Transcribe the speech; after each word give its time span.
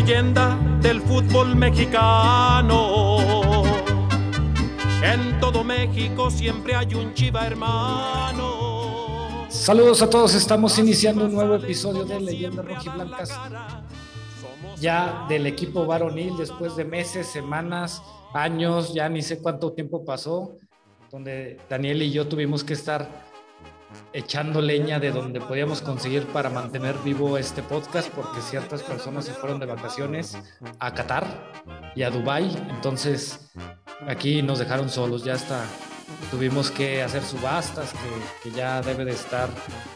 leyenda 0.00 0.58
del 0.82 1.00
fútbol 1.00 1.56
mexicano. 1.56 3.62
En 5.02 5.40
todo 5.40 5.64
México 5.64 6.30
siempre 6.30 6.74
hay 6.74 6.94
un 6.94 7.14
chiva 7.14 7.46
hermano. 7.46 9.46
Saludos 9.48 10.02
a 10.02 10.10
todos, 10.10 10.34
estamos 10.34 10.78
iniciando 10.78 11.24
un 11.24 11.32
nuevo 11.32 11.54
episodio 11.54 12.04
de 12.04 12.20
Leyendas 12.20 12.66
Rojiblancas. 12.66 13.30
Ya 14.78 15.24
del 15.30 15.46
equipo 15.46 15.86
varonil, 15.86 16.36
después 16.36 16.76
de 16.76 16.84
meses, 16.84 17.28
semanas, 17.28 18.02
años, 18.34 18.92
ya 18.92 19.08
ni 19.08 19.22
sé 19.22 19.40
cuánto 19.40 19.72
tiempo 19.72 20.04
pasó, 20.04 20.58
donde 21.10 21.58
Daniel 21.70 22.02
y 22.02 22.12
yo 22.12 22.28
tuvimos 22.28 22.64
que 22.64 22.74
estar 22.74 23.25
echando 24.12 24.60
leña 24.60 24.98
de 24.98 25.10
donde 25.10 25.40
podíamos 25.40 25.82
conseguir 25.82 26.26
para 26.26 26.50
mantener 26.50 26.96
vivo 27.04 27.38
este 27.38 27.62
podcast 27.62 28.10
porque 28.10 28.40
ciertas 28.40 28.82
personas 28.82 29.24
se 29.24 29.32
fueron 29.32 29.60
de 29.60 29.66
vacaciones 29.66 30.38
a 30.78 30.94
Qatar 30.94 31.26
y 31.94 32.02
a 32.02 32.10
Dubai, 32.10 32.50
entonces 32.70 33.50
aquí 34.06 34.42
nos 34.42 34.58
dejaron 34.58 34.88
solos, 34.88 35.24
ya 35.24 35.34
está. 35.34 35.64
Tuvimos 36.30 36.70
que 36.70 37.02
hacer 37.02 37.22
subastas 37.22 37.92
que, 37.92 38.48
que 38.50 38.56
ya 38.56 38.80
debe 38.80 39.04
de 39.04 39.12
estar, 39.12 39.48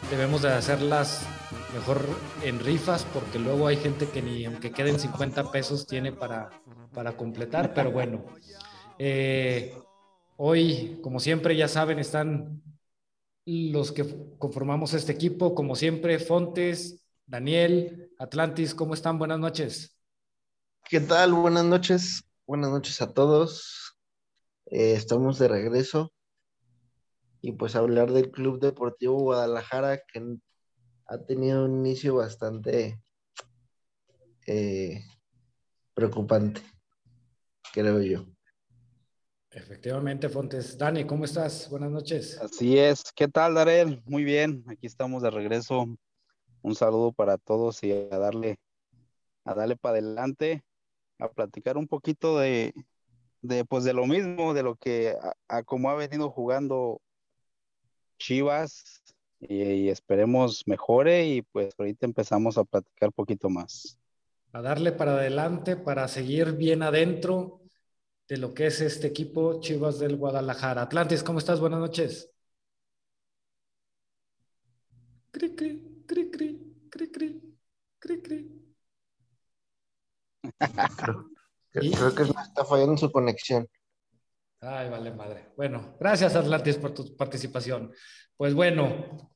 debemos 0.09 0.41
de 0.41 0.51
hacerlas 0.51 1.25
mejor 1.73 2.05
en 2.43 2.59
rifas 2.59 3.05
porque 3.13 3.39
luego 3.39 3.67
hay 3.67 3.77
gente 3.77 4.07
que 4.09 4.21
ni 4.21 4.45
aunque 4.45 4.71
queden 4.71 4.99
50 4.99 5.51
pesos 5.51 5.87
tiene 5.87 6.11
para, 6.11 6.49
para 6.93 7.13
completar, 7.13 7.73
pero 7.73 7.91
bueno. 7.91 8.25
Eh, 8.99 9.73
hoy, 10.37 10.99
como 11.01 11.19
siempre, 11.19 11.55
ya 11.55 11.67
saben, 11.67 11.99
están 11.99 12.61
los 13.45 13.91
que 13.91 14.05
conformamos 14.37 14.93
este 14.93 15.11
equipo, 15.11 15.55
como 15.55 15.75
siempre, 15.75 16.19
Fontes, 16.19 17.03
Daniel, 17.25 18.11
Atlantis, 18.19 18.75
¿cómo 18.75 18.93
están? 18.93 19.17
Buenas 19.17 19.39
noches. 19.39 19.97
¿Qué 20.89 20.99
tal? 20.99 21.33
Buenas 21.33 21.65
noches. 21.65 22.23
Buenas 22.45 22.69
noches 22.69 23.01
a 23.01 23.13
todos. 23.13 23.97
Eh, 24.65 24.93
estamos 24.93 25.39
de 25.39 25.47
regreso 25.47 26.13
y 27.41 27.53
pues 27.53 27.75
hablar 27.75 28.11
del 28.11 28.31
Club 28.31 28.59
Deportivo 28.59 29.19
Guadalajara 29.19 30.01
que 30.11 30.37
ha 31.07 31.17
tenido 31.25 31.65
un 31.65 31.85
inicio 31.85 32.15
bastante 32.15 33.01
eh, 34.47 35.03
preocupante, 35.93 36.61
creo 37.73 38.01
yo. 38.01 38.30
Efectivamente, 39.53 40.29
Fontes. 40.29 40.77
Dani, 40.77 41.03
¿cómo 41.03 41.25
estás? 41.25 41.69
Buenas 41.69 41.91
noches. 41.91 42.39
Así 42.41 42.77
es. 42.77 43.11
¿Qué 43.13 43.27
tal, 43.27 43.53
Darel? 43.53 44.01
Muy 44.05 44.23
bien. 44.23 44.63
Aquí 44.67 44.87
estamos 44.87 45.21
de 45.21 45.29
regreso. 45.29 45.87
Un 46.61 46.75
saludo 46.75 47.11
para 47.11 47.37
todos 47.37 47.83
y 47.83 47.91
a 47.91 48.17
darle, 48.17 48.59
a 49.43 49.53
darle 49.53 49.75
para 49.75 49.97
adelante, 49.97 50.63
a 51.19 51.29
platicar 51.29 51.77
un 51.77 51.87
poquito 51.87 52.39
de, 52.39 52.73
de, 53.41 53.65
pues 53.65 53.83
de 53.83 53.91
lo 53.91 54.05
mismo, 54.05 54.53
de 54.53 54.63
lo 54.63 54.75
que, 54.75 55.17
a, 55.49 55.63
cómo 55.63 55.89
ha 55.89 55.95
venido 55.95 56.29
jugando 56.29 57.01
Chivas 58.19 59.03
y, 59.39 59.63
y, 59.63 59.89
esperemos 59.89 60.63
mejore 60.65 61.25
y 61.25 61.41
pues 61.41 61.73
ahorita 61.77 62.05
empezamos 62.05 62.57
a 62.57 62.63
platicar 62.63 63.09
un 63.09 63.13
poquito 63.13 63.49
más. 63.49 63.97
A 64.53 64.61
darle 64.61 64.93
para 64.93 65.13
adelante, 65.13 65.75
para 65.75 66.07
seguir 66.07 66.53
bien 66.53 66.83
adentro 66.83 67.60
de 68.31 68.37
lo 68.37 68.53
que 68.53 68.67
es 68.67 68.79
este 68.79 69.07
equipo 69.07 69.59
Chivas 69.59 69.99
del 69.99 70.15
Guadalajara. 70.15 70.83
Atlantis, 70.83 71.21
¿cómo 71.21 71.39
estás? 71.39 71.59
Buenas 71.59 71.81
noches. 71.81 72.31
Cri, 75.31 75.53
cri, 75.53 76.05
cri, 76.07 76.31
cri, 76.31 76.61
cri, 76.89 77.11
cri, 77.11 77.41
cri, 77.99 78.21
cri. 78.21 78.75
Creo, 81.71 81.91
creo 81.91 82.15
que 82.15 82.23
está 82.23 82.63
fallando 82.63 82.95
su 82.95 83.11
conexión. 83.11 83.67
Ay, 84.61 84.89
vale 84.89 85.11
madre. 85.11 85.51
Bueno, 85.57 85.97
gracias 85.99 86.33
Atlantis 86.33 86.77
por 86.77 86.93
tu 86.93 87.13
participación. 87.17 87.91
Pues 88.37 88.53
bueno, 88.53 89.33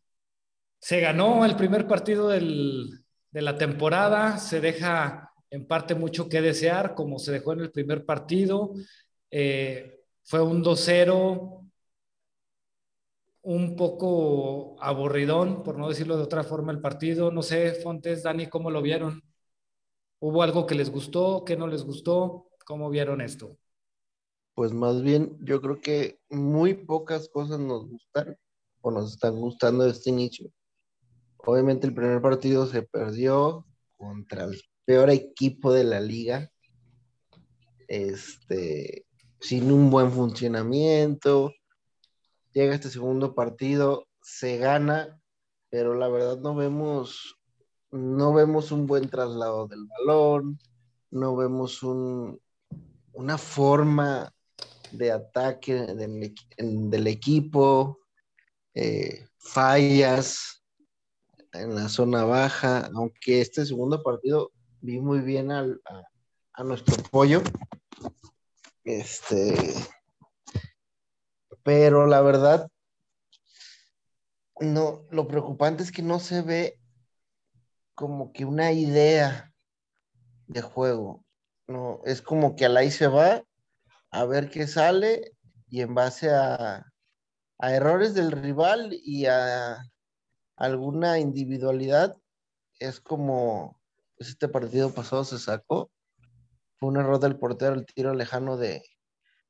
se 0.79 1.01
ganó 1.01 1.43
el 1.43 1.57
primer 1.57 1.85
partido 1.85 2.29
del, 2.29 3.03
de 3.29 3.41
la 3.41 3.57
temporada, 3.57 4.37
se 4.37 4.61
deja 4.61 5.24
en 5.55 5.65
parte 5.65 5.95
mucho 5.95 6.27
que 6.27 6.41
desear, 6.41 6.95
como 6.95 7.17
se 7.17 7.31
dejó 7.31 7.53
en 7.53 7.61
el 7.61 7.71
primer 7.71 8.05
partido. 8.05 8.73
Eh, 9.31 10.01
fue 10.23 10.41
un 10.41 10.61
2-0, 10.61 11.65
un 13.43 13.75
poco 13.77 14.75
aburridón, 14.81 15.63
por 15.63 15.77
no 15.77 15.87
decirlo 15.87 16.17
de 16.17 16.23
otra 16.23 16.43
forma, 16.43 16.73
el 16.73 16.81
partido. 16.81 17.31
No 17.31 17.41
sé, 17.41 17.73
Fontes, 17.75 18.23
Dani, 18.23 18.47
¿cómo 18.47 18.69
lo 18.69 18.81
vieron? 18.81 19.23
¿Hubo 20.19 20.43
algo 20.43 20.65
que 20.65 20.75
les 20.75 20.89
gustó, 20.91 21.45
que 21.45 21.55
no 21.55 21.67
les 21.67 21.83
gustó? 21.83 22.49
¿Cómo 22.65 22.89
vieron 22.89 23.21
esto? 23.21 23.57
Pues 24.55 24.73
más 24.73 25.01
bien, 25.01 25.37
yo 25.41 25.61
creo 25.61 25.79
que 25.79 26.19
muy 26.29 26.73
pocas 26.73 27.29
cosas 27.29 27.59
nos 27.59 27.87
gustan 27.87 28.37
o 28.81 28.91
nos 28.91 29.13
están 29.13 29.39
gustando 29.39 29.85
de 29.85 29.91
este 29.91 30.09
inicio. 30.09 30.51
Obviamente 31.37 31.87
el 31.87 31.93
primer 31.93 32.21
partido 32.21 32.65
se 32.65 32.81
perdió 32.81 33.65
contra 33.97 34.45
el 34.45 34.59
peor 34.85 35.09
equipo 35.09 35.73
de 35.73 35.83
la 35.83 35.99
liga, 35.99 36.51
este, 37.87 39.05
sin 39.39 39.71
un 39.71 39.89
buen 39.89 40.11
funcionamiento. 40.11 41.53
Llega 42.53 42.75
este 42.75 42.89
segundo 42.89 43.35
partido, 43.35 44.07
se 44.21 44.57
gana, 44.57 45.19
pero 45.69 45.95
la 45.95 46.07
verdad 46.07 46.37
no 46.37 46.55
vemos, 46.55 47.37
no 47.91 48.33
vemos 48.33 48.71
un 48.71 48.85
buen 48.87 49.09
traslado 49.09 49.67
del 49.67 49.85
balón, 49.85 50.59
no 51.11 51.35
vemos 51.35 51.83
un, 51.83 52.39
una 53.13 53.37
forma 53.37 54.31
de 54.91 55.11
ataque 55.11 55.73
del, 55.73 57.07
equipo, 57.07 57.99
eh, 58.73 59.27
fallas 59.37 60.63
en 61.53 61.75
la 61.75 61.89
zona 61.89 62.23
baja, 62.23 62.89
aunque 62.93 63.41
este 63.41 63.65
segundo 63.65 64.01
partido 64.03 64.51
vi 64.85 64.99
muy 64.99 65.19
bien 65.19 65.51
al, 65.51 65.81
a, 66.53 66.63
nuestro 66.63 66.95
pollo. 67.09 67.41
Este, 68.83 69.73
pero 71.63 72.05
la 72.05 72.21
verdad, 72.21 72.69
no, 74.59 75.01
lo 75.09 75.27
preocupante 75.27 75.81
es 75.81 75.91
que 75.91 76.03
no 76.03 76.19
se 76.19 76.43
ve 76.43 76.79
como 77.95 78.31
que 78.31 78.45
una 78.45 78.71
idea 78.71 79.51
de 80.47 80.61
juego. 80.61 81.25
No, 81.67 82.01
es 82.05 82.21
como 82.21 82.55
que 82.55 82.65
al 82.65 82.77
ahí 82.77 82.91
se 82.91 83.07
va 83.07 83.43
a 84.11 84.25
ver 84.25 84.51
qué 84.51 84.67
sale 84.67 85.31
y 85.67 85.81
en 85.81 85.95
base 85.95 86.29
a, 86.29 86.85
a 87.57 87.73
errores 87.73 88.13
del 88.13 88.31
rival 88.31 88.91
y 88.93 89.25
a 89.25 89.83
alguna 90.55 91.17
individualidad 91.17 92.15
es 92.79 92.99
como 92.99 93.79
este 94.17 94.47
partido 94.47 94.93
pasado 94.93 95.23
se 95.23 95.39
sacó. 95.39 95.91
Fue 96.77 96.89
un 96.89 96.97
error 96.97 97.19
del 97.19 97.37
portero, 97.37 97.73
el 97.73 97.85
tiro 97.85 98.13
lejano 98.13 98.57
de 98.57 98.83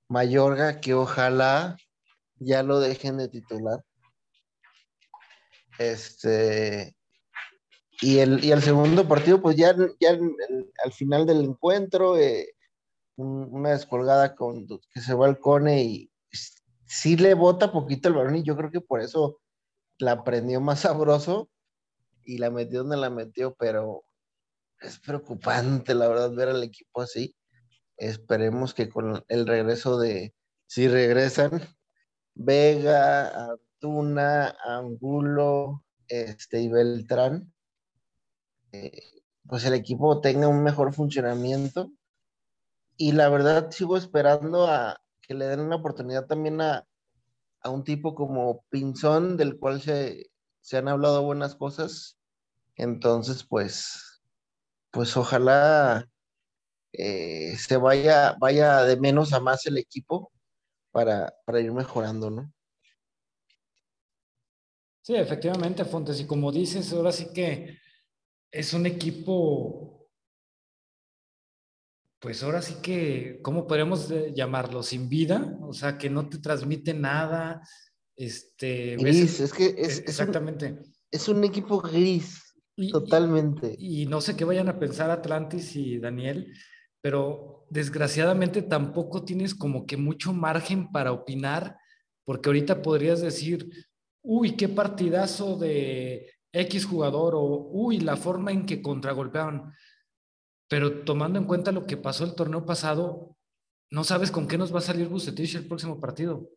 Mayorga, 0.08 0.80
que 0.80 0.94
ojalá 0.94 1.78
ya 2.36 2.64
lo 2.64 2.80
dejen 2.80 3.18
de 3.18 3.30
titular. 3.30 3.84
Este, 5.80 6.96
y 8.02 8.20
el, 8.20 8.44
y 8.44 8.52
el 8.52 8.62
segundo 8.62 9.08
partido, 9.08 9.42
pues 9.42 9.56
ya, 9.56 9.76
ya 10.00 10.18
al 10.84 10.94
final 10.94 11.26
del 11.26 11.44
encuentro, 11.44 12.18
eh, 12.18 12.56
una 13.18 13.72
descolgada 13.72 14.36
con 14.36 14.68
que 14.68 15.02
se 15.02 15.14
va 15.14 15.26
al 15.28 15.40
cone 15.40 15.84
y 15.84 16.12
sí 16.86 17.18
le 17.18 17.34
bota 17.34 17.72
poquito 17.72 18.10
el 18.10 18.16
balón 18.16 18.36
y 18.36 18.44
yo 18.44 18.56
creo 18.56 18.72
que 18.72 18.82
por 18.82 19.02
eso 19.02 19.40
la 19.98 20.24
prendió 20.24 20.60
más 20.62 20.82
sabroso 20.82 21.50
y 22.24 22.38
la 22.38 22.52
metió 22.52 22.80
donde 22.80 22.98
la 22.98 23.10
metió, 23.10 23.56
pero 23.56 24.05
es 24.82 25.00
preocupante, 25.00 25.94
la 25.94 26.08
verdad, 26.08 26.32
ver 26.32 26.50
al 26.50 26.64
equipo 26.64 27.02
así. 27.02 27.36
Esperemos 27.98 28.74
que 28.74 28.90
con 28.90 29.24
el 29.28 29.48
regreso 29.48 29.98
de, 29.98 30.34
si 30.68 30.88
regresan, 30.88 31.62
Vega, 32.34 33.52
Antuna, 33.52 34.56
Angulo, 34.66 35.84
este, 36.08 36.62
y 36.62 36.70
Beltrán, 36.70 37.54
eh, 38.72 39.02
pues 39.48 39.66
el 39.66 39.74
equipo 39.74 40.22
tenga 40.22 40.48
un 40.48 40.64
mejor 40.64 40.94
funcionamiento. 40.94 41.92
Y 42.98 43.14
la 43.14 43.30
verdad, 43.30 43.72
sigo 43.72 43.98
esperando 43.98 44.68
a 44.68 45.02
que 45.22 45.34
le 45.34 45.46
den 45.46 45.60
una 45.62 45.78
oportunidad 45.78 46.28
también 46.28 46.62
a, 46.62 46.86
a 47.62 47.70
un 47.70 47.84
tipo 47.84 48.16
como 48.16 48.64
Pinzón, 48.70 49.38
del 49.38 49.58
cual 49.58 49.82
se, 49.82 50.30
se 50.62 50.78
han 50.78 50.88
hablado 50.88 51.24
buenas 51.24 51.56
cosas. 51.56 52.18
Entonces, 52.76 53.44
pues, 53.44 54.15
pues 54.96 55.18
ojalá 55.18 56.10
eh, 56.94 57.58
se 57.58 57.76
vaya, 57.76 58.38
vaya 58.40 58.84
de 58.84 58.96
menos 58.96 59.34
a 59.34 59.42
más 59.42 59.66
el 59.66 59.78
equipo 59.78 60.32
para, 60.92 61.34
ir 61.62 61.74
mejorando, 61.74 62.32
¿no? 62.32 62.54
Sí, 65.02 65.16
efectivamente, 65.16 65.84
Fontes, 65.84 66.22
y 66.22 66.26
como 66.26 66.50
dices, 66.50 66.94
ahora 66.94 67.12
sí 67.12 67.28
que 67.34 67.78
es 68.50 68.74
un 68.74 68.86
equipo 68.86 70.10
pues 72.20 72.42
ahora 72.42 72.62
sí 72.62 72.76
que, 72.82 73.40
¿cómo 73.44 73.68
podríamos 73.68 74.12
llamarlo? 74.34 74.82
Sin 74.82 75.10
vida, 75.10 75.60
o 75.62 75.74
sea, 75.74 75.98
que 75.98 76.10
no 76.10 76.28
te 76.28 76.40
transmite 76.40 76.94
nada. 76.94 77.62
Este, 78.16 78.96
gris, 78.96 79.42
es 79.42 79.54
que 79.54 79.76
es, 79.78 80.00
exactamente. 80.00 80.80
Es 81.12 81.28
un, 81.28 81.44
equipo 81.44 81.80
gris, 81.82 82.45
totalmente. 82.92 83.76
Y, 83.78 84.06
no 84.06 84.22
sé 84.22 84.36
qué 84.36 84.46
vayan 84.46 84.70
a 84.70 84.80
pensar 84.80 85.10
Atlantis 85.10 85.76
y 85.76 86.00
Daniel, 86.00 86.54
pero 87.02 87.66
desgraciadamente 87.70 88.62
tampoco 88.62 89.24
tienes 89.24 89.56
como 89.56 89.86
que 89.86 89.98
mucho 89.98 90.34
margen 90.34 90.92
para 90.92 91.12
opinar, 91.12 91.78
porque 92.24 92.50
ahorita 92.50 92.82
podrías 92.82 93.22
decir, 93.22 93.70
uy, 94.22 94.56
qué 94.56 94.70
partidazo 94.70 95.58
de 95.58 96.32
X 96.52 96.86
jugador, 96.86 97.36
o 97.36 97.70
uy, 97.72 98.00
la 98.00 98.18
forma 98.18 98.52
en 98.52 98.66
que 98.66 98.82
contragolpeaban 98.82 99.74
pero 100.68 101.04
tomando 101.04 101.40
en 101.40 101.46
cuenta 101.46 101.72
lo 101.72 101.86
que 101.86 101.98
pasó 101.98 102.24
el 102.24 102.36
torneo 102.36 102.66
pasado, 102.66 103.38
no 103.92 104.04
sabes 104.04 104.32
con 104.32 104.48
qué 104.48 104.58
nos 104.58 104.74
va 104.74 104.80
a 104.80 104.82
salir 104.82 105.08
Bucetich 105.08 105.56
el 105.56 105.68
próximo 105.68 106.00
partido. 106.00 106.50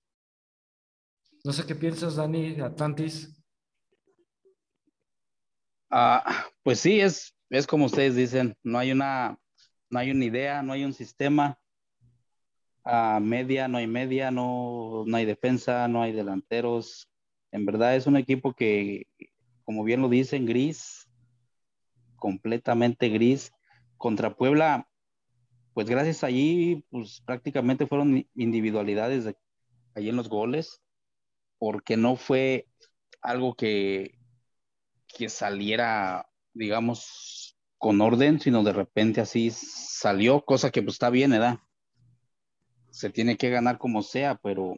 No 1.45 1.53
sé 1.53 1.67
qué 1.67 1.75
piensas, 1.75 2.17
Dani, 2.17 2.61
Atlantis. 2.61 3.38
Ah, 5.91 6.47
pues 6.63 6.81
sí, 6.81 7.01
es, 7.01 7.35
es 7.51 7.67
como 7.67 7.87
ustedes 7.87 8.15
dicen, 8.15 8.57
no 8.63 8.79
hay 8.79 8.93
una, 8.93 9.39
no 9.91 9.99
hay 9.99 10.11
una 10.11 10.25
idea, 10.25 10.63
no 10.63 10.73
hay 10.73 10.85
un 10.85 10.93
sistema. 10.93 11.59
a 12.85 13.21
media, 13.21 13.69
no 13.69 13.79
hay 13.79 13.87
media, 13.87 14.31
no, 14.31 15.05
no 15.07 15.17
hay 15.17 15.25
defensa, 15.27 15.89
no 15.89 16.03
hay 16.03 16.13
delanteros. 16.13 17.09
En 17.53 17.67
verdad 17.67 17.97
es 17.97 18.07
un 18.07 18.17
equipo 18.17 18.55
que, 18.55 19.07
como 19.65 19.85
bien 19.85 20.01
lo 20.03 20.09
dicen, 20.09 20.47
gris, 20.47 21.09
completamente 22.17 23.09
gris 23.09 23.53
contra 23.97 24.35
Puebla, 24.37 24.89
pues 25.75 25.89
gracias 25.89 26.25
allí, 26.25 26.85
pues 26.91 27.23
prácticamente 27.25 27.87
fueron 27.87 28.27
individualidades 28.35 29.25
de, 29.25 29.37
allí 29.95 30.09
en 30.09 30.17
los 30.17 30.29
goles, 30.29 30.83
porque 31.59 31.97
no 31.97 32.17
fue 32.17 32.67
algo 33.21 33.55
que, 33.55 34.18
que 35.09 35.29
saliera, 35.29 36.29
digamos, 36.53 37.57
con 37.79 38.01
orden, 38.01 38.41
sino 38.41 38.63
de 38.63 38.73
repente 38.73 39.21
así 39.21 39.51
salió, 39.51 40.45
cosa 40.45 40.71
que 40.71 40.83
pues 40.83 40.95
está 40.95 41.11
bien, 41.11 41.31
¿verdad? 41.31 41.59
Se 42.91 43.11
tiene 43.11 43.37
que 43.37 43.51
ganar 43.51 43.79
como 43.79 44.03
sea, 44.03 44.37
pero 44.37 44.77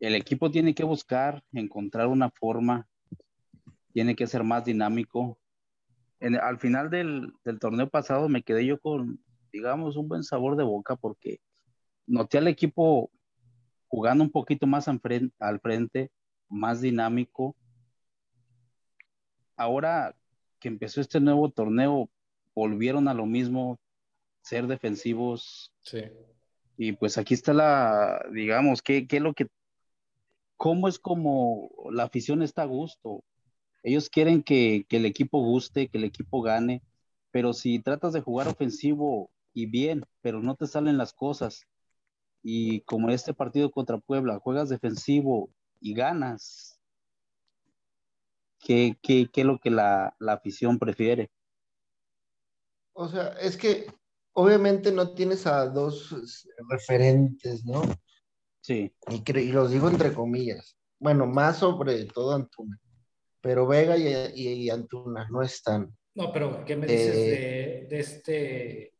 el 0.00 0.14
equipo 0.14 0.50
tiene 0.50 0.74
que 0.74 0.84
buscar, 0.84 1.44
encontrar 1.52 2.08
una 2.08 2.30
forma, 2.30 2.88
tiene 3.92 4.16
que 4.16 4.26
ser 4.26 4.42
más 4.42 4.64
dinámico, 4.64 5.38
al 6.40 6.58
final 6.58 6.90
del, 6.90 7.32
torneo 7.60 7.88
pasado 7.88 8.28
me 8.28 8.42
quedé 8.42 8.64
yo 8.64 8.78
con, 8.78 9.22
digamos, 9.52 9.96
un 9.96 10.08
buen 10.08 10.22
sabor 10.22 10.56
de 10.56 10.64
boca 10.64 10.96
porque 10.96 11.40
noté 12.06 12.38
al 12.38 12.48
equipo 12.48 13.10
jugando 13.88 14.22
un 14.24 14.30
poquito 14.30 14.66
más 14.66 14.88
al 14.88 15.00
frente, 15.60 16.10
más 16.48 16.80
dinámico. 16.80 17.56
Ahora 19.62 20.16
que 20.58 20.68
empezó 20.68 21.00
este 21.00 21.20
nuevo 21.20 21.50
torneo, 21.50 22.10
volvieron 22.54 23.06
a 23.06 23.14
lo 23.14 23.26
mismo, 23.26 23.78
ser 24.42 24.66
defensivos. 24.66 25.72
Sí. 25.82 26.02
Y 26.76 26.92
pues 26.92 27.16
aquí 27.16 27.34
está 27.34 27.52
la, 27.52 28.24
digamos, 28.32 28.82
¿qué, 28.82 29.06
qué 29.06 29.18
es 29.18 29.22
lo 29.22 29.34
que, 29.34 29.46
cómo 30.56 30.88
es 30.88 30.98
como 30.98 31.70
la 31.92 32.04
afición 32.04 32.42
está 32.42 32.62
a 32.62 32.66
gusto? 32.66 33.22
Ellos 33.84 34.08
quieren 34.08 34.42
que, 34.42 34.84
el 34.90 35.06
equipo 35.06 35.40
guste, 35.40 35.88
que 35.88 35.98
el 35.98 36.04
equipo 36.04 36.42
gane, 36.42 36.82
pero 37.30 37.52
si 37.52 37.78
tratas 37.78 38.12
de 38.12 38.20
jugar 38.20 38.48
ofensivo 38.48 39.30
y 39.54 39.66
bien, 39.66 40.04
pero 40.22 40.40
no 40.40 40.56
te 40.56 40.66
salen 40.66 40.98
las 40.98 41.12
cosas, 41.12 41.66
y 42.42 42.80
como 42.80 43.08
en 43.08 43.14
este 43.14 43.34
partido 43.34 43.70
contra 43.70 43.98
Puebla, 43.98 44.40
juegas 44.40 44.68
defensivo 44.68 45.50
y 45.80 45.94
ganas, 45.94 46.71
¿qué, 48.62 48.96
es 49.02 49.44
lo 49.44 49.58
que 49.58 49.70
la, 49.70 50.14
afición 50.28 50.78
prefiere? 50.78 51.30
O 52.94 53.08
sea, 53.08 53.28
es 53.40 53.56
que 53.56 53.86
obviamente 54.32 54.92
no 54.92 55.12
tienes 55.14 55.46
a 55.46 55.66
dos 55.66 56.14
referentes, 56.68 57.64
¿no? 57.64 57.82
Sí. 58.60 58.94
Y, 59.08 59.38
y 59.38 59.52
los 59.52 59.70
digo 59.70 59.88
entre 59.88 60.12
comillas. 60.12 60.76
Bueno, 60.98 61.26
más 61.26 61.58
sobre 61.58 62.04
todo 62.06 62.34
Antuna 62.34 62.80
pero 63.42 63.66
Vega 63.66 63.96
y, 63.98 64.70
Antuna 64.70 65.26
no 65.30 65.42
están. 65.42 65.94
No, 66.14 66.32
pero 66.32 66.64
¿qué 66.64 66.76
me 66.76 66.86
dices 66.86 67.16
eh, 67.16 67.86
de, 67.90 67.98
este, 67.98 68.94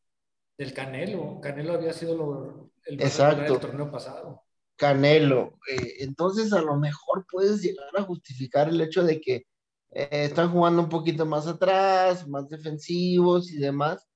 del 0.59 0.75
Canelo? 0.75 1.41
Canelo 1.41 1.75
había 1.75 1.93
sido 1.93 2.71
el 2.85 3.01
exacto. 3.01 3.43
del 3.43 3.61
torneo 3.61 3.91
pasado. 3.91 4.43
Canelo. 4.77 5.59
Eh, 5.71 5.95
entonces, 6.01 6.53
a 6.53 6.61
lo 6.61 6.77
mejor 6.77 7.25
puedes 7.31 7.63
llegar 7.63 7.89
a 7.97 8.03
justificar 8.03 8.69
el 8.69 8.81
hecho 8.81 9.05
de 9.05 9.21
que 9.21 9.47
eh, 9.93 10.09
están 10.25 10.51
jugando 10.51 10.83
un 10.83 10.89
poquito 10.89 11.27
más 11.27 11.47
atrás, 11.47 12.27
más 12.29 12.49
defensivos 12.49 13.51
y 13.51 13.59
demás, 13.59 14.07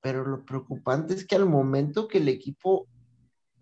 pero 0.00 0.24
lo 0.24 0.44
preocupante 0.44 1.14
es 1.14 1.26
que 1.26 1.36
al 1.36 1.46
momento 1.46 2.08
que 2.08 2.18
el 2.18 2.28
equipo 2.28 2.88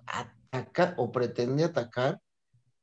ataca 0.07 0.95
o 0.99 1.13
pretende 1.13 1.65
atacar, 1.65 2.21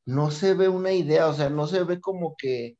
no 0.06 0.32
se 0.32 0.54
ve 0.54 0.70
una 0.70 0.92
idea, 0.94 1.28
o 1.28 1.34
sea, 1.34 1.50
no 1.50 1.68
se 1.68 1.84
ve 1.84 2.02
como 2.02 2.36
que 2.38 2.78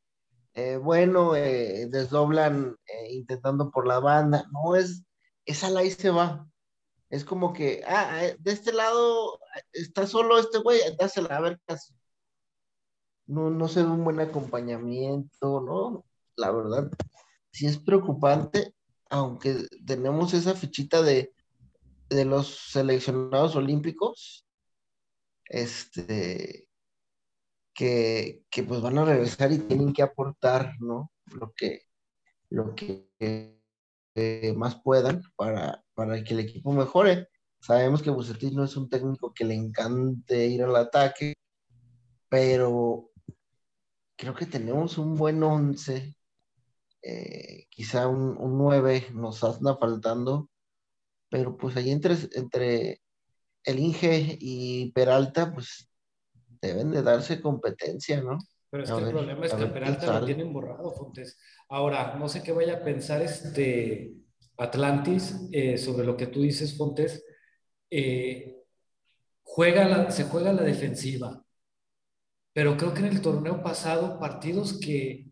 eh, 0.54 0.76
bueno, 0.76 1.34
eh, 1.36 1.88
desdoblan 1.90 2.76
intentando 3.10 3.70
por 3.70 3.86
la 3.88 3.98
banda, 3.98 4.46
no 4.52 4.76
es, 4.76 5.04
esa 5.46 5.70
la 5.70 5.84
y 5.84 5.90
se 5.90 6.10
va. 6.10 6.46
Es 7.10 7.24
como 7.24 7.52
que, 7.52 7.82
ah, 7.86 8.22
de 8.38 8.52
este 8.52 8.72
lado 8.72 9.38
está 9.72 10.06
solo 10.06 10.38
este 10.38 10.58
güey, 10.58 10.80
dásela 10.98 11.36
a 11.36 11.40
ver 11.40 11.60
qué 11.66 11.76
No, 13.26 13.50
no 13.50 13.68
se 13.68 13.82
ve 13.82 13.88
un 13.88 14.04
buen 14.04 14.20
acompañamiento, 14.20 15.60
¿no? 15.60 16.04
La 16.36 16.50
verdad, 16.50 16.90
sí 17.50 17.66
es 17.66 17.78
preocupante, 17.78 18.74
aunque 19.08 19.66
tenemos 19.86 20.34
esa 20.34 20.54
fichita 20.54 21.02
de, 21.02 21.32
de 22.08 22.24
los 22.24 22.48
seleccionados 22.70 23.56
olímpicos, 23.56 24.46
este, 25.46 26.68
que, 27.74 28.44
pues 28.66 28.80
van 28.80 28.98
a 28.98 29.04
regresar 29.04 29.52
y 29.52 29.58
tienen 29.58 29.92
que 29.92 30.02
aportar, 30.02 30.74
¿no? 30.80 31.10
Lo 31.32 31.52
que, 31.56 31.82
lo 32.50 32.74
que 32.74 33.08
eh, 34.14 34.54
más 34.56 34.80
puedan 34.82 35.22
para, 35.36 35.84
para 35.94 36.22
que 36.22 36.34
el 36.34 36.40
equipo 36.40 36.72
mejore. 36.72 37.28
Sabemos 37.60 38.02
que 38.02 38.10
Bucetich 38.10 38.52
no 38.52 38.64
es 38.64 38.76
un 38.76 38.88
técnico 38.88 39.32
que 39.32 39.44
le 39.44 39.54
encante 39.54 40.46
ir 40.46 40.62
al 40.62 40.76
ataque, 40.76 41.34
pero 42.28 43.10
creo 44.16 44.34
que 44.34 44.46
tenemos 44.46 44.98
un 44.98 45.16
buen 45.16 45.42
once, 45.42 46.16
eh, 47.02 47.66
quizá 47.68 48.08
un, 48.08 48.36
un 48.38 48.58
9 48.58 49.08
nos 49.12 49.42
anda 49.44 49.76
faltando, 49.76 50.48
pero 51.28 51.56
pues 51.56 51.76
ahí 51.76 51.90
entre, 51.90 52.16
entre 52.32 53.02
el 53.64 53.78
Inge 53.78 54.38
y 54.40 54.92
Peralta, 54.92 55.52
pues 55.52 55.88
deben 56.60 56.90
de 56.90 57.02
darse 57.02 57.40
competencia, 57.40 58.22
¿no? 58.22 58.38
Pero 58.70 58.84
es 58.84 58.90
que 58.90 58.98
el 58.98 59.10
problema 59.10 59.46
es 59.46 59.54
que 59.54 59.62
a 59.62 59.72
Peralta 59.72 60.20
lo 60.20 60.26
tienen 60.26 60.52
borrado, 60.52 60.92
Fontes. 60.92 61.38
Ahora, 61.68 62.16
no 62.16 62.28
sé 62.28 62.42
qué 62.42 62.52
vaya 62.52 62.74
a 62.74 62.84
pensar 62.84 63.22
este 63.22 64.14
Atlantis 64.56 65.48
eh, 65.52 65.78
sobre 65.78 66.04
lo 66.04 66.16
que 66.16 66.26
tú 66.26 66.42
dices, 66.42 66.76
Fontes. 66.76 67.24
Eh, 67.90 68.62
juega 69.42 70.10
se 70.10 70.24
juega 70.24 70.52
la 70.52 70.62
defensiva, 70.62 71.43
pero 72.54 72.76
creo 72.78 72.94
que 72.94 73.00
en 73.00 73.06
el 73.06 73.20
torneo 73.20 73.62
pasado 73.62 74.18
partidos 74.18 74.78
que, 74.80 75.26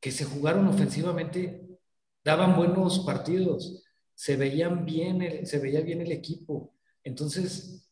que 0.00 0.12
se 0.12 0.24
jugaron 0.24 0.68
ofensivamente 0.68 1.66
daban 2.22 2.54
buenos 2.54 3.00
partidos, 3.00 3.82
se 4.14 4.36
veían 4.36 4.84
bien, 4.84 5.46
se 5.46 5.58
veía 5.58 5.80
bien 5.80 6.02
el 6.02 6.12
equipo. 6.12 6.74
Entonces, 7.02 7.88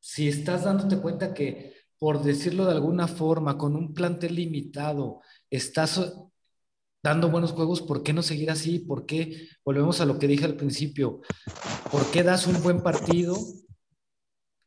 si 0.00 0.28
estás 0.28 0.64
dándote 0.64 0.98
cuenta 0.98 1.32
que, 1.32 1.74
por 1.98 2.22
decirlo 2.22 2.66
de 2.66 2.72
alguna 2.72 3.08
forma, 3.08 3.56
con 3.56 3.74
un 3.74 3.94
plantel 3.94 4.34
limitado, 4.34 5.22
estás 5.50 6.14
dando 7.02 7.30
buenos 7.30 7.52
juegos, 7.52 7.80
¿por 7.80 8.02
qué 8.02 8.12
no 8.12 8.22
seguir 8.22 8.50
así? 8.50 8.80
¿Por 8.80 9.06
qué? 9.06 9.48
Volvemos 9.64 10.00
a 10.00 10.06
lo 10.06 10.18
que 10.18 10.26
dije 10.26 10.44
al 10.44 10.56
principio. 10.56 11.22
¿Por 11.90 12.10
qué 12.10 12.22
das 12.22 12.46
un 12.46 12.62
buen 12.62 12.82
partido? 12.82 13.36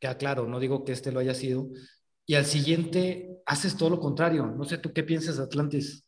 Que 0.00 0.16
claro, 0.16 0.48
no 0.48 0.58
digo 0.58 0.84
que 0.84 0.92
este 0.92 1.12
lo 1.12 1.20
haya 1.20 1.34
sido. 1.34 1.68
Y 2.26 2.34
al 2.34 2.46
siguiente 2.46 3.42
haces 3.46 3.76
todo 3.76 3.90
lo 3.90 4.00
contrario. 4.00 4.46
No 4.46 4.64
sé 4.64 4.78
tú 4.78 4.92
qué 4.92 5.02
piensas, 5.02 5.38
Atlantis. 5.38 6.04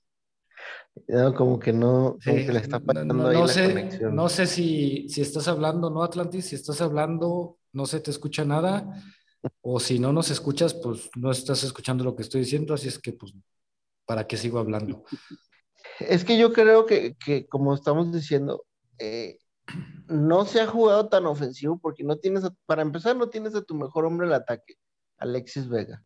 como 1.37 1.59
que 1.59 1.73
no, 1.73 2.19
le 2.25 2.59
está 2.59 2.79
no, 2.79 3.27
ahí 3.29 3.49
sé, 3.49 4.01
No 4.13 4.29
sé 4.29 4.47
si, 4.47 5.09
si 5.09 5.21
estás 5.21 5.49
hablando, 5.49 5.91
¿no, 5.91 6.03
Atlantis? 6.03 6.47
Si 6.47 6.55
estás 6.55 6.81
hablando, 6.81 7.59
no 7.73 7.87
se 7.87 8.01
te 8.01 8.11
escucha 8.11 8.45
nada, 8.45 9.03
o 9.61 9.81
si 9.81 9.99
no 9.99 10.13
nos 10.13 10.31
escuchas, 10.31 10.75
pues 10.75 11.11
no 11.17 11.31
estás 11.31 11.65
escuchando 11.65 12.05
lo 12.05 12.15
que 12.17 12.23
estoy 12.23 12.43
diciendo, 12.43 12.75
así 12.75 12.89
es 12.89 12.99
que, 12.99 13.13
pues, 13.13 13.35
¿para 14.07 14.27
qué 14.27 14.37
sigo 14.37 14.59
hablando? 14.59 15.05
Es 16.01 16.25
que 16.25 16.39
yo 16.39 16.53
creo 16.53 16.87
que, 16.87 17.17
como 17.49 17.75
estamos 17.75 18.13
diciendo, 18.13 18.65
eh, 18.99 19.39
no 20.09 20.45
se 20.45 20.61
ha 20.61 20.67
jugado 20.67 21.09
tan 21.09 21.27
ofensivo 21.27 21.79
porque 21.79 22.05
no 22.05 22.17
tienes, 22.17 22.45
para 22.67 22.83
empezar, 22.83 23.17
no 23.17 23.29
tienes 23.29 23.55
a 23.55 23.63
tu 23.63 23.75
mejor 23.75 24.05
hombre 24.05 24.27
el 24.27 24.35
ataque, 24.35 24.77
Alexis 25.19 25.69
Vega. 25.69 26.03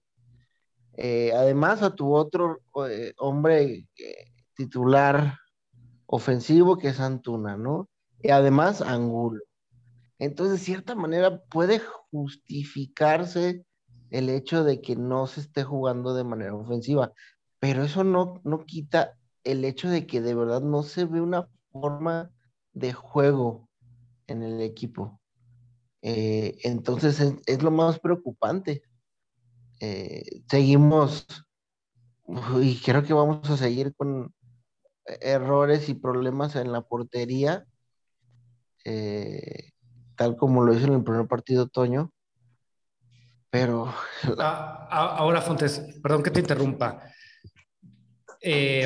Eh, 1.01 1.33
además, 1.33 1.83
a 1.83 1.95
tu 1.95 2.13
otro 2.13 2.59
eh, 2.89 3.15
hombre 3.19 3.87
eh, 3.97 4.33
titular 4.57 5.39
ofensivo 6.07 6.77
que 6.77 6.89
es 6.89 6.99
Antuna, 6.99 7.57
¿no? 7.57 7.89
Y 8.21 8.31
además, 8.31 8.83
Angulo. 8.83 9.41
Entonces, 10.19 10.59
de 10.59 10.65
cierta 10.65 10.97
manera, 10.97 11.41
puede 11.45 11.81
justificarse 12.11 13.65
el 14.11 14.29
hecho 14.29 14.65
de 14.65 14.81
que 14.81 14.97
no 14.97 15.29
se 15.29 15.43
esté 15.43 15.63
jugando 15.63 16.15
de 16.15 16.25
manera 16.25 16.55
ofensiva, 16.57 17.13
pero 17.61 17.85
eso 17.85 18.03
no, 18.03 18.41
no 18.43 18.65
quita 18.65 19.15
el 19.45 19.65
hecho 19.65 19.89
de 19.89 20.05
que 20.05 20.21
de 20.21 20.35
verdad 20.35 20.63
no 20.63 20.83
se 20.83 21.05
ve 21.05 21.21
una 21.21 21.49
forma 21.71 22.33
de 22.73 22.93
juego 22.93 23.69
en 24.27 24.43
el 24.43 24.61
equipo. 24.63 25.21
Entonces 26.03 27.21
es, 27.47 27.63
lo 27.63 27.71
más 27.71 28.01
preocupante. 28.01 28.83
Eh, 29.81 30.43
seguimos, 30.49 31.27
y 32.61 32.81
creo 32.81 33.03
que 33.03 33.13
vamos 33.13 33.49
a 33.49 33.57
seguir 33.57 33.95
con 33.95 34.35
errores 35.21 35.89
y 35.89 35.95
problemas 35.95 36.57
en 36.57 36.73
la 36.73 36.83
portería, 36.83 37.65
eh, 38.85 39.71
tal 40.17 40.37
como 40.37 40.63
lo 40.65 40.75
hizo 40.75 40.87
en 40.87 40.95
el 40.95 41.05
primer 41.05 41.27
partido 41.27 41.69
Toño. 41.69 42.13
Pero. 43.51 43.93
Ah, 44.39 44.89
ah, 44.91 45.17
ahora, 45.19 45.41
Fontes, 45.41 45.81
perdón 46.03 46.23
que 46.23 46.31
te 46.31 46.41
interrumpa. 46.41 47.03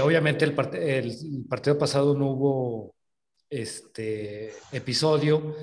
obviamente 0.03 0.45
el, 0.45 0.55
el, 0.75 1.47
partido 1.49 1.79
pasado 1.79 2.15
no 2.15 2.27
hubo 2.31 2.95
este 3.53 4.55
episodio, 4.73 5.55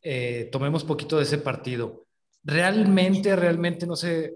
eh, 0.00 0.48
tomemos 0.52 0.84
poquito 0.84 1.16
de 1.16 1.24
ese 1.24 1.38
partido. 1.38 2.06
Realmente, 2.44 3.34
realmente, 3.34 3.86
no 3.86 3.96
sé, 3.96 4.34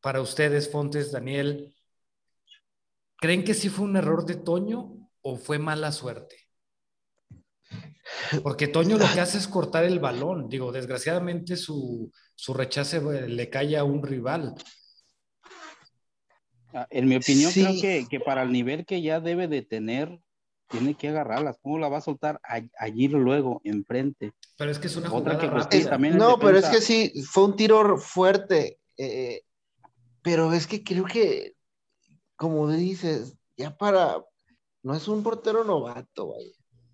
para 0.00 0.20
ustedes, 0.20 0.70
Fontes, 0.70 1.12
Daniel, 1.12 1.74
¿creen 3.16 3.44
que 3.44 3.54
sí 3.54 3.68
fue 3.68 3.84
un 3.84 3.96
error 3.96 4.24
de 4.24 4.36
Toño 4.36 5.10
o 5.22 5.36
fue 5.36 5.58
mala 5.58 5.92
suerte? 5.92 6.36
Porque 8.42 8.68
Toño 8.68 8.98
lo 8.98 9.06
que 9.12 9.20
hace 9.20 9.38
es 9.38 9.48
cortar 9.48 9.84
el 9.84 9.98
balón. 9.98 10.48
Digo, 10.48 10.72
desgraciadamente 10.72 11.56
su, 11.56 12.12
su 12.34 12.54
rechace 12.54 13.00
le 13.28 13.50
cae 13.50 13.76
a 13.76 13.84
un 13.84 14.02
rival. 14.02 14.54
Ah, 16.72 16.86
en 16.90 17.08
mi 17.08 17.16
opinión, 17.16 17.50
creo 17.52 17.80
que, 17.80 18.06
que, 18.08 18.20
para 18.20 18.42
el 18.42 18.52
nivel 18.52 18.84
que 18.84 19.00
ya 19.00 19.20
debe 19.20 19.48
de 19.48 19.62
tener 19.62 20.20
tiene 20.68 20.94
que 20.94 21.08
agarrarlas. 21.08 21.58
¿Cómo 21.62 21.78
la 21.78 21.88
va 21.88 21.98
a 21.98 22.02
soltar 22.02 22.40
allí 22.78 23.08
luego, 23.08 23.60
enfrente? 23.64 24.32
Pero 24.56 24.70
es 24.70 24.78
que 24.78 24.86
es 24.88 24.96
una 24.96 25.12
Otra 25.12 25.38
que 25.38 25.48
pues, 25.48 25.88
también 25.88 26.18
No, 26.18 26.38
pero 26.38 26.58
es 26.58 26.66
que 26.66 26.80
sí, 26.80 27.12
fue 27.22 27.44
un 27.44 27.56
tiro 27.56 27.96
fuerte. 27.96 28.78
Eh, 28.96 29.42
pero 30.28 30.52
es 30.52 30.66
que 30.66 30.84
creo 30.84 31.06
que, 31.06 31.54
como 32.36 32.68
dices, 32.68 33.38
ya 33.56 33.74
para. 33.74 34.22
No 34.82 34.94
es 34.94 35.08
un 35.08 35.22
portero 35.22 35.64
novato, 35.64 36.34
vaya. 36.34 36.52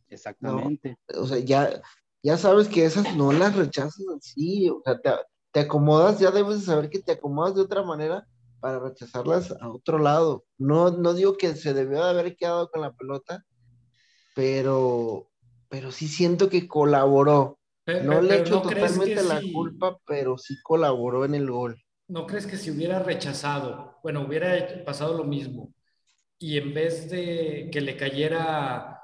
Exactamente. 0.08 0.96
o 1.16 1.26
sea, 1.26 1.38
ya, 1.40 1.82
ya 2.22 2.38
sabes 2.38 2.68
que 2.68 2.84
esas 2.84 3.16
no 3.16 3.32
las 3.32 3.56
rechazas 3.56 4.04
así. 4.16 4.70
O 4.70 4.80
sea, 4.84 5.00
te, 5.00 5.10
te 5.50 5.60
acomodas, 5.60 6.20
ya 6.20 6.30
debes 6.30 6.60
de 6.60 6.66
saber 6.66 6.88
que 6.88 7.00
te 7.00 7.10
acomodas 7.10 7.56
de 7.56 7.62
otra 7.62 7.82
manera 7.82 8.24
para 8.60 8.78
rechazarlas 8.78 9.50
a 9.60 9.68
otro 9.68 9.98
lado. 9.98 10.44
No, 10.56 10.92
no 10.92 11.12
digo 11.12 11.36
que 11.36 11.56
se 11.56 11.74
debió 11.74 12.04
de 12.04 12.10
haber 12.10 12.36
quedado 12.36 12.70
con 12.70 12.82
la 12.82 12.92
pelota, 12.92 13.44
pero, 14.36 15.28
pero 15.68 15.90
sí 15.90 16.06
siento 16.06 16.48
que 16.48 16.68
colaboró. 16.68 17.58
no 18.04 18.22
le 18.22 18.42
echo 18.42 18.62
totalmente 18.62 19.24
la 19.24 19.42
culpa, 19.52 19.98
pero 20.06 20.38
sí 20.38 20.54
colaboró 20.62 21.24
en 21.24 21.34
el 21.34 21.50
gol. 21.50 21.84
¿No 22.08 22.26
crees 22.26 22.46
que 22.46 22.56
si 22.56 22.70
hubiera 22.70 22.99
rechazado, 22.99 23.99
bueno, 24.02 24.23
hubiera 24.23 24.84
pasado 24.84 25.14
lo 25.14 25.25
mismo, 25.25 25.73
y 26.38 26.58
en 26.58 26.75
vez 26.75 27.11
de 27.11 27.70
que 27.73 27.80
le 27.80 27.96
cayera 27.96 29.00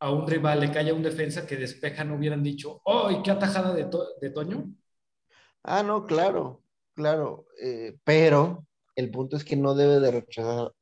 a 0.00 0.10
un 0.10 0.26
rival, 0.26 0.60
le 0.60 0.72
caiga 0.72 0.94
un 0.94 1.02
defensa 1.02 1.46
que 1.46 1.56
despeja, 1.56 2.04
no 2.04 2.14
hubieran 2.14 2.42
dicho, 2.42 2.80
¡oh, 2.84 3.10
qué 3.22 3.30
atajada 3.30 3.74
de, 3.74 4.30
Toño! 4.30 4.72
Ah, 5.64 5.82
no, 5.82 6.06
claro, 6.06 6.62
claro, 6.94 7.46
eh, 7.60 7.98
pero 8.04 8.66
el 8.94 9.10
punto 9.10 9.36
es 9.36 9.44
que 9.44 9.56
no 9.56 9.74
debe 9.74 10.00
de 10.00 10.10
rechazar, 10.10 10.72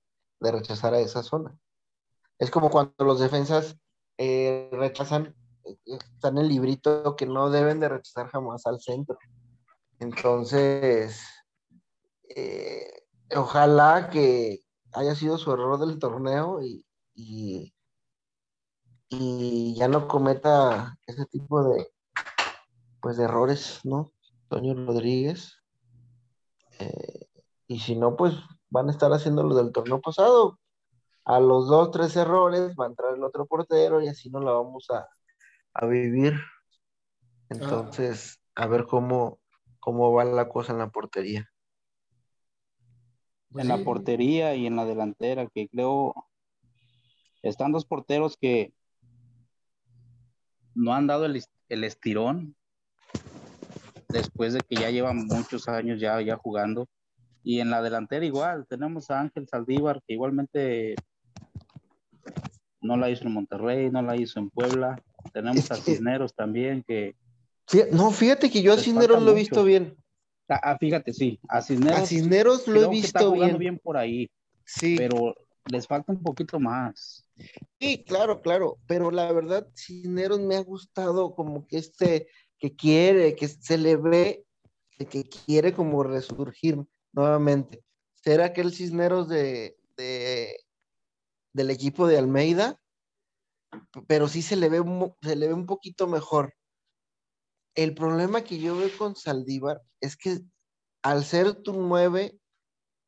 de 0.41 0.53
rechazar 0.53 0.95
a 0.95 1.01
esa 1.01 1.23
zona. 1.23 1.57
Es 2.39 2.51
como 2.51 2.71
cuando 2.71 2.95
los 2.99 3.19
defensas 3.19 3.77
eh, 4.19 4.69
rechazan, 4.73 5.35
está 5.85 6.29
en 6.29 6.39
el 6.39 6.49
librito 6.49 7.17
que 7.17 7.27
no 7.27 7.51
deben 7.51 7.81
de 7.81 7.89
rechazar 7.89 8.29
jamás 8.29 8.67
al 8.67 8.81
centro. 8.81 9.19
Entonces, 9.99 11.23
eh, 12.37 12.87
ojalá 13.35 14.11
que 14.11 14.61
haya 14.93 15.15
sido 15.15 15.39
su 15.39 15.51
error 15.53 15.79
del 15.79 15.99
torneo 15.99 16.63
y, 16.63 16.85
y, 17.15 17.73
ya 19.75 19.89
no 19.89 20.07
cometa 20.07 20.99
ese 21.07 21.25
tipo 21.27 21.65
de, 21.65 21.89
pues, 23.01 23.17
de 23.17 23.25
errores, 23.25 23.81
¿no? 23.85 24.13
Toño 24.49 24.75
Rodríguez. 24.75 25.57
Eh, 26.79 27.27
y 27.69 27.81
si 27.81 27.97
no, 27.97 28.17
pues 28.17 28.35
van 28.69 28.89
a 28.89 28.93
estar 28.93 29.11
haciendo 29.13 29.43
lo 29.43 29.55
del 29.55 29.73
torneo 29.73 30.03
pasado, 30.03 30.59
a 31.25 31.41
los 31.41 31.69
dos, 31.69 31.91
tres 31.91 32.17
errores 32.17 32.75
va 32.79 32.85
a 32.85 32.89
entrar 32.89 33.15
el 33.15 33.25
otro 33.25 33.47
portero 33.47 34.03
y 34.03 34.09
así 34.09 34.29
no 34.29 34.41
la 34.41 34.53
vamos 34.53 34.89
a, 34.91 35.09
vivir. 35.87 36.35
Entonces, 37.49 38.41
a 38.55 38.67
ver 38.67 38.85
cómo, 38.85 39.39
cómo 39.81 40.13
va 40.13 40.25
la 40.25 40.51
cosa 40.51 40.73
en 40.73 40.79
la 40.81 40.91
portería. 40.91 41.49
En 43.55 43.69
la 43.69 43.79
portería 43.79 44.55
y 44.55 44.67
en 44.67 44.77
la 44.77 44.85
delantera, 44.85 45.47
que 45.47 45.69
creo 45.69 46.15
están 47.43 47.73
dos 47.73 47.85
porteros 47.85 48.37
que 48.37 48.73
no 50.75 50.93
han 50.93 51.07
dado 51.07 51.27
el, 51.27 51.45
estirón 51.69 52.55
después 54.09 54.53
de 54.53 54.61
que 54.61 54.77
ya 54.77 54.91
llevan 54.91 55.27
muchos 55.27 55.69
años 55.69 56.01
ya, 56.01 56.21
ya 56.21 56.37
jugando. 56.37 56.87
Y 57.43 57.61
en 57.61 57.71
la 57.71 57.83
delantera 57.83 58.25
igual, 58.25 58.67
tenemos 58.69 59.11
a 59.11 59.21
Ángel 59.21 59.47
Saldívar, 59.49 60.03
que 60.07 60.15
igualmente 60.15 60.97
no 62.81 62.97
la 62.97 63.11
hizo 63.11 63.25
en 63.25 63.33
Monterrey, 63.33 63.91
no 63.91 64.03
la 64.03 64.17
hizo 64.17 64.41
en 64.41 64.51
Puebla. 64.51 65.01
Tenemos 65.33 65.71
a 65.71 65.77
Cisneros 65.77 66.35
también 66.35 66.85
que... 66.87 67.15
no, 67.93 68.11
fíjate 68.11 68.51
que 68.51 68.63
yo 68.63 68.73
a 68.73 68.77
Cisneros 68.77 69.23
lo 69.23 69.31
he 69.31 69.35
visto 69.35 69.65
bien. 69.65 69.97
Ah, 70.49 70.77
fíjate, 70.79 71.13
sí. 71.13 71.41
A 71.49 71.61
Cisneros, 71.61 72.09
Cisneros 72.09 72.69
lo 72.69 72.85
he 72.85 72.89
visto 72.89 73.33
bien. 73.33 73.59
bien 73.59 73.79
por 73.79 73.97
ahí. 73.97 74.31
Sí. 74.65 74.97
Pero 74.97 75.35
les 75.71 75.87
falta 75.87 76.13
un 76.13 76.23
poquito 76.23 76.61
más. 76.61 77.29
Sí, 77.81 78.05
claro, 78.05 78.41
claro. 78.41 78.79
Pero 78.87 79.11
la 79.11 79.33
verdad, 79.33 79.67
Cisneros 79.75 80.41
me 80.41 80.57
ha 80.57 80.63
gustado 80.63 81.35
como 81.35 81.67
que 81.67 81.79
este, 81.79 82.29
que 82.59 82.75
quiere, 82.75 83.35
que 83.35 83.49
se 83.49 83.77
le 83.77 83.97
ve, 83.97 84.45
que 85.11 85.25
quiere 85.25 85.73
como 85.73 86.03
resurgir 86.03 86.79
nuevamente. 87.13 87.83
¿Será 88.15 88.53
que 88.53 88.61
el 88.61 88.73
Cisneros 88.73 89.29
de, 89.29 89.77
de 89.97 90.57
del 91.57 91.71
equipo 91.71 92.07
de 92.07 92.19
Almeida, 92.19 92.79
pero 94.07 94.29
sí 94.29 94.43
se 94.43 94.57
le 94.57 94.69
ve, 94.69 94.85
se 95.23 95.37
le 95.37 95.49
ve 95.49 95.55
un 95.55 95.65
poquito 95.65 96.07
mejor. 96.07 96.53
El 97.77 97.95
problema 97.95 98.43
que 98.43 98.59
yo 98.59 98.77
veo 98.77 98.91
con 98.97 99.15
Saldívar 99.15 99.83
es 100.01 100.17
que 100.17 100.41
al 101.03 101.25
ser 101.25 101.55
tu 101.55 101.75
nueve, 101.75 102.39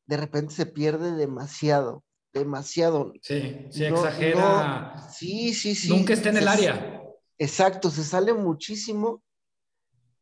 de 0.05 0.15
repente 0.15 0.53
se 0.53 0.67
pierde 0.67 1.11
demasiado, 1.11 2.03
demasiado. 2.33 3.11
Sí, 3.21 3.67
sí, 3.71 3.85
exagera. 3.85 4.95
sí, 5.11 5.53
sí, 5.53 5.75
sí. 5.75 5.89
Nunca 5.89 6.13
está 6.13 6.29
en 6.29 6.37
el 6.37 6.47
área. 6.47 7.03
Exacto, 7.39 7.89
se 7.89 8.03
sale 8.03 8.33
muchísimo, 8.33 9.23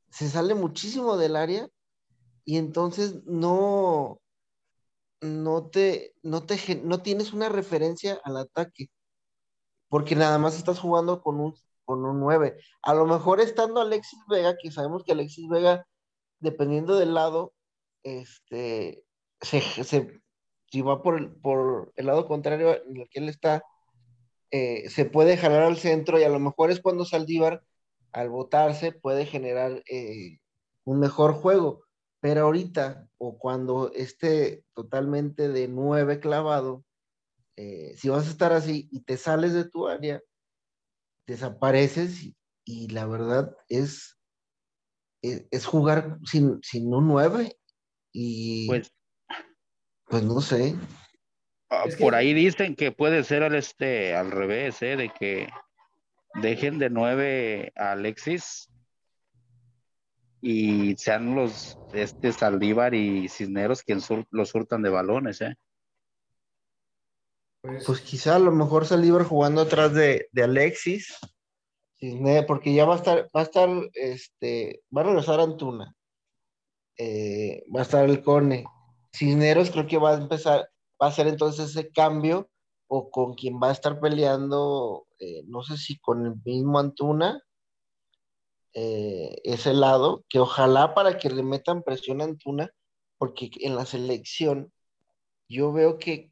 se 0.09 0.29
sale 0.29 0.55
muchísimo 0.55 1.17
del 1.17 1.35
área 1.35 1.67
y 2.45 2.57
entonces 2.57 3.25
no, 3.25 4.21
no 5.19 5.67
te, 5.67 6.13
no 6.23 6.43
te, 6.45 6.81
no 6.83 7.01
tienes 7.01 7.33
una 7.33 7.49
referencia 7.49 8.21
al 8.23 8.37
ataque, 8.37 8.89
porque 9.89 10.15
nada 10.15 10.37
más 10.37 10.55
estás 10.55 10.79
jugando 10.79 11.21
con 11.21 11.39
un, 11.39 11.55
con 11.87 12.05
un 12.05 12.19
9. 12.19 12.57
A 12.83 12.93
lo 12.93 13.07
mejor 13.07 13.39
estando 13.39 13.81
Alexis 13.81 14.19
Vega, 14.29 14.55
que 14.61 14.71
sabemos 14.71 15.03
que 15.03 15.13
Alexis 15.13 15.47
Vega, 15.49 15.87
dependiendo 16.39 16.97
del 16.97 17.15
lado, 17.15 17.53
este, 18.03 19.03
se, 19.41 19.61
si 20.71 20.81
va 20.81 21.01
por 21.01 21.17
el, 21.17 21.31
por 21.31 21.93
el 21.95 22.05
lado 22.05 22.27
contrario 22.27 22.79
en 22.85 22.97
el 22.97 23.09
que 23.09 23.19
él 23.19 23.29
está, 23.29 23.63
eh, 24.51 24.89
se 24.89 25.05
puede 25.05 25.37
jalar 25.37 25.63
al 25.63 25.77
centro 25.77 26.19
y 26.19 26.23
a 26.23 26.29
lo 26.29 26.39
mejor 26.39 26.71
es 26.71 26.81
cuando 26.81 27.05
Saldívar, 27.05 27.63
al 28.11 28.29
botarse, 28.29 28.91
puede 28.91 29.25
generar 29.25 29.83
eh, 29.89 30.39
un 30.83 30.99
mejor 30.99 31.33
juego 31.33 31.87
pero 32.19 32.41
ahorita, 32.41 33.07
o 33.17 33.37
cuando 33.37 33.91
esté 33.93 34.65
totalmente 34.73 35.49
de 35.49 35.67
nueve 35.67 36.19
clavado, 36.19 36.83
eh, 37.55 37.95
si 37.97 38.09
vas 38.09 38.27
a 38.27 38.31
estar 38.31 38.53
así 38.53 38.87
y 38.91 39.01
te 39.01 39.17
sales 39.17 39.53
de 39.53 39.65
tu 39.69 39.87
área, 39.87 40.21
desapareces 41.27 42.31
y 42.65 42.87
la 42.87 43.05
verdad 43.05 43.55
es, 43.69 44.17
es, 45.21 45.65
jugar 45.65 46.17
sin, 46.23 46.59
sin, 46.63 46.93
un 46.93 47.07
9 47.07 47.55
y 48.13 48.67
pues, 48.67 48.91
pues 50.05 50.23
no 50.23 50.41
sé. 50.41 50.75
Ah, 51.69 51.83
por 51.99 52.15
ahí 52.15 52.33
dicen 52.33 52.75
que 52.75 52.91
puede 52.91 53.23
ser 53.23 53.43
al, 53.43 53.55
este, 53.55 54.15
al 54.15 54.31
revés, 54.31 54.81
¿eh? 54.81 54.95
de 54.95 55.09
que 55.09 55.49
dejen 56.41 56.79
de 56.79 56.89
9 56.89 57.73
a 57.75 57.91
Alexis 57.91 58.69
y 60.41 60.95
sean 60.95 61.35
los 61.35 61.77
este 61.93 62.31
Saldívar 62.31 62.93
y 62.93 63.27
Cisneros 63.27 63.83
quien 63.83 63.99
los 64.31 64.49
surtan 64.49 64.81
de 64.81 64.89
balones, 64.89 65.41
¿eh? 65.41 65.57
Pues, 67.67 67.85
pues, 67.85 68.01
quizá 68.01 68.37
a 68.37 68.39
lo 68.39 68.51
mejor 68.51 68.85
Saldívar 68.85 69.25
jugando 69.25 69.61
atrás 69.61 69.93
de, 69.93 70.29
de 70.31 70.43
Alexis 70.43 71.17
porque 72.47 72.73
ya 72.73 72.85
va 72.85 72.93
a 72.93 72.97
estar, 72.97 73.29
va 73.35 73.41
a 73.41 73.43
estar, 73.43 73.69
este, 73.93 74.83
va 74.95 75.01
a 75.01 75.05
regresar 75.05 75.39
Antuna, 75.39 75.95
eh, 76.97 77.63
va 77.75 77.79
a 77.79 77.83
estar 77.83 78.07
el 78.07 78.23
Cone. 78.23 78.65
Cisneros 79.13 79.71
creo 79.71 79.87
que 79.87 79.97
va 79.97 80.11
a 80.11 80.17
empezar, 80.17 80.69
va 81.01 81.07
a 81.07 81.09
hacer 81.09 81.27
entonces 81.27 81.71
ese 81.71 81.91
cambio 81.91 82.49
o 82.87 83.09
con 83.09 83.33
quien 83.33 83.59
va 83.61 83.69
a 83.69 83.73
estar 83.73 83.99
peleando, 83.99 85.07
eh, 85.19 85.43
no 85.47 85.63
sé 85.63 85.77
si 85.77 85.97
con 85.97 86.25
el 86.25 86.35
mismo 86.45 86.79
Antuna, 86.79 87.41
eh, 88.73 89.41
ese 89.43 89.73
lado, 89.73 90.23
que 90.29 90.39
ojalá 90.39 90.93
para 90.93 91.17
que 91.17 91.29
le 91.29 91.41
metan 91.41 91.81
presión 91.81 92.21
a 92.21 92.25
Antuna, 92.25 92.71
porque 93.17 93.49
en 93.59 93.75
la 93.75 93.85
selección 93.85 94.71
yo 95.49 95.73
veo 95.73 95.97
que 95.97 96.31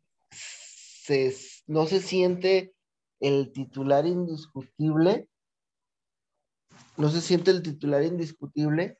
no 1.68 1.86
se 1.88 2.02
siente 2.02 2.74
el 3.20 3.52
titular 3.52 4.06
indiscutible 4.06 5.28
no 6.98 7.10
se 7.10 7.22
siente 7.22 7.52
el 7.52 7.62
titular 7.62 8.04
indiscutible 8.04 8.98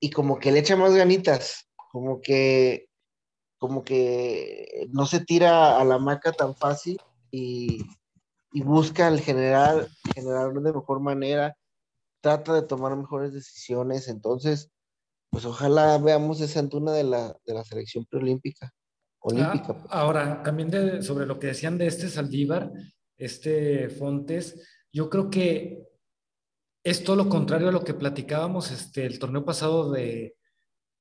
y 0.00 0.10
como 0.10 0.38
que 0.38 0.52
le 0.52 0.60
echa 0.60 0.76
más 0.76 0.94
ganitas, 0.94 1.68
como 1.90 2.20
que, 2.20 2.88
como 3.58 3.84
que 3.84 4.86
no 4.90 5.06
se 5.06 5.20
tira 5.24 5.80
a 5.80 5.84
la 5.84 5.98
maca 5.98 6.32
tan 6.32 6.54
fácil 6.54 7.00
y, 7.30 7.84
busca 8.52 9.08
el 9.08 9.20
general, 9.20 9.88
generar 10.14 10.52
de 10.52 10.72
mejor 10.72 11.00
manera, 11.00 11.56
trata 12.20 12.54
de 12.54 12.62
tomar 12.62 12.96
mejores 12.96 13.32
decisiones, 13.32 14.06
entonces, 14.06 14.70
pues 15.30 15.44
ojalá 15.44 15.98
veamos 15.98 16.40
esa 16.40 16.60
antuna 16.60 16.92
de 16.92 17.02
la, 17.02 17.36
de 17.44 17.54
la 17.54 17.64
selección 17.64 18.04
preolímpica. 18.04 18.72
Olímpica. 19.26 19.74
Ah, 19.88 20.00
ahora, 20.00 20.42
también 20.42 21.02
sobre 21.02 21.24
lo 21.24 21.38
que 21.38 21.48
decían 21.48 21.78
de 21.78 21.86
este 21.86 22.08
Saldívar, 22.08 22.70
este 23.16 23.88
Fontes, 23.88 24.84
yo 24.92 25.08
creo 25.08 25.30
que 25.30 25.82
es 26.84 27.02
todo 27.02 27.16
lo 27.16 27.30
contrario 27.30 27.70
a 27.70 27.72
lo 27.72 27.84
que 27.84 27.94
platicábamos 27.94 28.70
este, 28.70 29.06
el 29.06 29.18
torneo 29.18 29.42
pasado 29.42 29.90
de, 29.90 30.36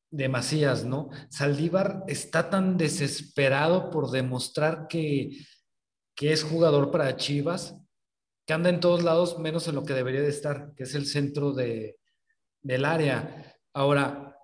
de 0.10 0.30
Macías, 0.30 0.86
¿no? 0.86 1.10
Saldívar 1.30 2.06
está 2.08 2.50
tan 2.50 2.78
desesperado 2.78 3.90
por 3.90 4.10
demostrar 4.10 4.88
que, 4.88 5.32
que 6.16 6.32
es 6.32 6.44
jugador 6.44 6.92
para 6.92 7.18
Chivas, 7.18 7.76
que 8.48 8.54
anda 8.54 8.70
en 8.70 8.80
todos 8.80 9.04
lados 9.04 9.38
menos 9.38 9.68
en 9.68 9.76
lo 9.76 9.84
que 9.84 9.94
debería 9.94 10.22
de 10.22 10.30
estar, 10.30 10.74
que 10.76 10.84
es 10.84 10.96
el 10.96 11.08
centro 11.08 11.52
de, 11.52 11.98
del 12.62 12.86
área. 12.86 13.54
Ahora, 13.74 14.38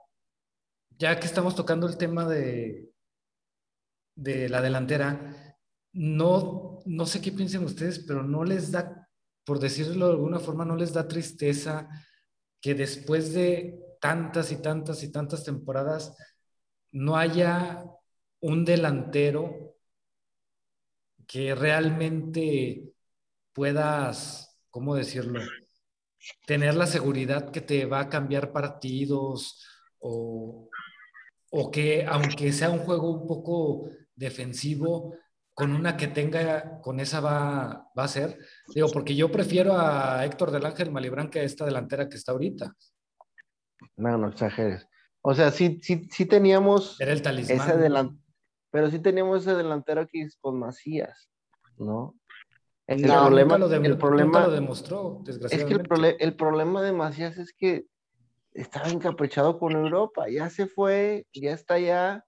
ya 0.98 1.17
que 1.17 1.27
estamos 1.27 1.55
tocando 1.55 1.88
el 1.88 1.95
tema 1.95 2.27
de, 2.27 2.88
de 4.21 4.49
la 4.49 4.61
delantera, 4.61 5.58
no, 5.93 6.82
no 6.86 7.05
sé 7.05 7.21
qué 7.21 7.32
piensen 7.32 7.63
ustedes, 7.63 7.99
pero 7.99 8.23
no 8.23 8.43
les 8.43 8.71
da 8.71 9.10
por 9.49 9.60
decirlo 9.60 10.05
de 10.05 10.12
alguna 10.12 10.38
forma, 10.38 10.63
no 10.63 10.75
les 10.75 10.93
da 10.93 11.08
tristeza 11.08 11.89
que 12.62 12.75
después 12.75 13.34
de 13.34 13.79
tantas 13.99 14.51
y 14.51 14.62
tantas 14.62 15.01
y 15.01 15.12
tantas 15.12 15.43
temporadas 15.43 16.15
no 16.91 17.17
haya 17.17 17.84
un 18.41 18.63
delantero 18.63 19.75
que 21.25 21.55
realmente 21.55 22.93
puedas, 23.51 24.55
¿cómo 24.69 24.93
decirlo? 24.93 25.41
Tener 26.45 26.75
la 26.75 26.86
seguridad 26.86 27.49
que 27.49 27.62
te 27.62 27.88
va 27.88 28.01
a 28.01 28.10
cambiar 28.10 28.51
partidos 28.51 29.65
o, 29.97 30.69
o 31.49 31.71
que 31.71 32.05
aunque 32.05 32.53
sea 32.53 32.69
un 32.69 32.79
juego 32.79 33.10
un 33.10 33.25
poco 33.25 33.89
defensivo, 34.19 35.15
con 35.53 35.73
una 35.73 35.97
que 35.97 36.08
tenga, 36.08 36.79
con 36.82 36.99
esa 36.99 37.19
va, 37.19 37.89
va 37.97 38.03
a 38.03 38.08
ser. 38.08 38.38
Digo, 38.73 38.89
porque 38.93 39.15
yo 39.15 39.32
prefiero 39.32 39.77
a 39.77 40.23
Héctor 40.25 40.51
del 40.51 40.65
Ángel 40.65 40.91
Malibrán 40.91 41.29
que 41.29 41.39
a 41.39 41.43
esta 41.43 41.65
delantera 41.65 42.08
que 42.08 42.17
está 42.17 42.34
ahorita. 42.34 42.75
No, 43.97 44.17
no 44.17 44.29
exageres. 44.29 44.88
O 45.21 45.34
sea, 45.34 45.51
sí, 45.51 45.79
sí, 45.82 46.08
sí 46.12 46.25
teníamos. 46.25 46.99
Era 47.01 47.12
el 47.12 47.21
talismán. 47.21 47.58
Ese 47.58 47.89
pero 48.71 48.89
sí 48.91 48.99
teníamos 48.99 49.41
ese 49.41 49.55
delantero 49.55 50.01
aquí 50.01 50.25
con 50.41 50.60
Macías, 50.60 51.29
¿no? 51.77 52.15
El, 52.86 53.03
problema, 53.03 53.58
lo 53.58 53.71
el 53.71 53.97
problema 53.97 54.47
lo 54.47 54.51
demostró, 54.51 55.21
desgraciadamente. 55.23 55.82
Es 55.82 55.88
que 55.88 56.08
el, 56.08 56.15
el 56.19 56.36
problema 56.36 56.82
de 56.82 56.91
Macías 56.91 57.38
es 57.38 57.53
que 57.53 57.86
estaba 58.53 58.89
encaprichado 58.89 59.60
con 59.60 59.73
Europa, 59.73 60.25
ya 60.29 60.49
se 60.49 60.67
fue, 60.67 61.27
ya 61.34 61.53
está 61.53 61.75
allá, 61.75 62.25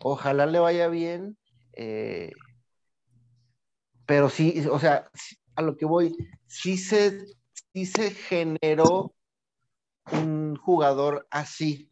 ojalá 0.00 0.46
le 0.46 0.58
vaya 0.58 0.88
bien. 0.88 1.36
Eh, 1.74 2.32
pero 4.06 4.30
sí, 4.30 4.64
o 4.70 4.78
sea, 4.78 5.10
a 5.54 5.62
lo 5.62 5.76
que 5.76 5.84
voy, 5.84 6.16
sí 6.46 6.78
se, 6.78 7.26
sí 7.72 7.84
se 7.84 8.10
generó 8.10 9.14
un 10.12 10.56
jugador 10.56 11.26
así, 11.30 11.90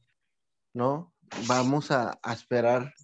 ¿no? 0.73 1.13
Vamos 1.47 1.91
a, 1.91 2.19
esperar. 2.33 2.95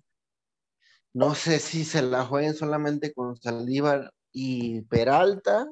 No 1.12 1.34
sé 1.34 1.58
si 1.58 1.84
se 1.84 2.00
la 2.00 2.24
jueguen 2.24 2.54
solamente 2.54 3.12
con 3.12 3.36
Saldívar 3.36 4.12
y 4.32 4.80
Peralta, 4.82 5.66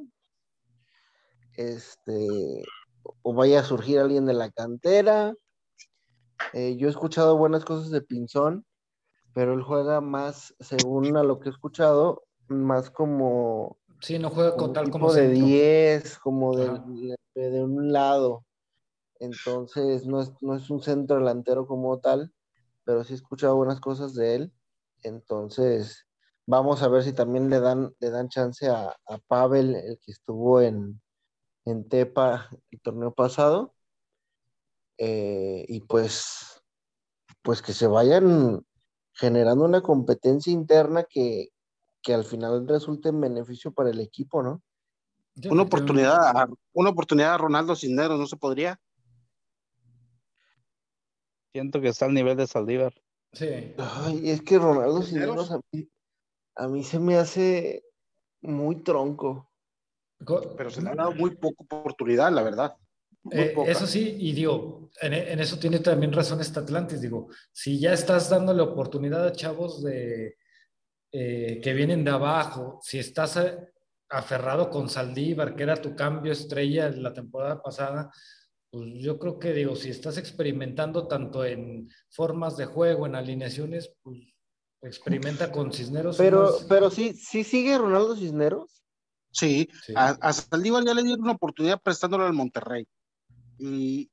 este, 1.54 2.62
o 3.22 3.32
vaya 3.32 3.60
a 3.60 3.64
surgir 3.64 4.00
alguien 4.00 4.26
de 4.26 4.34
la 4.34 4.50
cantera. 4.50 5.32
Eh, 6.52 6.76
yo 6.76 6.88
he 6.88 6.90
escuchado 6.90 7.38
buenas 7.38 7.64
cosas 7.64 7.90
de 7.90 8.02
Pinzón, 8.02 8.66
pero 9.32 9.54
él 9.54 9.62
juega 9.62 10.00
más, 10.00 10.54
según 10.60 11.16
a 11.16 11.22
lo 11.22 11.38
que 11.40 11.48
he 11.48 11.52
escuchado, 11.52 12.24
más 12.48 12.90
como... 12.90 13.78
Sí, 14.00 14.18
no 14.18 14.30
juega 14.30 14.56
con 14.56 14.72
tal 14.72 14.90
como... 14.90 15.12
de 15.12 15.28
10, 15.28 16.18
como 16.18 16.56
de, 16.56 17.16
de, 17.34 17.62
un 17.62 17.92
lado. 17.92 18.44
Entonces, 19.18 20.06
no 20.06 20.20
es, 20.20 20.32
no 20.40 20.56
es 20.56 20.70
un 20.70 20.82
centro 20.82 21.16
delantero 21.16 21.66
como 21.66 21.98
tal, 22.00 22.32
pero 22.84 23.04
sí 23.04 23.12
he 23.12 23.16
escuchado 23.16 23.56
buenas 23.56 23.80
cosas 23.80 24.14
de 24.14 24.34
él. 24.36 24.52
Entonces, 25.02 26.06
vamos 26.46 26.82
a 26.82 26.88
ver 26.88 27.02
si 27.02 27.12
también 27.12 27.50
le 27.50 27.60
dan, 27.60 27.94
le 28.00 28.10
dan 28.10 28.28
chance 28.28 28.68
a, 28.68 28.96
a 29.06 29.18
Pavel, 29.28 29.76
el 29.76 29.98
que 30.00 30.12
estuvo 30.12 30.60
en, 30.60 31.00
en 31.66 31.88
Tepa 31.88 32.48
el 32.70 32.80
torneo 32.80 33.12
pasado. 33.12 33.74
Eh, 34.98 35.64
y 35.68 35.80
pues, 35.80 36.62
pues 37.42 37.62
que 37.62 37.72
se 37.72 37.86
vayan 37.86 38.64
generando 39.20 39.66
una 39.66 39.82
competencia 39.82 40.50
interna 40.50 41.04
que, 41.04 41.50
que 42.02 42.14
al 42.14 42.24
final 42.24 42.66
resulte 42.66 43.10
en 43.10 43.20
beneficio 43.20 43.72
para 43.72 43.90
el 43.90 44.00
equipo, 44.00 44.42
¿no? 44.42 44.62
Una 45.50 45.62
oportunidad, 45.62 46.18
a, 46.36 46.48
una 46.72 46.90
oportunidad 46.90 47.34
a 47.34 47.38
Ronaldo 47.38 47.76
Cisneros, 47.76 48.18
¿no 48.18 48.26
se 48.26 48.38
podría? 48.38 48.80
Siento 51.52 51.80
que 51.80 51.88
está 51.88 52.06
al 52.06 52.14
nivel 52.14 52.36
de 52.36 52.46
Saldívar. 52.46 52.94
Sí. 53.32 53.74
Ay, 53.76 54.30
es 54.30 54.42
que 54.42 54.58
Ronaldo 54.58 55.02
Cisneros 55.02 55.50
a 56.56 56.68
mí, 56.68 56.82
se 56.82 56.98
me 56.98 57.16
hace 57.16 57.84
muy 58.40 58.82
tronco. 58.82 59.50
Pero 60.56 60.70
se 60.70 60.82
le 60.82 60.90
ha 60.90 60.94
dado 60.94 61.12
muy 61.12 61.36
poca 61.36 61.62
oportunidad, 61.62 62.32
la 62.32 62.42
verdad. 62.42 62.76
Eh, 63.30 63.54
eso 63.66 63.86
sí, 63.86 64.16
y 64.18 64.32
digo, 64.32 64.90
en, 65.00 65.12
en, 65.12 65.40
eso 65.40 65.58
tiene 65.58 65.80
también 65.80 66.12
razón 66.12 66.40
este 66.40 66.58
Atlantis, 66.58 67.02
digo, 67.02 67.28
si 67.52 67.78
ya 67.78 67.92
estás 67.92 68.30
dándole 68.30 68.62
oportunidad 68.62 69.26
a 69.26 69.32
chavos 69.32 69.82
de, 69.82 70.36
eh, 71.12 71.60
que 71.60 71.72
vienen 71.74 72.04
de 72.04 72.12
abajo, 72.12 72.78
si 72.82 73.00
estás 73.00 73.36
eh, 73.36 73.58
aferrado 74.10 74.70
con 74.70 74.88
Saldívar, 74.88 75.56
que 75.56 75.64
era 75.64 75.76
tu 75.76 75.96
cambio 75.96 76.32
estrella 76.32 76.88
la 76.90 77.12
temporada 77.12 77.60
pasada, 77.60 78.10
pues 78.70 78.88
yo 79.00 79.18
creo 79.18 79.38
que 79.38 79.52
digo, 79.52 79.74
si 79.74 79.90
estás 79.90 80.18
experimentando 80.18 81.08
tanto 81.08 81.44
en 81.44 81.90
formas 82.10 82.56
de 82.56 82.66
juego, 82.66 83.06
en 83.06 83.16
alineaciones, 83.16 83.92
pues 84.02 84.20
experimenta 84.82 85.50
con 85.50 85.72
Cisneros. 85.72 86.16
Pero, 86.16 86.56
pero 86.68 86.90
sí, 86.90 87.12
sí 87.14 87.42
sigue 87.42 87.76
Ronaldo 87.76 88.16
Cisneros. 88.16 88.84
Sí, 89.32 89.68
A, 89.94 90.32
Saldívar 90.32 90.84
ya 90.84 90.94
le 90.94 91.02
dieron 91.02 91.22
una 91.22 91.32
oportunidad 91.32 91.80
prestándolo 91.82 92.24
al 92.24 92.32
Monterrey. 92.32 92.86
Y 93.60 94.10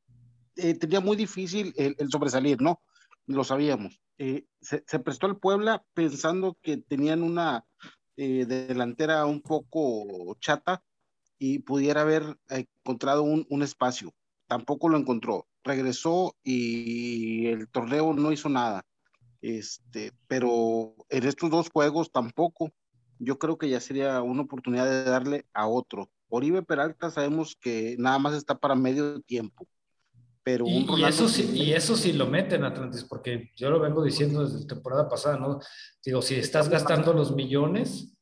eh, 0.58 0.74
tenía 0.74 1.00
muy 1.00 1.16
difícil 1.16 1.74
el, 1.78 1.96
sobresalir, 2.12 2.62
¿no? 2.62 2.82
Lo 3.26 3.44
sabíamos. 3.44 4.02
Eh, 4.18 4.46
se, 4.60 4.82
prestó 5.00 5.28
al 5.28 5.38
Puebla 5.38 5.86
pensando 5.94 6.58
que 6.62 6.78
tenían 6.78 7.24
una 7.24 7.66
eh, 8.18 8.46
delantera 8.46 9.26
un 9.26 9.42
poco 9.42 10.36
chata 10.42 10.84
y 11.40 11.60
pudiera 11.60 12.02
haber 12.02 12.38
encontrado 12.50 13.24
un, 13.24 13.46
un 13.50 13.64
espacio. 13.64 14.14
Tampoco 14.48 14.90
lo 14.90 14.98
encontró. 14.98 15.48
Regresó 15.64 16.36
y 16.44 17.48
el 17.48 17.70
torneo 17.70 18.14
no 18.14 18.32
hizo 18.32 18.50
nada. 18.50 18.86
Este, 19.42 20.12
pero 20.28 20.96
en 21.10 21.24
estos 21.26 21.50
dos 21.50 21.70
juegos 21.70 22.12
tampoco. 22.12 22.72
Yo 23.20 23.40
creo 23.40 23.58
que 23.58 23.70
ya 23.70 23.80
sería 23.80 24.22
una 24.22 24.44
oportunidad 24.44 24.86
de 24.86 25.04
darle 25.04 25.46
a 25.54 25.68
otro. 25.68 26.10
Oribe 26.30 26.62
Peralta 26.64 27.10
sabemos 27.12 27.56
que 27.60 27.96
nada 28.00 28.20
más 28.20 28.34
está 28.36 28.58
para 28.58 28.76
medio 28.76 29.22
tiempo. 29.22 29.68
Pero 30.44 30.66
y, 30.66 30.88
un 30.90 31.00
y 31.00 31.04
eso 31.04 31.28
sí, 31.28 31.50
y 31.54 31.74
eso 31.74 31.96
sí 31.98 32.14
lo 32.14 32.28
meten 32.28 32.64
Atlantis, 32.64 33.04
porque 33.04 33.52
yo 33.58 33.70
lo 33.70 33.80
vengo 33.82 34.02
diciendo 34.04 34.46
desde 34.46 34.62
la 34.62 34.68
temporada 34.68 35.10
pasada, 35.10 35.38
¿no? 35.38 35.60
Digo, 36.04 36.22
si 36.22 36.36
estás 36.36 36.70
gastando 36.70 37.12
los 37.14 37.36
millones, 37.36 38.14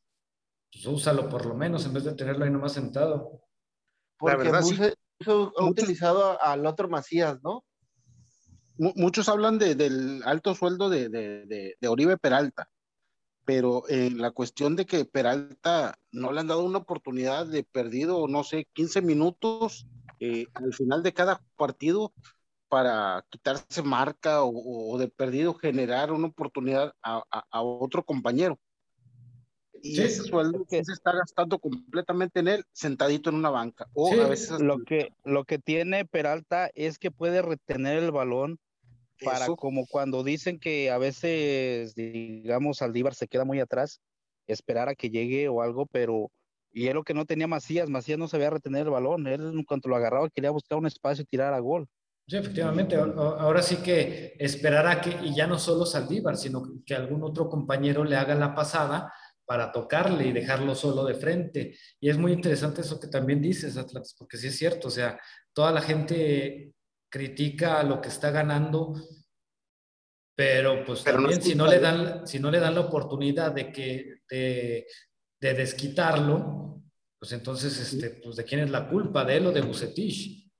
pues 0.74 0.86
úsalo 0.88 1.30
por 1.30 1.46
lo 1.46 1.54
menos 1.56 1.86
en 1.86 1.94
vez 1.94 2.04
de 2.04 2.13
tenerlo 2.15 2.46
ahí 2.46 2.52
nomás 2.52 2.74
sentado. 2.74 3.41
Porque 4.18 4.38
La 4.38 4.44
verdad, 4.44 4.62
sí. 4.63 4.76
Buse- 4.76 4.96
ha 5.26 5.32
Muchos- 5.34 5.70
utilizado 5.70 6.41
al 6.41 6.65
otro 6.65 6.89
Macías, 6.89 7.38
¿no? 7.44 7.63
Mu- 8.78 8.94
muchos 8.96 9.30
hablan 9.30 9.58
de- 9.60 9.76
del 9.76 10.22
alto 10.26 10.56
sueldo 10.56 10.89
de, 10.89 11.10
de- 11.10 11.46
de- 11.46 11.76
de 11.80 11.88
Oribe 11.88 12.18
Peralta, 12.18 12.68
pero 13.45 13.84
en 13.89 14.17
la 14.17 14.31
cuestión 14.31 14.75
de 14.75 14.86
que 14.86 15.05
Peralta 15.05 15.97
no 16.12 16.31
le 16.31 16.39
han 16.41 16.47
dado 16.47 16.63
una 16.65 16.79
oportunidad 16.79 17.45
de 17.45 17.63
perdido, 17.63 18.27
no 18.27 18.43
sé, 18.43 18.67
15 18.73 19.01
minutos 19.01 19.88
eh, 20.19 20.47
al 20.55 20.73
final 20.73 21.03
de 21.03 21.13
cada 21.13 21.41
partido 21.55 22.13
para 22.67 23.23
quitarse 23.29 23.84
marca 23.84 24.43
o, 24.43 24.93
o 24.93 24.97
de 24.97 25.08
perdido 25.08 25.53
generar 25.53 26.12
una 26.12 26.27
oportunidad 26.27 26.93
a, 27.03 27.23
a- 27.31 27.45
a 27.51 27.62
otro 27.62 28.03
compañero. 28.03 28.60
Y 29.84 29.97
Sí. 29.97 30.01
ese 30.01 30.23
sueldo 30.23 30.65
que- 30.67 30.84
se 30.84 30.93
está 30.93 31.12
gastando 31.13 31.60
completamente 31.60 32.39
en 32.39 32.47
él, 32.47 32.63
sentadito 32.71 33.29
en 33.29 33.36
una 33.36 33.51
banca. 33.51 33.88
O 33.93 34.10
Sí, 34.10 34.19
a 34.19 34.27
veces 34.27 34.60
Lo 34.60 34.79
que, 34.84 35.10
lo 35.23 35.43
que 35.43 35.60
tiene 35.60 36.05
Peralta 36.05 36.71
es 36.73 36.97
que 36.97 37.12
puede 37.12 37.43
retener 37.43 38.01
el 38.01 38.12
balón 38.12 38.58
para 39.23 39.45
eso. 39.45 39.56
como 39.56 39.86
cuando 39.88 40.23
dicen 40.23 40.60
que 40.60 40.91
a 40.91 40.97
veces, 40.97 41.95
digamos, 41.95 42.82
Aldívar 42.82 43.15
se 43.15 43.28
queda 43.28 43.45
muy 43.45 43.60
atrás, 43.60 44.01
esperar 44.47 44.89
a 44.89 44.95
que 44.95 45.10
llegue 45.10 45.47
o 45.47 45.62
algo, 45.62 45.86
pero 45.86 46.32
y 46.71 46.88
es 46.88 46.93
lo 46.93 47.04
que 47.04 47.13
no 47.13 47.25
tenía 47.25 47.47
Macías, 47.47 47.89
Macías 47.89 48.19
no 48.19 48.28
sabía 48.28 48.49
retener 48.49 48.86
el 48.86 48.91
balón, 48.91 49.28
él 49.28 49.41
en 49.41 49.63
cuanto 49.63 49.88
lo 49.88 49.95
agarraba 49.95 50.30
quería 50.30 50.51
buscar 50.51 50.78
un 50.78 50.86
espacio 50.86 51.23
y 51.23 51.25
tirar 51.25 51.54
a 51.54 51.60
gol. 51.60 51.88
Sí, 52.28 52.38
efectivamente. 52.38 52.95
Ahora 52.95 53.62
sí 53.62 53.78
que 53.78 54.36
esperar 54.39 54.88
a 54.88 54.99
que, 54.99 55.15
y 55.23 55.34
ya 55.34 55.47
no 55.47 55.60
solo 55.60 55.86
Saldívar, 55.86 56.36
sino 56.36 56.63
que 56.86 56.95
algún 56.95 57.23
otro 57.23 57.47
compañero 57.47 58.04
le 58.04 58.15
haga 58.15 58.36
la 58.36 58.54
pasada 58.54 59.13
para 59.45 59.71
tocarle 59.71 60.28
y 60.28 60.32
dejarlo 60.34 60.75
solo 60.75 61.06
de 61.06 61.13
frente. 61.13 61.78
Y 61.99 62.10
es 62.10 62.17
muy 62.17 62.34
interesante 62.34 62.82
eso 62.82 62.99
que 62.99 63.08
también 63.08 63.41
dices, 63.41 63.78
Atlas, 63.78 64.15
porque 64.17 64.38
sí 64.38 64.47
es 64.47 64.58
cierto, 64.58 64.88
o 64.88 64.91
sea, 64.91 65.19
toda 65.54 65.71
la 65.71 65.82
gente 65.82 66.73
critica 67.15 67.82
lo 67.82 68.01
que 68.01 68.10
está 68.10 68.30
ganando, 68.30 68.93
pero 70.36 70.84
pues 70.84 71.01
Pero 71.01 71.19
también 71.19 71.41
si 71.41 71.56
no 71.56 71.65
le 71.65 71.80
dan, 71.80 72.28
si 72.28 72.39
no 72.39 72.51
le 72.51 72.60
dan 72.60 72.75
la 72.75 72.82
oportunidad 72.82 73.54
de 73.54 73.71
que, 73.71 74.15
de, 74.30 74.86
de 75.39 75.54
desquitarlo, 75.54 76.84
pues 77.17 77.32
entonces, 77.32 77.80
este, 77.80 78.10
pues 78.21 78.36
de 78.36 78.43
quién 78.43 78.60
es 78.60 78.69
la 78.69 78.89
culpa, 78.89 79.23
de 79.23 79.38
él 79.38 79.47
o 79.47 79.54
de 79.54 79.62
Bucetich. 79.62 80.51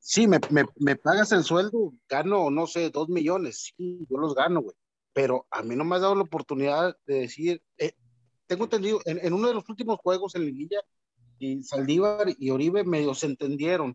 Sí, 0.00 0.26
me, 0.26 0.40
me, 0.50 0.64
me 0.74 0.96
pagas 0.96 1.30
el 1.30 1.44
sueldo, 1.44 1.94
gano, 2.08 2.50
no 2.50 2.66
sé, 2.66 2.90
dos 2.90 3.08
millones. 3.08 3.72
Sí, 3.76 4.04
yo 4.10 4.18
los 4.18 4.34
gano, 4.34 4.62
güey. 4.62 4.74
Pero 5.12 5.46
a 5.52 5.62
mí 5.62 5.76
no 5.76 5.84
me 5.84 5.94
has 5.94 6.02
dado 6.02 6.16
la 6.16 6.22
oportunidad 6.22 6.96
de 7.06 7.14
decir, 7.20 7.62
eh, 7.78 7.92
tengo 8.48 8.64
entendido, 8.64 9.00
en, 9.04 9.24
en 9.24 9.32
uno 9.32 9.46
de 9.46 9.54
los 9.54 9.68
últimos 9.68 10.00
juegos 10.00 10.34
en 10.34 10.46
Liguilla, 10.46 10.80
y 11.38 11.62
Saldívar 11.62 12.26
y 12.36 12.50
Oribe 12.50 12.82
medio 12.82 13.14
se 13.14 13.26
entendieron. 13.26 13.94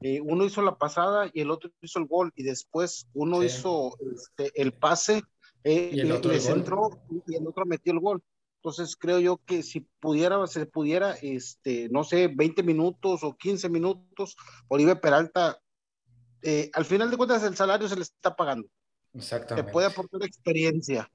Eh, 0.00 0.20
uno 0.20 0.44
hizo 0.44 0.60
la 0.62 0.76
pasada 0.76 1.30
y 1.32 1.40
el 1.40 1.50
otro 1.50 1.70
hizo 1.80 1.98
el 1.98 2.06
gol, 2.06 2.32
y 2.36 2.42
después 2.42 3.06
uno 3.14 3.40
Sí. 3.40 3.46
hizo 3.46 3.96
este, 4.14 4.52
el 4.60 4.72
pase, 4.72 5.22
eh, 5.64 5.90
Y 5.94 6.00
el 6.00 6.12
otro 6.12 6.30
el 6.32 6.40
y 7.26 7.36
el 7.36 7.46
otro 7.46 7.64
metió 7.64 7.92
el 7.92 8.00
gol. 8.00 8.22
Entonces 8.62 8.96
creo 8.96 9.18
yo 9.20 9.38
que 9.46 9.62
si 9.62 9.80
pudiera, 10.00 10.46
se 10.46 10.66
pudiera, 10.66 11.12
este, 11.22 11.88
no 11.90 12.02
sé, 12.04 12.28
20 12.28 12.62
minutos 12.62 13.22
o 13.22 13.34
15 13.36 13.68
minutos, 13.68 14.36
Oribe 14.68 14.96
Peralta, 14.96 15.58
eh, 16.42 16.70
al 16.74 16.84
final 16.84 17.10
de 17.10 17.16
cuentas 17.16 17.42
el 17.44 17.56
salario 17.56 17.88
se 17.88 17.96
le 17.96 18.02
está 18.02 18.34
pagando. 18.36 18.68
Te 19.12 19.18
Exactamente. 19.18 19.70
puede 19.72 19.86
aportar 19.86 20.22
experiencia. 20.22 21.10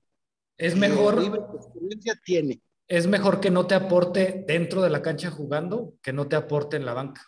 Es 0.57 0.75
mejor, 0.75 1.15
Oribe 1.15 1.39
experiencia 1.55 2.13
tiene. 2.23 2.61
es 2.87 3.05
mejor 3.07 3.39
que 3.39 3.51
no 3.51 3.67
te 3.67 3.75
aporte 3.75 4.43
dentro 4.47 4.81
de 4.81 4.89
la 4.89 5.01
cancha 5.01 5.29
jugando 5.29 5.93
que 6.01 6.11
no 6.13 6.27
te 6.27 6.35
aporte 6.35 6.75
en 6.77 6.85
la 6.85 6.93
banca. 6.93 7.21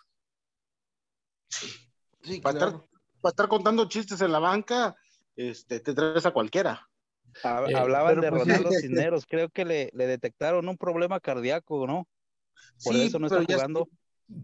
Sí, 2.22 2.40
Para 2.40 2.58
claro. 2.58 2.76
estar, 2.76 2.88
para 3.20 3.30
estar 3.30 3.48
contando 3.48 3.88
chistes 3.88 4.20
en 4.20 4.32
la 4.32 4.38
banca, 4.38 4.94
este, 5.36 5.80
te 5.80 5.94
traes 5.94 6.24
a 6.26 6.30
cualquiera. 6.32 6.88
Eh, 7.68 7.74
Hablaban 7.74 8.20
de 8.20 8.30
pues. 8.30 8.42
Ronaldo 8.42 8.70
Cisneros, 8.72 9.24
creo 9.26 9.48
que 9.48 9.64
le, 9.64 9.90
le 9.94 10.06
detectaron 10.06 10.68
un 10.68 10.76
problema 10.76 11.18
cardíaco, 11.20 11.86
¿no? 11.86 12.06
Por 12.84 12.94
Sí, 12.94 13.06
eso 13.06 13.18
no 13.18 13.26
está 13.26 13.42
jugando. 13.44 13.88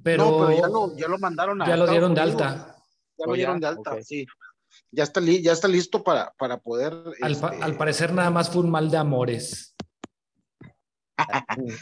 Pero, 0.03 0.25
no, 0.25 0.37
pero 0.47 0.61
ya 0.61 0.69
lo, 0.69 0.97
ya 0.97 1.09
lo 1.09 1.19
mandaron 1.19 1.63
a 1.63 1.67
ya 1.67 1.77
lo 1.77 1.87
dieron 1.87 2.15
de 2.15 2.21
alta. 2.21 2.75
Ya 3.17 3.25
Oh, 3.25 3.27
lo 3.27 3.35
ya, 3.35 3.37
dieron 3.37 3.61
de 3.61 3.67
alta, 3.67 4.03
sí. 4.03 4.27
Ya 4.91 5.03
está, 5.05 5.21
li- 5.21 5.43
ya 5.43 5.53
está 5.53 5.67
listo 5.67 6.03
para, 6.05 6.33
para 6.39 6.59
poder. 6.59 6.93
Al, 7.23 7.33
este, 7.33 7.47
al 7.47 7.77
parecer 7.77 8.13
nada 8.13 8.31
más 8.31 8.51
fue 8.51 8.63
un 8.63 8.71
mal 8.71 8.91
de 8.91 8.97
amores. 8.97 9.75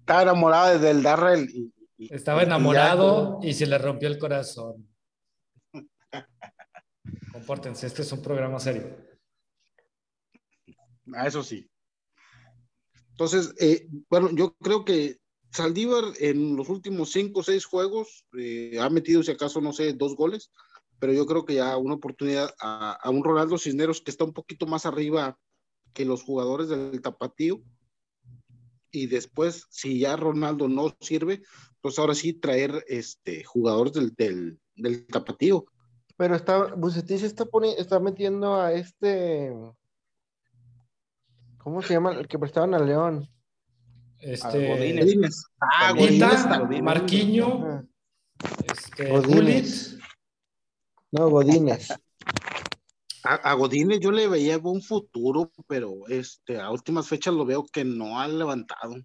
Estaba 0.00 0.22
enamorado 0.22 0.72
desde 0.74 0.90
el 0.90 1.02
Darrell. 1.02 1.48
y- 1.50 1.72
Estaba 1.98 2.42
enamorado 2.42 3.40
y 3.42 3.54
se 3.54 3.66
le 3.66 3.78
rompió 3.78 4.08
el 4.08 4.18
corazón. 4.18 4.86
Compórtense, 7.32 7.86
este 7.86 8.02
es 8.02 8.12
un 8.12 8.22
programa 8.22 8.60
serio. 8.60 8.96
A 11.14 11.26
eso 11.26 11.42
sí. 11.42 11.70
Entonces, 13.10 13.54
eh, 13.58 13.88
bueno, 14.10 14.30
yo 14.32 14.54
creo 14.56 14.84
que 14.84 15.18
Saldívar 15.50 16.04
en 16.18 16.54
los 16.54 16.68
últimos 16.68 17.12
cinco 17.12 17.40
o 17.40 17.42
seis 17.42 17.64
juegos 17.64 18.26
eh, 18.38 18.78
ha 18.78 18.90
metido, 18.90 19.22
si 19.22 19.30
acaso, 19.30 19.62
no 19.62 19.72
sé, 19.72 19.94
dos 19.94 20.14
goles, 20.14 20.50
pero 20.98 21.14
yo 21.14 21.24
creo 21.24 21.46
que 21.46 21.54
ya 21.54 21.78
una 21.78 21.94
oportunidad 21.94 22.54
a, 22.60 22.92
a 22.92 23.10
un 23.10 23.24
Ronaldo 23.24 23.56
Cisneros 23.56 24.02
que 24.02 24.10
está 24.10 24.24
un 24.24 24.34
poquito 24.34 24.66
más 24.66 24.84
arriba 24.84 25.38
que 25.94 26.04
los 26.04 26.22
jugadores 26.22 26.68
del 26.68 27.00
Tapatío. 27.00 27.62
Y 28.90 29.06
después, 29.06 29.66
si 29.70 30.00
ya 30.00 30.16
Ronaldo 30.16 30.68
no 30.68 30.94
sirve, 31.00 31.42
pues 31.86 32.00
ahora 32.00 32.16
sí 32.16 32.32
traer 32.32 32.84
este 32.88 33.44
jugadores 33.44 33.92
del, 33.92 34.12
del, 34.16 34.58
del 34.74 35.06
Tapatío. 35.06 35.64
Pero 36.16 36.34
está, 36.34 36.74
Bucetich 36.74 37.22
está 37.22 37.44
poni- 37.44 37.76
está 37.78 38.00
metiendo 38.00 38.60
a 38.60 38.72
este. 38.72 39.54
¿Cómo 41.58 41.80
se 41.82 41.94
llama? 41.94 42.10
El 42.10 42.26
que 42.26 42.40
prestaban 42.40 42.74
a 42.74 42.80
León. 42.80 43.28
Este, 44.18 44.68
Godínez. 44.68 45.04
Godínez. 45.04 45.44
Ah, 45.60 45.92
Godínez. 45.92 46.82
Marquiño, 46.82 47.86
este, 48.66 49.08
Godínez. 49.12 49.96
No, 51.12 51.30
Godínez. 51.30 51.90
A, 53.22 53.34
a 53.34 53.54
Godínez 53.54 54.00
yo 54.00 54.10
le 54.10 54.26
veía 54.26 54.58
un 54.58 54.82
futuro, 54.82 55.52
pero 55.68 56.08
este, 56.08 56.58
a 56.58 56.68
últimas 56.72 57.06
fechas 57.06 57.32
lo 57.32 57.44
veo 57.46 57.64
que 57.64 57.84
no 57.84 58.18
ha 58.18 58.26
levantado. 58.26 58.96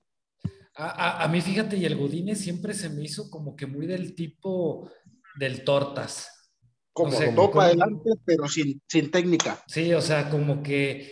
A, 0.81 0.89
a- 0.89 1.23
a 1.23 1.27
mí, 1.27 1.41
fíjate, 1.41 1.77
y 1.77 1.85
el 1.85 1.95
Godínez 1.95 2.39
siempre 2.39 2.73
se 2.73 2.89
me 2.89 3.03
hizo 3.03 3.29
como 3.29 3.55
que 3.55 3.67
muy 3.67 3.85
del 3.87 4.15
tipo 4.15 4.89
del 5.37 5.63
tortas. 5.63 6.27
Como 6.93 7.11
como- 7.17 7.51
para 7.51 7.67
adelante, 7.67 8.11
pero 8.25 8.47
sin, 8.47 8.81
sin 8.87 9.11
técnica. 9.11 9.61
Sí, 9.67 9.93
o 9.93 10.01
sea, 10.01 10.29
como 10.29 10.61
que 10.63 11.11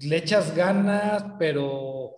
le 0.00 0.16
echas 0.18 0.54
ganas, 0.56 1.24
pero 1.38 2.12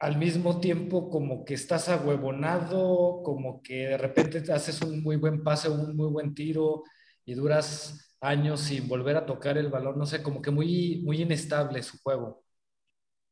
al 0.00 0.18
mismo 0.18 0.60
tiempo 0.60 1.10
como 1.10 1.44
que 1.44 1.54
estás 1.54 1.88
ahuevonado, 1.88 3.22
como 3.24 3.62
que 3.62 3.88
de 3.88 3.98
repente 3.98 4.42
te 4.42 4.52
haces 4.52 4.82
un 4.82 5.02
muy 5.02 5.16
buen 5.16 5.42
pase, 5.44 5.68
un 5.70 5.96
muy 5.96 6.08
buen 6.10 6.34
tiro 6.34 6.84
y 7.24 7.34
duras 7.34 8.16
años 8.20 8.60
sin 8.60 8.88
volver 8.88 9.16
a 9.16 9.26
tocar 9.26 9.58
el 9.58 9.70
balón, 9.70 9.98
no 9.98 10.06
sé, 10.06 10.22
como 10.22 10.42
que 10.42 10.50
muy, 10.52 11.02
muy 11.04 11.22
inestable 11.22 11.82
su 11.82 11.98
juego. 12.02 12.43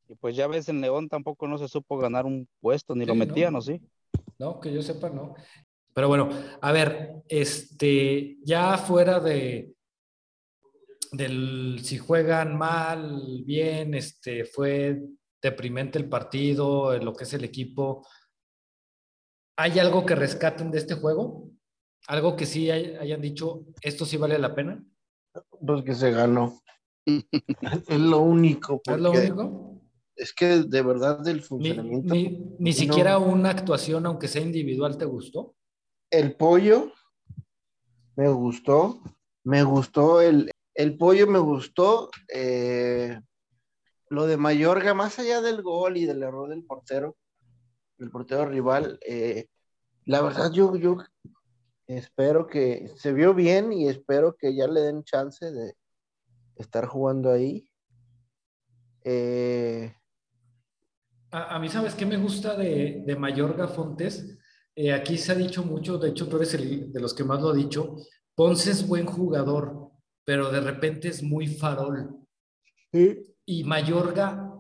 Y 0.09 0.15
pues 0.17 0.37
ya 0.37 0.47
ves, 0.47 0.69
en 0.69 0.81
León 0.81 1.09
tampoco 1.09 1.47
no 1.49 1.59
se 1.59 1.69
supo 1.69 1.97
ganar 1.99 2.27
un 2.27 2.49
puesto, 2.61 2.95
ni 2.95 3.05
lo 3.07 3.15
Sí, 3.15 3.19
¿no? 3.21 3.27
metían, 3.27 3.55
¿o 3.57 3.61
sí? 3.63 3.81
No, 4.39 4.61
que 4.61 4.73
yo 4.73 4.83
sepa, 4.83 5.09
no. 5.11 5.35
Pero 5.95 6.09
bueno, 6.09 6.29
a 6.61 6.73
ver, 6.73 7.23
este, 7.29 8.39
ya 8.45 8.77
fuera 8.79 9.21
de 9.21 9.75
del 11.13 11.81
si 11.83 11.99
juegan 11.99 12.57
mal, 12.57 13.43
bien, 13.45 13.93
este, 13.95 14.45
fue 14.47 15.03
deprimente 15.43 15.99
el 15.99 16.09
partido, 16.09 16.97
lo 16.99 17.13
que 17.13 17.25
es 17.25 17.35
el 17.35 17.45
equipo. 17.45 18.07
¿Hay 19.59 19.79
algo 19.79 20.07
que 20.07 20.15
rescaten 20.15 20.71
de 20.71 20.79
este 20.79 20.95
juego? 20.95 21.51
¿Algo 22.09 22.35
que 22.37 22.47
sí 22.47 22.71
hay- 22.71 22.97
hayan 22.97 23.21
dicho, 23.21 23.65
esto 23.83 24.07
sí 24.07 24.17
vale 24.17 24.39
la 24.39 24.55
pena? 24.55 24.83
Pues 25.65 25.85
que 25.85 25.95
se 25.95 26.11
ganó. 26.13 26.59
es 27.89 28.01
lo 28.01 28.21
único. 28.21 28.81
¿Es 28.85 28.99
lo 29.01 29.13
porque, 29.13 29.19
único? 29.19 29.72
Es 30.23 30.33
que 30.33 30.63
de 30.63 30.83
verdad 30.83 31.19
del 31.19 31.43
funcionamiento. 31.43 32.15
Ni, 32.15 32.73
siquiera 32.73 33.19
una 33.19 33.51
actuación, 33.51 34.07
aunque 34.07 34.29
sea 34.29 34.41
individual, 34.41 34.97
¿te 34.97 35.05
gustó? 35.05 35.57
El 36.11 36.37
pollo 36.37 36.93
me 38.15 38.29
gustó, 38.29 39.03
me 39.43 39.65
gustó 39.65 40.21
el, 40.21 40.53
el 40.75 40.97
pollo, 40.97 41.27
me 41.27 41.41
gustó. 41.41 42.09
Eh, 42.33 43.19
lo 44.11 44.27
de 44.27 44.37
Mayorga, 44.37 44.95
más 44.95 45.19
allá 45.19 45.41
del 45.41 45.63
gol 45.63 45.97
y 45.97 46.07
del 46.07 46.23
error 46.23 46.51
del 46.51 46.65
portero, 46.65 47.17
el 47.99 48.11
portero 48.11 48.47
rival, 48.47 49.01
eh, 49.05 49.47
la 50.05 50.21
verdad 50.21 50.53
yo, 50.53 50.77
yo 50.77 50.99
espero 51.89 52.47
que 52.47 52.93
se 52.97 53.13
vio 53.13 53.35
bien 53.35 53.73
y 53.73 53.89
espero 53.89 54.37
que 54.37 54.55
ya 54.55 54.69
le 54.69 54.83
den 54.83 55.03
chance 55.03 55.51
de 55.51 55.75
estar 56.57 56.87
jugando 56.87 57.33
ahí. 57.33 57.69
Eh, 59.05 59.93
a, 61.33 61.59
mí, 61.59 61.69
¿sabes 61.69 61.95
qué 61.95 62.07
me 62.07 62.19
gusta 62.19 62.57
de, 62.57 63.03
de 63.07 63.17
Mayorga 63.17 63.67
Fontes? 63.67 64.39
Eh, 64.75 64.93
aquí 64.93 65.19
se 65.19 65.33
ha 65.33 65.35
dicho 65.35 65.65
mucho, 65.65 65.99
de 65.99 66.11
hecho 66.11 66.29
tú 66.29 66.37
eres 66.37 66.55
el 66.55 66.93
de 66.93 67.01
los 67.01 67.13
que 67.15 67.25
más 67.25 67.41
lo 67.41 67.51
ha 67.51 67.55
dicho, 67.55 67.97
Ponce 68.35 68.71
es 68.71 68.87
buen 68.87 69.05
jugador, 69.05 69.91
pero 70.25 70.51
de 70.51 70.61
repente 70.61 71.09
es 71.09 71.23
muy 71.23 71.47
farol. 71.47 72.19
Y 73.45 73.65
Mayorga 73.65 74.51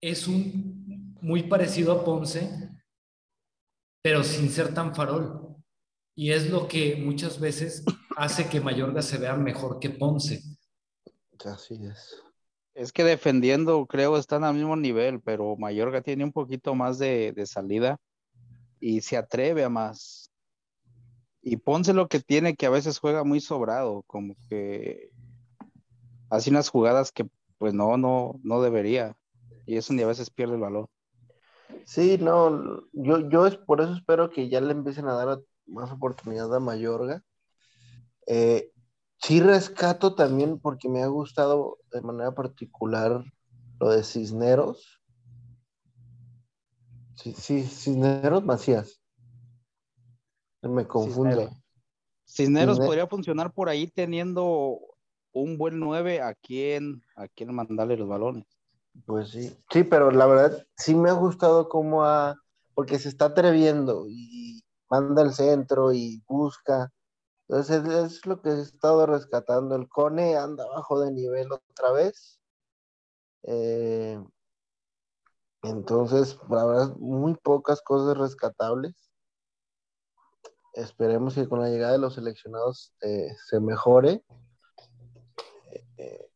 es 0.00 0.26
un 0.28 1.14
muy 1.20 1.44
parecido 1.44 1.92
a 1.92 2.04
Ponce, 2.04 2.70
pero 4.02 4.22
sin 4.22 4.50
ser 4.50 4.74
tan 4.74 4.94
farol. 4.94 5.56
Y 6.14 6.32
es 6.32 6.50
lo 6.50 6.68
que 6.68 6.96
muchas 6.96 7.40
veces 7.40 7.84
hace 8.16 8.48
que 8.48 8.60
Mayorga 8.60 9.02
se 9.02 9.18
vea 9.18 9.34
mejor 9.34 9.78
que 9.78 9.90
Ponce. 9.90 10.42
Así 11.44 11.74
es. 11.86 12.22
Es 12.74 12.92
que 12.92 13.04
defendiendo 13.04 13.86
creo 13.86 14.16
están 14.16 14.44
al 14.44 14.54
mismo 14.54 14.76
nivel, 14.76 15.20
pero 15.20 15.56
Mayorga 15.56 16.00
tiene 16.00 16.24
un 16.24 16.32
poquito 16.32 16.74
más 16.74 16.98
de, 16.98 17.32
de 17.32 17.46
salida 17.46 17.98
y 18.80 19.00
se 19.00 19.16
atreve 19.16 19.64
a 19.64 19.68
más. 19.68 20.30
Y 21.42 21.56
Ponce 21.56 21.92
lo 21.92 22.08
que 22.08 22.20
tiene 22.20 22.56
que 22.56 22.66
a 22.66 22.70
veces 22.70 22.98
juega 22.98 23.24
muy 23.24 23.40
sobrado, 23.40 24.04
como 24.06 24.34
que 24.48 25.10
hace 26.30 26.50
unas 26.50 26.68
jugadas 26.68 27.12
que 27.12 27.28
pues 27.58 27.74
no, 27.74 27.96
no, 27.96 28.38
no 28.42 28.62
debería. 28.62 29.16
Y 29.66 29.76
eso 29.76 29.92
ni 29.92 30.02
a 30.02 30.06
veces 30.06 30.30
pierde 30.30 30.54
el 30.54 30.60
valor. 30.60 30.88
Sí, 31.84 32.18
no, 32.18 32.82
yo, 32.92 33.28
yo 33.28 33.46
es 33.46 33.56
por 33.56 33.80
eso 33.80 33.94
espero 33.94 34.30
que 34.30 34.48
ya 34.48 34.60
le 34.60 34.72
empiecen 34.72 35.08
a 35.08 35.14
dar 35.14 35.40
más 35.66 35.90
oportunidad 35.90 36.54
a 36.54 36.60
Mayorga. 36.60 37.22
Eh, 38.26 38.70
sí 39.18 39.40
rescato 39.40 40.14
también 40.14 40.58
porque 40.58 40.88
me 40.88 41.02
ha 41.02 41.06
gustado 41.06 41.78
de 41.92 42.00
manera 42.00 42.32
particular 42.32 43.24
lo 43.80 43.90
de 43.90 44.02
Cisneros. 44.02 45.00
Sí, 47.14 47.34
sí, 47.36 47.62
Cisneros 47.62 48.44
Macías. 48.44 49.00
Me 50.62 50.86
confunde. 50.86 51.50
Cisneros, 52.24 52.78
podría 52.78 53.06
funcionar 53.06 53.52
por 53.52 53.68
ahí 53.68 53.86
teniendo 53.88 54.78
un 55.32 55.56
buen 55.56 55.78
9 55.78 56.20
a 56.20 56.34
quien, 56.34 57.02
a 57.16 57.26
quien 57.28 57.54
mandarle 57.54 57.96
los 57.96 58.08
balones. 58.08 58.44
Pues 59.06 59.30
sí, 59.30 59.56
sí, 59.70 59.84
pero 59.84 60.10
la 60.10 60.26
verdad 60.26 60.66
sí 60.76 60.94
me 60.94 61.10
ha 61.10 61.14
gustado 61.14 61.68
cómo 61.68 62.04
ha, 62.04 62.36
porque 62.74 62.98
se 62.98 63.08
está 63.08 63.26
atreviendo 63.26 64.06
y 64.08 64.62
manda 64.90 65.22
al 65.22 65.32
centro 65.32 65.92
y 65.92 66.22
busca. 66.26 66.92
Entonces 67.48 68.12
es, 68.12 68.26
lo 68.26 68.42
que 68.42 68.50
he 68.50 68.60
estado 68.60 69.06
rescatando. 69.06 69.74
El 69.74 69.88
Cone 69.88 70.36
anda 70.36 70.66
bajo 70.66 71.00
de 71.00 71.10
nivel 71.10 71.50
otra 71.50 71.92
vez. 71.92 72.38
Eh, 73.44 74.22
entonces, 75.62 76.38
la 76.50 76.66
verdad, 76.66 76.96
muy 76.98 77.34
pocas 77.36 77.80
cosas 77.80 78.18
rescatables. 78.18 79.10
Esperemos 80.74 81.34
que 81.34 81.48
con 81.48 81.60
la 81.60 81.70
llegada 81.70 81.92
de 81.92 81.98
los 81.98 82.14
seleccionados 82.14 82.92
eh, 83.00 83.34
se 83.48 83.58
mejore 83.60 84.22
eh, 85.96 86.30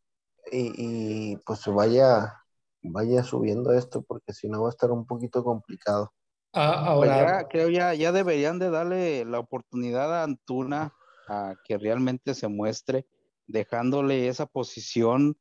y, 0.50 1.36
pues 1.44 1.60
se 1.60 1.70
vaya, 1.70 2.42
vaya 2.82 3.22
subiendo 3.22 3.72
esto, 3.72 4.02
porque 4.02 4.32
si 4.32 4.48
no 4.48 4.62
va 4.62 4.68
a 4.68 4.70
estar 4.70 4.90
un 4.90 5.06
poquito 5.06 5.44
complicado. 5.44 6.12
Ah, 6.54 6.86
ahora 6.86 7.36
pues 7.40 7.46
creo 7.50 7.68
ya, 7.68 7.94
ya 7.94 8.12
deberían 8.12 8.58
de 8.58 8.70
darle 8.70 9.24
la 9.24 9.38
oportunidad 9.38 10.12
a 10.14 10.24
Antuna 10.24 10.92
a 11.28 11.54
que 11.64 11.78
realmente 11.78 12.34
se 12.34 12.48
muestre, 12.48 13.06
dejándole 13.46 14.28
esa 14.28 14.46
posición 14.46 15.36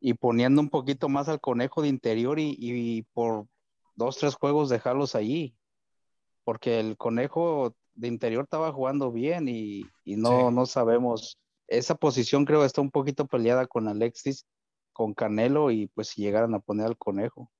y 0.00 0.14
poniendo 0.14 0.60
un 0.60 0.70
poquito 0.70 1.08
más 1.08 1.28
al 1.28 1.40
conejo 1.40 1.82
de 1.82 1.88
interior 1.88 2.38
y, 2.38 3.02
por 3.12 3.46
dos, 3.96 4.18
tres 4.18 4.34
juegos 4.34 4.68
dejarlos 4.68 5.14
allí. 5.14 5.56
Porque 6.44 6.80
el 6.80 6.96
conejo 6.96 7.74
de 7.94 8.08
interior 8.08 8.44
estaba 8.44 8.72
jugando 8.72 9.12
bien 9.12 9.48
y, 9.48 9.84
no, 10.04 10.50
no 10.50 10.66
sabemos. 10.66 11.38
Esa 11.66 11.94
posición 11.94 12.44
creo 12.44 12.64
está 12.64 12.80
un 12.80 12.90
poquito 12.90 13.26
peleada 13.26 13.66
con 13.66 13.88
Alexis, 13.88 14.46
con 14.92 15.14
Canelo 15.14 15.70
y 15.70 15.88
pues 15.88 16.08
si 16.08 16.22
llegaran 16.22 16.54
a 16.54 16.60
poner 16.60 16.86
al 16.86 16.96
conejo. 16.96 17.50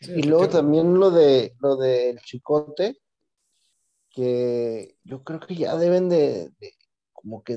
y 0.00 0.22
luego 0.22 0.48
también 0.48 0.98
lo 0.98 1.10
de 1.10 1.54
lo 1.60 1.76
del 1.76 2.18
chicote, 2.20 2.98
que 4.18 4.96
yo 5.04 5.22
creo 5.22 5.38
que 5.38 5.54
ya 5.54 5.76
deben 5.76 6.08
de, 6.08 6.50
de 6.58 6.72
como 7.12 7.44
que 7.44 7.56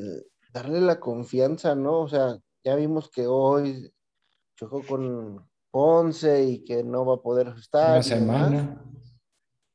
darle 0.53 0.79
la 0.79 0.99
confianza, 0.99 1.73
¿no? 1.73 2.01
O 2.01 2.07
sea, 2.07 2.37
ya 2.63 2.75
vimos 2.75 3.09
que 3.09 3.25
hoy 3.25 3.91
chocó 4.55 4.83
con 4.85 5.49
Ponce 5.71 6.43
y 6.43 6.63
que 6.63 6.83
no 6.83 7.03
va 7.03 7.15
a 7.15 7.21
poder 7.23 7.47
estar. 7.57 7.93
Una 7.93 8.03
semana. 8.03 8.85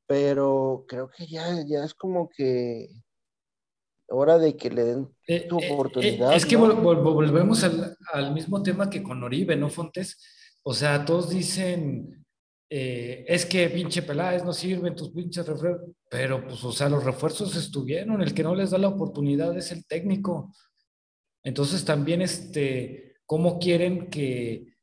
pero 0.06 0.84
creo 0.86 1.10
que 1.10 1.26
ya, 1.26 1.64
ya 1.66 1.82
es 1.82 1.92
como 1.92 2.28
que 2.28 2.88
hora 4.08 4.38
de 4.38 4.56
que 4.56 4.70
le 4.70 4.84
den 4.84 5.08
eh, 5.26 5.48
tu 5.48 5.58
eh, 5.58 5.72
oportunidad. 5.72 6.36
es 6.36 6.46
que 6.46 6.54
volvemos 6.54 7.64
al, 7.64 7.96
al, 8.12 8.32
mismo 8.32 8.62
tema 8.62 8.88
que 8.88 9.02
con 9.02 9.24
Oribe, 9.24 9.56
¿no, 9.56 9.70
Fontes? 9.70 10.22
O 10.62 10.72
sea, 10.72 11.04
todos 11.04 11.30
dicen, 11.30 12.24
eh, 12.68 13.24
es 13.28 13.46
que 13.46 13.68
pinche 13.70 14.02
Peláez 14.02 14.44
no 14.44 14.52
sirven 14.52 14.96
tus 14.96 15.10
pinches 15.10 15.46
refuerzos, 15.46 15.90
pero 16.10 16.44
pues, 16.44 16.64
o 16.64 16.72
sea, 16.72 16.88
los 16.88 17.04
refuerzos 17.04 17.54
estuvieron, 17.54 18.20
el 18.22 18.34
que 18.34 18.42
no 18.42 18.54
les 18.54 18.70
da 18.70 18.78
la 18.78 18.88
oportunidad 18.88 19.56
es 19.56 19.70
el 19.70 19.86
técnico. 19.86 20.52
Entonces 21.44 21.84
también, 21.84 22.22
este, 22.22 23.16
¿cómo 23.24 23.58
quieren 23.60 24.10
que 24.10 24.74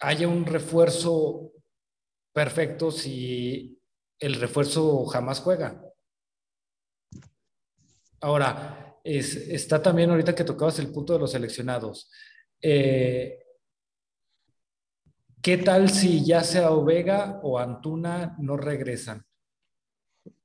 haya 0.00 0.28
un 0.28 0.46
refuerzo 0.46 1.52
perfecto 2.32 2.90
si 2.90 3.78
el 4.18 4.34
refuerzo 4.34 5.04
jamás 5.04 5.40
juega? 5.40 5.82
Ahora, 8.20 8.98
es, 9.04 9.36
está 9.36 9.82
también 9.82 10.10
ahorita 10.10 10.34
que 10.34 10.44
tocabas 10.44 10.78
el 10.78 10.90
punto 10.90 11.12
de 11.12 11.18
los 11.18 11.32
seleccionados. 11.32 12.10
Eh, 12.62 13.38
¿Qué 15.42 15.56
tal 15.56 15.88
si 15.88 16.24
ya 16.24 16.42
sea 16.42 16.72
Ovega 16.72 17.38
o 17.42 17.58
Antuna 17.58 18.34
no 18.38 18.56
regresan? 18.56 19.24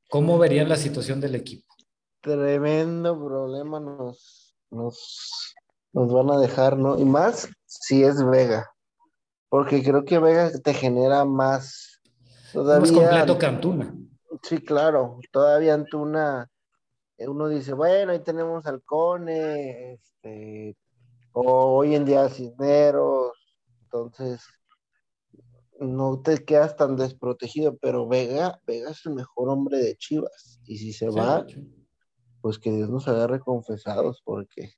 ¿Cómo 0.09 0.37
verían 0.37 0.69
la 0.69 0.75
situación 0.75 1.19
del 1.19 1.33
equipo? 1.33 1.73
Tremendo 2.21 3.17
problema 3.17 3.79
nos, 3.79 4.55
nos, 4.69 5.55
nos 5.93 6.13
van 6.13 6.29
a 6.29 6.37
dejar, 6.37 6.77
¿no? 6.77 6.99
Y 6.99 7.05
más 7.05 7.49
si 7.65 8.03
es 8.03 8.23
Vega, 8.23 8.69
porque 9.49 9.81
creo 9.83 10.05
que 10.05 10.19
Vega 10.19 10.51
te 10.63 10.73
genera 10.73 11.25
más. 11.25 11.99
Todavía, 12.53 12.91
más 12.91 12.91
completo 12.91 13.37
que 13.39 13.45
Antuna. 13.47 13.95
Sí, 14.43 14.59
claro, 14.59 15.19
todavía 15.31 15.73
Antuna, 15.73 16.47
eh, 17.17 17.27
uno 17.27 17.47
dice, 17.47 17.73
bueno, 17.73 18.11
ahí 18.11 18.19
tenemos 18.19 18.67
Halcone, 18.67 19.93
este, 19.93 20.77
o 21.31 21.77
hoy 21.77 21.95
en 21.95 22.05
día 22.05 22.29
Cisneros, 22.29 23.31
entonces 23.81 24.43
no 25.79 26.21
te 26.21 26.43
quedas 26.43 26.75
tan 26.75 26.95
desprotegido, 26.95 27.77
pero 27.77 28.07
Vega, 28.07 28.61
Vega 28.65 28.91
es 28.91 29.05
el 29.05 29.13
mejor 29.15 29.49
hombre 29.49 29.77
de 29.77 29.95
Chivas, 29.95 30.59
y 30.65 30.77
si 30.77 30.93
se 30.93 31.09
va, 31.09 31.45
pues 32.41 32.59
que 32.59 32.71
Dios 32.71 32.89
nos 32.89 33.07
agarre 33.07 33.39
confesados, 33.39 34.21
porque 34.23 34.73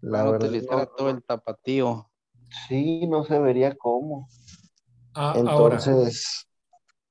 la 0.00 0.24
verdad. 0.24 0.88
todo 0.96 1.10
el 1.10 1.22
tapatío. 1.22 2.10
Sí, 2.68 3.06
no 3.06 3.24
se 3.24 3.38
vería 3.38 3.74
cómo. 3.76 4.28
Ah, 5.14 5.34
Entonces, 5.36 6.46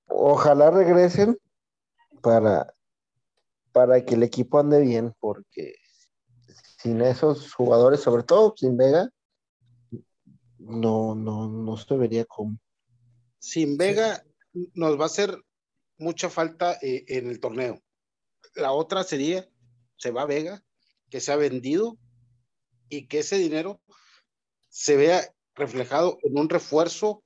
ojalá 0.08 0.70
regresen 0.72 1.38
para, 2.22 2.74
para 3.72 4.04
que 4.06 4.16
el 4.16 4.24
equipo 4.24 4.60
ande 4.60 4.82
bien, 4.82 5.16
porque 5.20 5.76
sin 6.80 7.02
esos 7.02 7.54
jugadores, 7.54 8.02
sobre 8.02 8.24
todo 8.24 8.54
sin 8.56 8.76
Vega, 8.76 9.10
no, 10.58 11.16
no, 11.16 11.48
no 11.48 11.78
se 11.78 11.96
vería 11.96 12.26
cómo. 12.26 12.58
Sin 13.42 13.76
Vega 13.76 14.24
nos 14.74 14.98
va 14.98 15.04
a 15.04 15.08
hacer 15.08 15.36
mucha 15.98 16.30
falta 16.30 16.78
eh, 16.82 17.04
en 17.08 17.28
el 17.28 17.40
torneo 17.40 17.82
la 18.56 18.72
otra 18.72 19.04
sería, 19.04 19.48
se 19.98 20.12
va 20.12 20.26
Vega, 20.26 20.64
que 21.10 21.20
se 21.20 21.32
ha 21.32 21.36
vendido 21.36 21.98
y 22.90 23.08
que 23.08 23.20
ese 23.20 23.38
dinero 23.38 23.82
se 24.70 24.96
vea 24.96 25.34
reflejado 25.56 26.18
en 26.24 26.38
un 26.38 26.50
refuerzo 26.50 27.24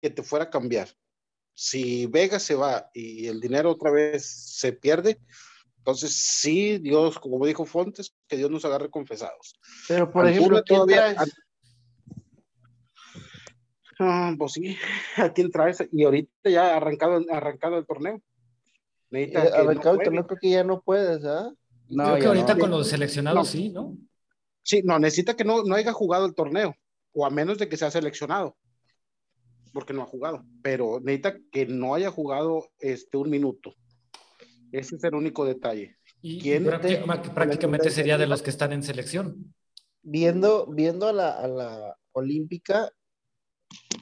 que 0.00 0.10
te 0.10 0.22
fuera 0.22 0.46
a 0.46 0.50
cambiar. 0.50 0.88
Si 1.54 2.06
Vega 2.06 2.38
se 2.38 2.54
va 2.54 2.90
y 2.92 3.26
el 3.28 3.40
dinero 3.40 3.70
otra 3.70 3.90
vez 3.90 4.26
se 4.26 4.72
pierde, 4.72 5.18
entonces 5.78 6.12
sí, 6.12 6.78
Dios, 6.78 7.18
como 7.18 7.44
dijo 7.46 7.64
Fontes, 7.64 8.14
que 8.28 8.36
Dios 8.36 8.50
nos 8.50 8.64
agarre 8.64 8.90
confesados. 8.90 9.58
Pero 9.88 10.10
por 10.10 10.28
ejemplo, 10.28 10.62
todavía... 10.62 11.16
Ah, 13.98 14.34
pues 14.36 14.52
sí, 14.52 14.76
¿a 15.16 15.32
quién 15.32 15.50
traes? 15.50 15.86
Y 15.92 16.04
ahorita 16.04 16.50
ya 16.50 16.76
arrancado, 16.76 17.20
arrancado 17.30 17.78
el 17.78 17.86
torneo. 17.86 18.20
Necesita 19.10 19.44
eh, 19.44 19.50
arrancado 19.54 19.96
el 19.96 20.04
torneo 20.04 20.26
creo 20.26 20.38
que 20.40 20.50
ya 20.50 20.64
no 20.64 20.82
puedes, 20.82 21.24
¿ah? 21.24 21.52
No, 21.88 22.04
creo 22.04 22.18
que 22.18 22.26
ahorita 22.26 22.58
con 22.58 22.70
los 22.70 22.88
seleccionados 22.88 23.48
sí, 23.48 23.70
¿no? 23.70 23.96
Sí, 24.62 24.82
no, 24.84 24.98
necesita 24.98 25.36
que 25.36 25.44
no, 25.44 25.62
no 25.62 25.76
haya 25.76 25.92
jugado 25.92 26.26
el 26.26 26.34
torneo, 26.34 26.74
o 27.12 27.24
a 27.24 27.30
menos 27.30 27.58
de 27.58 27.68
que 27.68 27.76
sea 27.76 27.90
seleccionado, 27.90 28.56
porque 29.72 29.92
no 29.92 30.02
ha 30.02 30.06
jugado, 30.06 30.44
pero 30.62 30.98
necesita 31.00 31.36
que 31.52 31.66
no 31.66 31.94
haya 31.94 32.10
jugado 32.10 32.68
este 32.80 33.16
un 33.16 33.30
minuto. 33.30 33.74
Ese 34.72 34.96
es 34.96 35.04
el 35.04 35.14
único 35.14 35.44
detalle. 35.44 35.96
Y, 36.20 36.40
¿Quién 36.40 36.64
prácticamente 36.64 37.90
sería 37.90 38.18
de 38.18 38.26
los 38.26 38.42
que 38.42 38.50
están 38.50 38.72
en 38.72 38.82
selección. 38.82 39.54
Viendo, 40.02 40.66
viendo 40.66 41.06
a 41.08 41.12
la, 41.12 41.30
a 41.30 41.46
la 41.46 41.96
olímpica, 42.12 42.90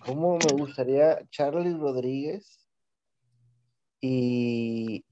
¿cómo 0.04 0.38
me 0.38 0.52
gustaría 0.56 1.26
Charlie 1.30 1.76
Rodríguez? 1.76 2.68
Y 4.00 5.04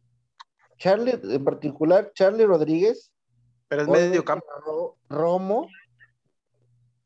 Charlie, 0.78 1.18
en 1.22 1.44
particular, 1.44 2.12
Charlie 2.14 2.44
Rodríguez. 2.44 3.12
Pero 3.68 3.82
es 3.82 3.88
medio 3.88 4.24
campo. 4.24 4.98
Romo, 5.08 5.68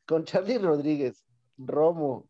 con 0.05 0.25
Charlie 0.25 0.57
Rodríguez, 0.57 1.23
Romo 1.57 2.27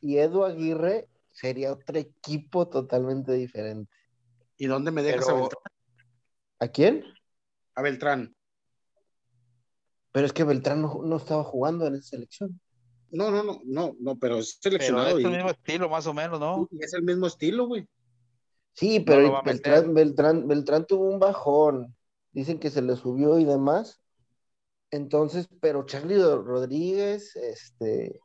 y 0.00 0.18
Edu 0.18 0.44
Aguirre, 0.44 1.08
sería 1.32 1.72
otro 1.72 1.98
equipo 1.98 2.68
totalmente 2.68 3.32
diferente. 3.32 3.92
¿Y 4.56 4.66
dónde 4.66 4.90
me 4.90 5.02
dejas 5.02 5.28
a 5.28 5.34
Beltrán? 5.34 5.62
¿A 6.60 6.68
quién? 6.68 7.04
A 7.74 7.82
Beltrán. 7.82 8.36
Pero 10.12 10.26
es 10.26 10.32
que 10.32 10.44
Beltrán 10.44 10.82
no, 10.82 11.16
estaba 11.16 11.42
jugando 11.42 11.86
en 11.86 11.96
esa 11.96 12.10
selección. 12.10 12.60
No, 13.14 13.30
no, 13.30 13.44
no, 13.44 13.60
no, 13.64 13.96
no, 14.00 14.18
pero 14.18 14.38
es 14.38 14.58
seleccionado. 14.60 15.16
es 15.16 15.24
el 15.24 15.30
mismo 15.30 15.50
estilo, 15.50 15.88
más 15.88 16.04
o 16.08 16.12
menos, 16.12 16.40
¿no? 16.40 16.68
Es 16.80 16.94
el 16.94 17.04
mismo 17.04 17.28
estilo, 17.28 17.68
güey. 17.68 17.86
Sí, 18.72 18.98
pero 18.98 19.40
Beltrán, 19.44 19.94
Beltrán, 19.94 20.48
Beltrán 20.48 20.84
tuvo 20.84 21.08
un 21.08 21.20
bajón. 21.20 21.94
Dicen 22.32 22.58
que 22.58 22.70
se 22.70 22.82
le 22.82 22.96
subió 22.96 23.38
y 23.38 23.44
demás. 23.44 24.02
Entonces, 24.90 25.48
pero 25.60 25.86
Charlie 25.86 26.20
Rodríguez, 26.20 27.36
este. 27.36 28.20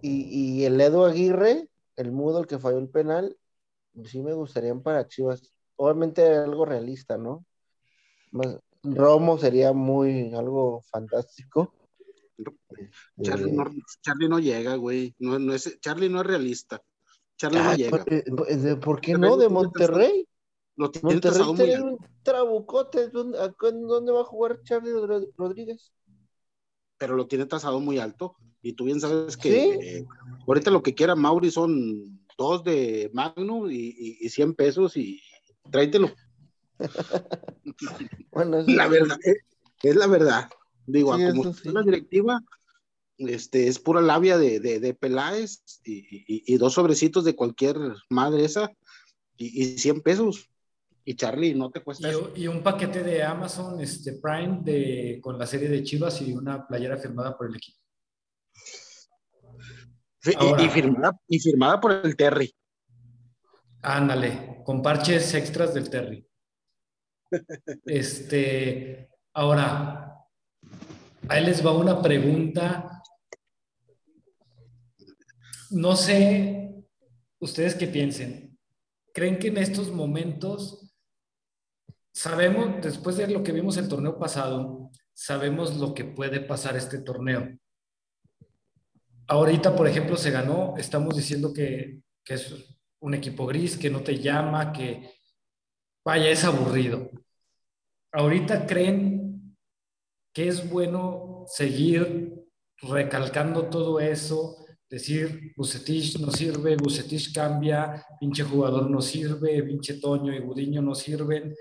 Y, 0.00 0.64
el 0.64 0.78
Edo 0.80 1.06
Aguirre, 1.06 1.68
el 1.94 2.10
mudo, 2.10 2.40
el 2.40 2.46
que 2.48 2.58
falló 2.58 2.78
el 2.78 2.90
penal, 2.90 3.38
sí 4.04 4.20
me 4.20 4.34
gustarían 4.34 4.82
para 4.82 5.06
Chivas. 5.06 5.54
Obviamente 5.76 6.26
algo 6.26 6.64
realista, 6.64 7.16
¿no? 7.16 7.46
Romo 8.82 9.38
sería 9.38 9.72
muy 9.72 10.34
algo 10.34 10.82
fantástico. 10.90 11.72
Charlie, 13.22 13.52
no, 13.52 13.62
eh, 13.64 13.82
Charlie 14.02 14.28
no 14.28 14.38
llega, 14.38 14.76
güey. 14.76 15.14
No, 15.18 15.38
no 15.38 15.54
es, 15.54 15.78
Charlie 15.80 16.08
no 16.08 16.20
es 16.20 16.26
realista. 16.26 16.82
Charlie 17.36 17.60
no 17.60 17.74
llega. 17.74 18.04
¿Por, 18.04 18.80
¿por 18.80 19.00
qué 19.00 19.14
no? 19.14 19.36
¿De 19.36 19.48
Monterrey? 19.48 20.28
Lo 20.76 20.90
tiene 20.90 21.14
Monterrey 21.14 21.54
tiene 21.54 21.82
un 21.82 21.98
trabucote. 22.22 23.08
¿Dónde, 23.08 23.38
¿Dónde 23.60 24.12
va 24.12 24.22
a 24.22 24.24
jugar 24.24 24.60
Charlie 24.64 24.92
Rodríguez? 25.36 25.92
Pero 26.98 27.16
lo 27.16 27.26
tiene 27.26 27.46
tasado 27.46 27.80
muy 27.80 27.98
alto. 27.98 28.36
Y 28.62 28.72
tú 28.72 28.84
bien 28.84 29.00
sabes 29.00 29.36
que 29.36 29.74
eh, 29.74 30.06
ahorita 30.46 30.70
lo 30.70 30.82
que 30.82 30.94
quiera 30.94 31.14
Mauri 31.14 31.50
son 31.50 32.24
dos 32.38 32.64
de 32.64 33.10
Magnum 33.12 33.70
y, 33.70 33.94
y, 34.20 34.28
100 34.28 34.54
pesos 34.54 34.96
y 34.96 35.20
tráetelo. 35.70 36.10
bueno, 38.32 38.64
la 38.66 38.88
verdad. 38.88 39.18
Eh, 39.24 39.36
es, 39.82 39.96
la 39.96 40.06
verdad. 40.06 40.48
Digo, 40.86 41.12
como 41.12 41.54
la 41.64 41.82
directiva, 41.82 42.40
este, 43.18 43.68
es 43.68 43.78
pura 43.78 44.00
labia 44.00 44.38
de, 44.38 44.60
de, 44.60 44.94
Peláez 44.94 45.62
y, 45.84 46.56
dos 46.56 46.74
sobrecitos 46.74 47.24
de 47.24 47.36
cualquier 47.36 47.76
madre 48.10 48.44
esa 48.44 48.72
y, 49.36 49.62
y 49.62 49.78
100 49.78 50.02
pesos. 50.02 50.50
Y 51.06 51.14
Charlie, 51.16 51.54
no 51.54 51.70
te 51.70 51.80
cuesta. 51.80 52.10
Y, 52.34 52.46
un 52.46 52.62
paquete 52.62 53.02
de 53.02 53.22
Amazon 53.22 53.78
este, 53.80 54.14
Prime 54.14 54.60
de, 54.62 55.20
con 55.22 55.38
la 55.38 55.46
serie 55.46 55.68
de 55.68 55.82
Chivas 55.82 56.20
y 56.22 56.32
una 56.32 56.66
playera 56.66 56.96
firmada 56.96 57.36
por 57.36 57.48
el 57.48 57.56
equipo. 57.56 57.78
y, 60.24 60.68
firmada, 60.68 61.12
y 61.28 61.38
firmada 61.38 61.80
por 61.80 61.92
el 61.92 62.16
Terry. 62.16 62.54
Ándale, 63.82 64.62
con 64.64 64.80
parches 64.80 65.34
extras 65.34 65.74
del 65.74 65.90
Terry. 65.90 66.26
Este, 67.84 69.10
ahora, 69.32 70.23
ahí 71.28 71.44
les 71.44 71.64
va 71.64 71.72
una 71.72 72.00
pregunta 72.02 72.94
no 75.74 75.96
sé 75.96 76.72
ustedes 77.40 77.74
qué 77.74 77.88
piensen. 77.88 78.56
¿Creen 79.12 79.38
que 79.38 79.48
en 79.48 79.58
estos 79.58 79.92
momentos 79.92 80.94
sabemos, 82.12 82.80
después 82.82 83.16
de 83.16 83.28
lo 83.28 83.42
que 83.42 83.52
vimos 83.52 83.76
el 83.76 83.88
torneo 83.88 84.18
pasado, 84.18 84.90
sabemos 85.12 85.76
lo 85.76 85.92
que 85.94 86.04
puede 86.04 86.40
pasar 86.40 86.76
este 86.76 86.98
torneo? 86.98 87.58
Ahorita, 89.26 89.74
por 89.74 89.88
ejemplo, 89.88 90.16
se 90.16 90.30
ganó, 90.30 90.74
estamos 90.76 91.16
diciendo 91.16 91.52
que, 91.52 92.02
que 92.24 92.34
es 92.34 92.54
un 93.00 93.14
equipo 93.14 93.46
gris, 93.46 93.76
que 93.76 93.90
no 93.90 94.00
te 94.00 94.18
llama, 94.20 94.72
que 94.72 95.10
vaya, 96.04 96.30
es 96.30 96.44
aburrido. 96.44 97.10
Ahorita 98.12 98.66
creen 98.66 99.13
que 100.34 100.48
es 100.48 100.68
bueno 100.68 101.44
seguir 101.46 102.34
recalcando 102.82 103.68
todo 103.70 104.00
eso, 104.00 104.56
decir, 104.90 105.52
Bucetich 105.56 106.18
no 106.18 106.30
sirve, 106.32 106.76
Bucetich 106.76 107.32
cambia, 107.32 108.04
pinche 108.18 108.42
jugador 108.42 108.90
no 108.90 109.00
sirve, 109.00 109.62
pinche 109.62 110.00
Toño 110.00 110.34
y 110.34 110.40
Gudiño 110.40 110.82
no 110.82 110.94
sirven, 110.94 111.54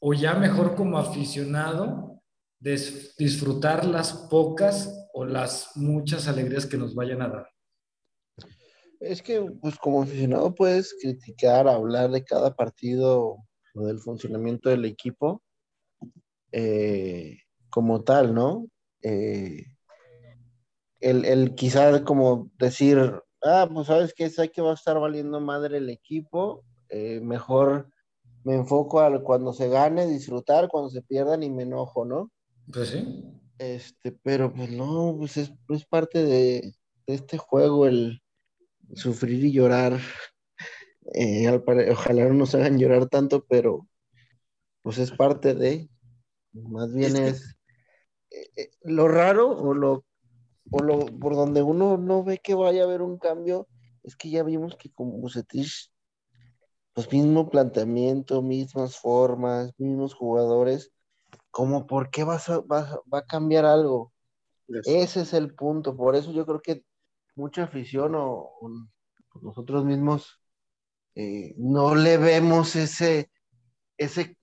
o 0.00 0.14
ya 0.14 0.34
mejor 0.34 0.74
como 0.74 0.98
aficionado, 0.98 2.22
disfrutar 2.58 3.84
las 3.84 4.12
pocas 4.30 5.08
o 5.12 5.26
las 5.26 5.76
muchas 5.76 6.26
alegrías 6.26 6.64
que 6.64 6.78
nos 6.78 6.94
vayan 6.94 7.20
a 7.20 7.28
dar. 7.28 7.48
Es 8.98 9.22
que, 9.22 9.42
pues 9.60 9.76
como 9.76 10.02
aficionado 10.02 10.54
puedes 10.54 10.94
criticar, 11.00 11.68
hablar 11.68 12.10
de 12.10 12.24
cada 12.24 12.56
partido 12.56 13.36
o 13.74 13.86
del 13.86 13.98
funcionamiento 13.98 14.70
del 14.70 14.86
equipo 14.86 15.42
eh, 16.52 17.43
como 17.74 18.04
tal, 18.04 18.34
¿no? 18.34 18.68
Eh, 19.02 19.64
el, 21.00 21.24
el 21.24 21.56
quizá 21.56 22.04
como 22.04 22.48
decir, 22.56 23.20
ah, 23.42 23.68
pues 23.72 23.88
sabes 23.88 24.14
que 24.14 24.30
sé 24.30 24.52
que 24.52 24.62
va 24.62 24.70
a 24.70 24.74
estar 24.74 25.00
valiendo 25.00 25.40
madre 25.40 25.78
el 25.78 25.90
equipo, 25.90 26.62
eh, 26.88 27.18
mejor 27.20 27.88
me 28.44 28.54
enfoco 28.54 29.00
a 29.00 29.24
cuando 29.24 29.52
se 29.52 29.68
gane, 29.68 30.06
disfrutar, 30.06 30.68
cuando 30.68 30.88
se 30.88 31.02
pierdan 31.02 31.42
y 31.42 31.50
me 31.50 31.64
enojo, 31.64 32.04
¿no? 32.04 32.30
Pues 32.72 32.90
sí. 32.90 33.24
Este, 33.58 34.12
pero 34.22 34.54
pues 34.54 34.70
no, 34.70 35.16
pues 35.18 35.36
es, 35.36 35.50
parte 35.90 36.22
de, 36.22 36.76
este 37.08 37.38
juego 37.38 37.88
el 37.88 38.22
sufrir 38.94 39.44
y 39.44 39.52
llorar. 39.52 39.98
Eh, 41.12 41.50
ojalá 41.90 42.24
no 42.24 42.32
nos 42.32 42.54
hagan 42.54 42.78
llorar 42.78 43.10
tanto, 43.10 43.44
pero 43.46 43.86
pues 44.80 44.96
es 44.96 45.10
parte 45.10 45.54
de, 45.54 45.90
más 46.54 46.94
bien 46.94 47.16
es, 47.16 47.53
eh, 48.56 48.70
lo 48.82 49.08
raro 49.08 49.50
o 49.50 49.74
lo 49.74 50.04
por, 50.70 50.84
lo, 50.84 51.06
por 51.18 51.34
donde 51.34 51.62
uno 51.62 51.96
no 51.98 52.24
ve 52.24 52.38
que 52.38 52.54
vaya 52.54 52.82
a 52.82 52.84
haber 52.84 53.02
un 53.02 53.18
cambio, 53.18 53.68
es 54.02 54.16
que 54.16 54.30
ya 54.30 54.42
vimos 54.42 54.76
que 54.76 54.90
con 54.90 55.20
Bucetich, 55.20 55.90
pues 56.92 57.10
mismo 57.12 57.50
planteamiento, 57.50 58.42
mismas 58.42 58.96
formas, 58.98 59.72
mismos 59.78 60.14
jugadores, 60.14 60.92
como 61.50 61.86
por 61.86 62.10
qué 62.10 62.24
va 62.24 62.36
a, 62.36 62.60
va, 62.60 63.00
a 63.12 63.22
cambiar 63.22 63.64
algo. 63.64 64.12
Ese 64.84 65.20
es 65.22 65.34
el 65.34 65.54
punto, 65.54 65.96
por 65.96 66.16
eso 66.16 66.32
yo 66.32 66.46
creo 66.46 66.60
que 66.60 66.84
mucha 67.34 67.64
afición 67.64 68.14
o, 68.14 68.50
nosotros 69.42 69.84
mismos 69.84 70.40
eh, 71.16 71.54
no 71.58 71.94
le 71.94 72.18
vemos 72.18 72.76
ese, 72.76 73.30
ese, 73.98 74.38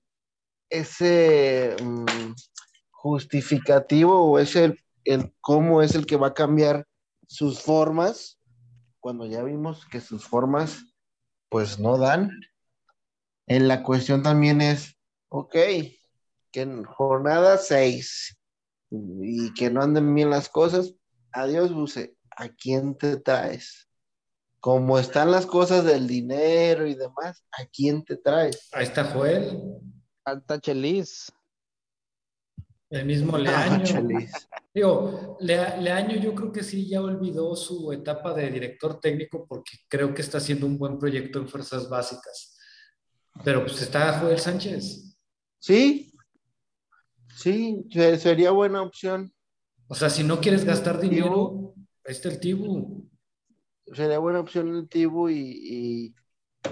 ese 0.70 1.76
mm, 1.82 2.34
justificativo 3.02 4.32
o 4.32 4.38
ese 4.38 4.78
el 5.06 5.34
cómo 5.42 5.82
es 5.82 5.96
el 5.96 6.06
que 6.06 6.18
va 6.18 6.28
a 6.28 6.34
cambiar 6.36 6.88
sus 7.28 7.60
formas, 7.60 8.40
cuando 9.00 9.26
ya 9.26 9.42
vimos 9.42 9.88
que 9.88 10.00
sus 10.00 10.28
formas 10.28 10.84
pues 11.50 11.80
no 11.80 11.98
dan. 11.98 12.30
En 13.48 13.68
la 13.68 13.82
cuestión 13.82 14.22
también 14.22 14.62
es, 14.62 14.96
ok, 15.30 15.56
que 16.52 16.62
en 16.62 16.84
jornada 16.84 17.58
6 17.58 18.38
y 18.92 19.52
que 19.56 19.72
no 19.72 19.82
anden 19.82 20.14
bien 20.14 20.30
las 20.30 20.48
cosas, 20.48 20.94
adiós 21.32 21.74
Buce, 21.74 22.16
¿a 22.30 22.50
quién 22.50 22.96
te 22.96 23.18
traes? 23.18 23.90
Como 24.60 25.00
están 25.00 25.32
las 25.32 25.48
cosas 25.48 25.86
del 25.86 26.08
dinero 26.08 26.86
y 26.86 26.94
demás, 26.94 27.44
¿a 27.52 27.66
quién 27.66 28.06
te 28.06 28.18
traes? 28.18 28.70
Ahí 28.74 28.84
está 28.84 29.06
Joel. 29.06 29.60
Alta 30.24 30.62
Chelis. 30.62 31.34
El 32.92 33.06
mismo 33.06 33.38
Leaño. 33.38 34.08
Digo, 34.74 35.38
Leaño 35.40 36.18
yo 36.18 36.36
creo 36.36 36.52
que 36.52 36.62
sí 36.62 36.88
ya 36.90 37.02
olvidó 37.02 37.56
su 37.56 37.92
etapa 37.94 38.34
de 38.34 38.52
director 38.52 39.00
técnico 39.00 39.48
porque 39.48 39.78
creo 39.88 40.14
que 40.14 40.22
está 40.22 40.40
haciendo 40.40 40.68
un 40.68 40.78
buen 40.78 41.00
proyecto 41.00 41.40
en 41.40 41.48
fuerzas 41.48 41.90
básicas. 41.90 42.60
Pero 43.46 43.64
pues 43.64 43.82
está 43.82 44.20
Joel 44.20 44.40
Sánchez. 44.40 45.18
Sí, 45.58 46.14
sí, 47.34 47.88
sería 48.20 48.52
buena 48.52 48.82
opción. 48.82 49.34
O 49.88 49.96
sea, 49.96 50.10
si 50.10 50.24
no 50.24 50.42
quieres 50.42 50.66
gastar 50.66 51.00
dinero, 51.00 51.74
ahí 52.06 52.12
está 52.12 52.28
el 52.28 52.42
Tibu. 52.42 53.10
Sería 53.94 54.20
buena 54.20 54.42
opción 54.42 54.76
el 54.76 54.90
Tibu 54.90 55.30
y, 55.30 56.14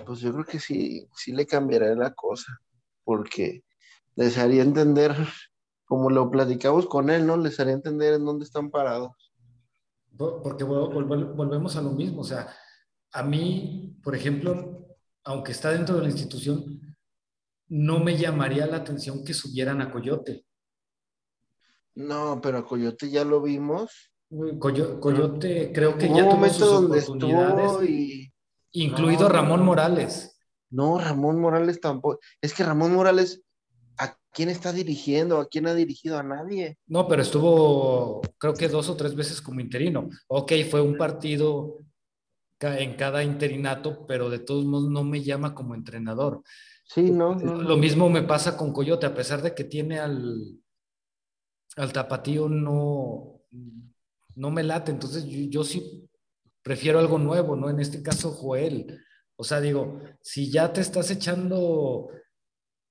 pues 0.06 0.20
yo 0.20 0.34
creo 0.34 0.46
que 0.46 0.60
sí, 0.60 1.08
sí 1.16 1.32
le 1.32 1.46
cambiará 1.46 1.96
la 1.96 2.14
cosa, 2.14 2.60
porque 3.06 3.64
les 4.16 4.38
haría 4.38 4.64
entender, 4.64 5.16
como 5.90 6.12
lo 6.12 6.30
platicamos 6.30 6.86
con 6.86 7.10
él, 7.10 7.26
¿no? 7.26 7.36
Les 7.36 7.60
haría 7.60 7.74
entender 7.74 8.14
en 8.14 8.24
dónde 8.24 8.46
están 8.46 8.70
parados. 8.70 9.34
Porque 10.16 10.64
volvemos 10.64 11.76
a 11.76 11.82
lo 11.82 11.90
mismo, 11.90 12.22
o 12.22 12.24
sea, 12.24 12.48
a 13.12 13.24
mí, 13.24 13.98
por 14.04 14.16
ejemplo, 14.16 14.86
aunque 15.24 15.52
está 15.52 15.72
dentro 15.72 15.96
de 15.96 16.04
la 16.04 16.10
institución, 16.10 16.96
no 17.70 18.00
me 18.00 18.16
llamaría 18.16 18.68
la 18.68 18.78
atención 18.78 19.24
que 19.24 19.34
subieran 19.34 19.82
a 19.82 19.92
Coyote. 19.92 20.46
No, 21.96 22.40
pero 22.40 22.60
a 22.60 22.68
Coyote 22.68 23.10
ya 23.10 23.26
lo 23.26 23.42
vimos. 23.42 24.12
Coyote 24.60 25.72
creo 25.74 25.98
que 25.98 26.08
ya 26.14 26.30
tuvo 26.30 26.48
sus 26.50 26.68
oportunidades, 26.72 27.90
y... 27.90 28.32
incluido 28.74 29.28
Ramón 29.28 29.66
Morales. 29.66 30.40
No, 30.70 31.00
Ramón 31.00 31.42
Morales 31.42 31.82
tampoco. 31.82 32.20
Es 32.42 32.54
que 32.54 32.64
Ramón 32.64 32.94
Morales, 32.94 33.42
¿a 34.00 34.18
quién 34.32 34.50
está 34.50 34.72
dirigiendo? 34.72 35.40
¿A 35.40 35.48
quién 35.48 35.68
ha 35.68 35.76
dirigido? 35.76 36.18
A 36.18 36.24
nadie. 36.24 36.78
No, 36.88 37.08
pero 37.08 37.22
estuvo, 37.22 38.22
creo 38.38 38.54
que 38.54 38.70
dos 38.70 38.90
o 38.90 38.96
tres 38.96 39.14
veces 39.14 39.42
como 39.42 39.60
interino. 39.60 40.10
Ok, 40.28 40.54
fue 40.70 40.82
un 40.82 40.98
partido 40.98 41.78
en 42.62 42.96
cada 42.96 43.24
interinato, 43.24 44.06
pero 44.08 44.30
de 44.30 44.40
todos 44.40 44.66
modos 44.66 44.90
no 44.90 45.04
me 45.04 45.22
llama 45.22 45.54
como 45.54 45.76
entrenador. 45.76 46.42
Sí, 46.84 47.12
no. 47.12 47.36
Lo 47.36 47.78
mismo 47.78 48.10
me 48.10 48.24
pasa 48.24 48.58
con 48.58 48.74
Coyote, 48.74 49.06
a 49.06 49.14
pesar 49.14 49.42
de 49.42 49.54
que 49.54 49.64
tiene 49.64 50.00
al, 50.00 50.60
al 51.78 51.94
tapatío, 51.94 52.50
no, 52.50 53.42
no 54.36 54.52
me 54.52 54.64
late. 54.64 54.92
Entonces 54.92 55.26
yo, 55.26 55.64
sí 55.64 56.10
prefiero 56.64 57.00
algo 57.00 57.20
nuevo, 57.20 57.56
¿no? 57.56 57.70
En 57.70 57.80
este 57.80 58.02
caso, 58.02 58.32
Joel. 58.32 59.00
O 59.36 59.44
sea, 59.44 59.62
digo, 59.62 60.02
si 60.22 60.52
ya 60.52 60.74
te 60.74 60.82
estás 60.82 61.12
echando 61.12 62.10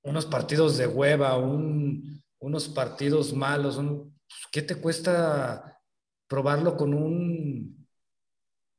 unos 0.08 0.26
partidos 0.26 0.76
de 0.76 0.86
hueva, 0.86 1.36
unos 1.38 2.68
partidos 2.68 3.32
malos, 3.32 3.76
pues, 3.76 4.46
¿qué 4.50 4.62
te 4.62 4.76
cuesta 4.76 5.80
probarlo 6.28 6.76
con 6.76 6.94
un 6.94 7.78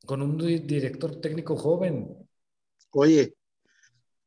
con 0.10 0.24
un 0.24 0.38
director 0.38 1.22
técnico 1.22 1.56
joven. 1.56 2.08
Oye, 2.92 3.36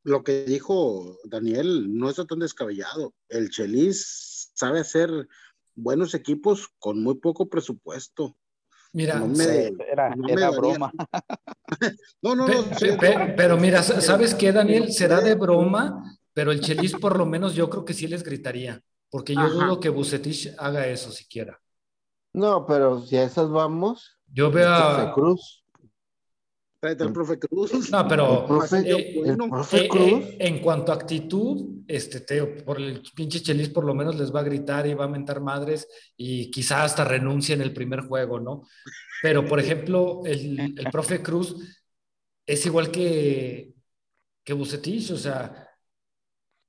lo 0.05 0.23
que 0.23 0.45
dijo 0.45 1.19
Daniel 1.25 1.99
no 1.99 2.09
está 2.09 2.25
tan 2.25 2.39
descabellado. 2.39 3.15
El 3.29 3.51
Chelis 3.51 4.53
sabe 4.55 4.79
hacer 4.79 5.11
buenos 5.75 6.15
equipos 6.15 6.69
con 6.79 7.03
muy 7.03 7.17
poco 7.17 7.49
presupuesto. 7.49 8.37
Mira, 8.93 9.19
no 9.19 9.27
me, 9.27 9.73
era, 9.91 10.51
broma. 10.51 10.93
no, 12.23 12.37
no, 12.37 12.47
no. 12.47 12.65
pero 13.37 13.57
mira, 13.57 13.83
¿sabes 13.83 14.35
qué, 14.35 14.53
Daniel? 14.53 14.93
Será 14.93 15.21
de 15.21 15.35
broma, 15.35 16.12
pero 16.33 16.53
el 16.53 16.61
Chelis 16.61 16.93
por 16.93 17.19
lo 17.19 17.27
menos 17.27 17.55
yo 17.55 17.69
creo 17.69 17.85
que 17.85 17.95
sí 17.95 18.07
les 18.07 18.23
gritaría, 18.23 18.83
porque 19.11 19.35
yo 19.35 19.49
dudo 19.51 19.81
que 19.81 19.89
Bucetich 19.89 20.55
haga 20.59 20.87
eso 20.87 21.11
siquiera. 21.11 21.61
No, 22.33 22.67
pero 22.67 23.03
si 23.03 23.17
a 23.17 23.25
esas 23.25 23.51
vamos. 23.51 24.19
Yo 24.27 24.51
veo 24.51 24.73
a 24.73 25.13
Cruz 25.13 25.63
el 26.83 27.13
profe 27.13 27.39
Cruz. 27.39 27.91
No, 27.91 28.09
pero 28.09 28.65
eh, 28.65 28.83
eh, 28.85 29.23
eh, 29.25 30.37
en 30.41 30.59
cuanto 30.59 30.91
a 30.91 30.97
actitud, 30.97 31.85
este 31.87 32.21
Teo, 32.21 32.57
por 32.65 32.81
el 32.81 33.03
pinche 33.15 33.41
Chelis 33.41 33.69
por 33.69 33.85
lo 33.85 33.95
menos 33.95 34.17
les 34.17 34.35
va 34.35 34.41
a 34.41 34.45
gritar 34.45 34.87
y 34.87 34.95
va 34.95 35.05
a 35.05 35.09
mentar 35.09 35.41
madres 35.41 35.87
y 36.17 36.51
quizá 36.51 36.83
hasta 36.83 37.05
renuncia 37.05 37.55
en 37.55 37.61
el 37.61 37.73
primer 37.73 38.01
juego, 38.01 38.41
¿no? 38.41 38.63
Pero, 39.23 39.47
por 39.47 39.61
ejemplo, 39.61 40.23
el, 40.25 40.75
el 40.77 40.91
profe 40.91 41.23
Cruz 41.23 41.57
es 42.45 42.67
igual 42.67 42.91
que, 42.91 43.75
que 44.43 44.53
Bucetich, 44.53 45.13
o 45.13 45.17
sea, 45.17 45.69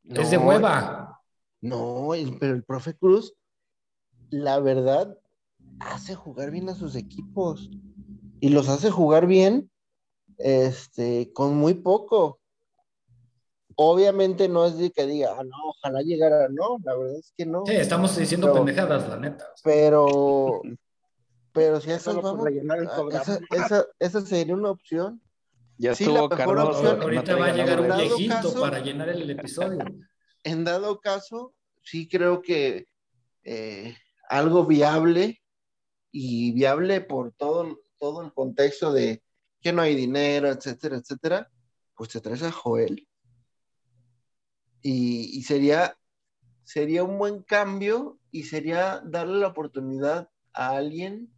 es 0.09 0.31
de 0.31 0.37
hueva. 0.37 1.21
No, 1.61 2.09
pero 2.39 2.53
el 2.53 2.63
profe 2.63 2.93
Cruz, 2.95 3.33
la 4.29 4.59
verdad, 4.59 5.17
hace 5.79 6.15
jugar 6.15 6.51
bien 6.51 6.69
a 6.69 6.75
sus 6.75 6.95
equipos 6.95 7.69
y 8.39 8.49
los 8.49 8.67
hace 8.67 8.91
jugar 8.91 9.27
bien 9.27 9.71
este, 10.37 11.31
con 11.33 11.55
muy 11.55 11.75
poco. 11.75 12.39
Obviamente 13.75 14.49
no 14.49 14.65
es 14.65 14.77
de 14.77 14.91
que 14.91 15.07
diga, 15.07 15.35
ah, 15.37 15.43
no, 15.43 15.55
ojalá 15.69 16.01
llegara, 16.01 16.47
no, 16.49 16.77
la 16.83 16.95
verdad 16.95 17.17
es 17.17 17.33
que 17.35 17.45
no. 17.45 17.63
Sí, 17.65 17.73
estamos 17.73 18.15
diciendo 18.15 18.53
pendejadas, 18.53 19.07
la 19.09 19.17
neta. 19.17 19.47
Pero, 19.63 20.61
pero 21.53 21.81
si 21.81 21.91
eso 21.91 22.21
vamos, 22.21 22.47
esa, 23.11 23.39
esa, 23.51 23.85
esa, 23.97 24.21
sería 24.21 24.53
una 24.53 24.69
opción. 24.69 25.21
Ya 25.77 25.95
sí, 25.95 26.03
estuvo 26.03 26.29
Carlos. 26.29 26.77
Ahorita 26.83 27.35
va 27.35 27.47
a 27.47 27.53
llegar 27.53 27.81
un 27.81 27.97
viejito 27.97 28.53
para 28.59 28.79
llenar 28.79 29.09
el 29.09 29.29
episodio. 29.29 29.79
En 30.43 30.63
dado 30.63 30.99
caso, 30.99 31.55
sí 31.81 32.07
creo 32.07 32.41
que 32.41 32.87
eh, 33.43 33.95
algo 34.29 34.65
viable 34.65 35.41
y 36.11 36.51
viable 36.53 37.01
por 37.01 37.33
todo, 37.33 37.81
todo 37.97 38.21
el 38.21 38.33
contexto 38.33 38.93
de 38.93 39.23
que 39.61 39.73
no 39.73 39.81
hay 39.81 39.95
dinero, 39.95 40.49
etcétera, 40.49 40.97
etcétera, 40.97 41.49
pues 41.95 42.09
te 42.09 42.21
traes 42.21 42.43
a 42.43 42.51
Joel. 42.51 43.07
Y, 44.81 45.41
sería, 45.43 45.97
sería 46.63 47.05
un 47.05 47.17
buen 47.17 47.41
cambio 47.41 48.19
y 48.31 48.43
sería 48.43 49.01
darle 49.05 49.39
la 49.39 49.47
oportunidad 49.47 50.29
a 50.51 50.71
alguien 50.71 51.33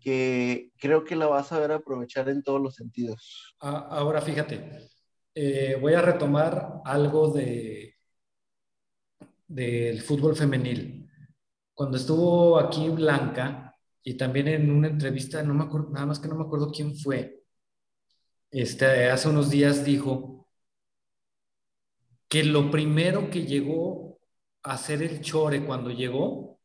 que 0.00 0.70
creo 0.78 1.04
que 1.04 1.16
la 1.16 1.26
vas 1.26 1.52
a 1.52 1.58
ver 1.58 1.72
aprovechar 1.72 2.28
en 2.28 2.42
todos 2.42 2.60
los 2.60 2.74
sentidos. 2.74 3.54
Ahora 3.60 4.20
fíjate, 4.20 4.90
eh, 5.34 5.76
voy 5.80 5.94
a 5.94 6.02
retomar 6.02 6.80
algo 6.84 7.30
de 7.30 7.94
del 9.50 10.00
fútbol 10.00 10.36
femenil. 10.36 11.08
Cuando 11.74 11.96
estuvo 11.96 12.58
aquí 12.58 12.88
Blanca, 12.88 13.74
y 14.02 14.14
también 14.14 14.48
en 14.48 14.70
una 14.70 14.88
entrevista, 14.88 15.42
no 15.42 15.54
me 15.54 15.64
acuerdo, 15.64 15.90
nada 15.90 16.06
más 16.06 16.20
que 16.20 16.28
no 16.28 16.36
me 16.36 16.44
acuerdo 16.44 16.70
quién 16.70 16.96
fue, 16.96 17.42
este, 18.50 19.10
hace 19.10 19.28
unos 19.28 19.50
días 19.50 19.84
dijo 19.84 20.48
que 22.28 22.44
lo 22.44 22.70
primero 22.70 23.28
que 23.30 23.44
llegó 23.44 24.20
a 24.62 24.74
hacer 24.74 25.02
el 25.02 25.20
Chore 25.20 25.64
cuando 25.64 25.90
llegó 25.90 26.60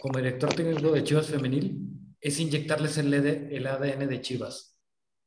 como 0.00 0.18
director 0.18 0.54
técnico 0.54 0.92
de 0.92 1.04
Chivas 1.04 1.26
Femenil 1.26 1.92
es 2.22 2.40
inyectarles 2.40 2.96
el, 2.96 3.12
el 3.12 3.66
ADN 3.66 4.08
de 4.08 4.20
Chivas. 4.22 4.78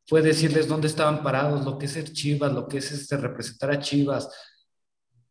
Fue 0.08 0.24
decirles 0.24 0.68
dónde 0.68 0.88
estaban 0.88 1.22
parados, 1.22 1.64
lo 1.64 1.78
que 1.78 1.86
es 1.86 1.92
ser 1.92 2.12
Chivas, 2.12 2.52
lo 2.54 2.68
que 2.68 2.80
es 2.80 2.92
este, 2.92 3.18
representar 3.18 3.70
a 3.70 3.80
Chivas. 3.80 4.30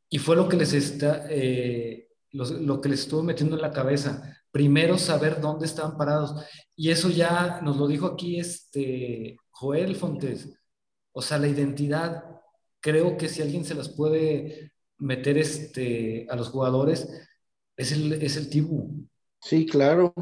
Y 0.09 0.19
fue 0.19 0.37
lo 0.37 0.49
que 0.49 0.57
les 0.57 0.73
está, 0.73 1.27
eh, 1.29 2.09
lo 2.31 2.81
que 2.81 2.89
les 2.89 3.01
estuvo 3.01 3.25
metiendo 3.25 3.57
en 3.57 3.63
la 3.63 3.73
cabeza 3.73 4.35
primero 4.55 4.99
saber 4.99 5.41
dónde 5.41 5.67
estaban 5.67 5.97
parados. 5.97 6.47
Y 6.77 6.91
eso 6.91 7.11
ya 7.11 7.61
nos 7.61 7.77
lo 7.77 7.89
dijo 7.89 8.07
aquí 8.07 8.39
este 8.39 9.37
Joel 9.51 9.97
Fontes. 9.97 10.49
O 11.11 11.21
sea, 11.21 11.39
la 11.39 11.49
identidad, 11.49 12.23
creo 12.79 13.17
que 13.17 13.29
si 13.29 13.43
alguien 13.43 13.65
se 13.65 13.75
las 13.75 13.89
puede 13.89 14.73
meter 14.99 15.39
este, 15.39 16.29
a 16.31 16.37
los 16.37 16.51
jugadores, 16.51 17.09
es 17.77 17.91
el, 17.91 18.13
es 18.13 18.37
el 18.37 18.49
Tibu. 18.49 19.09
Sí, 19.41 19.67
claro. 19.67 20.15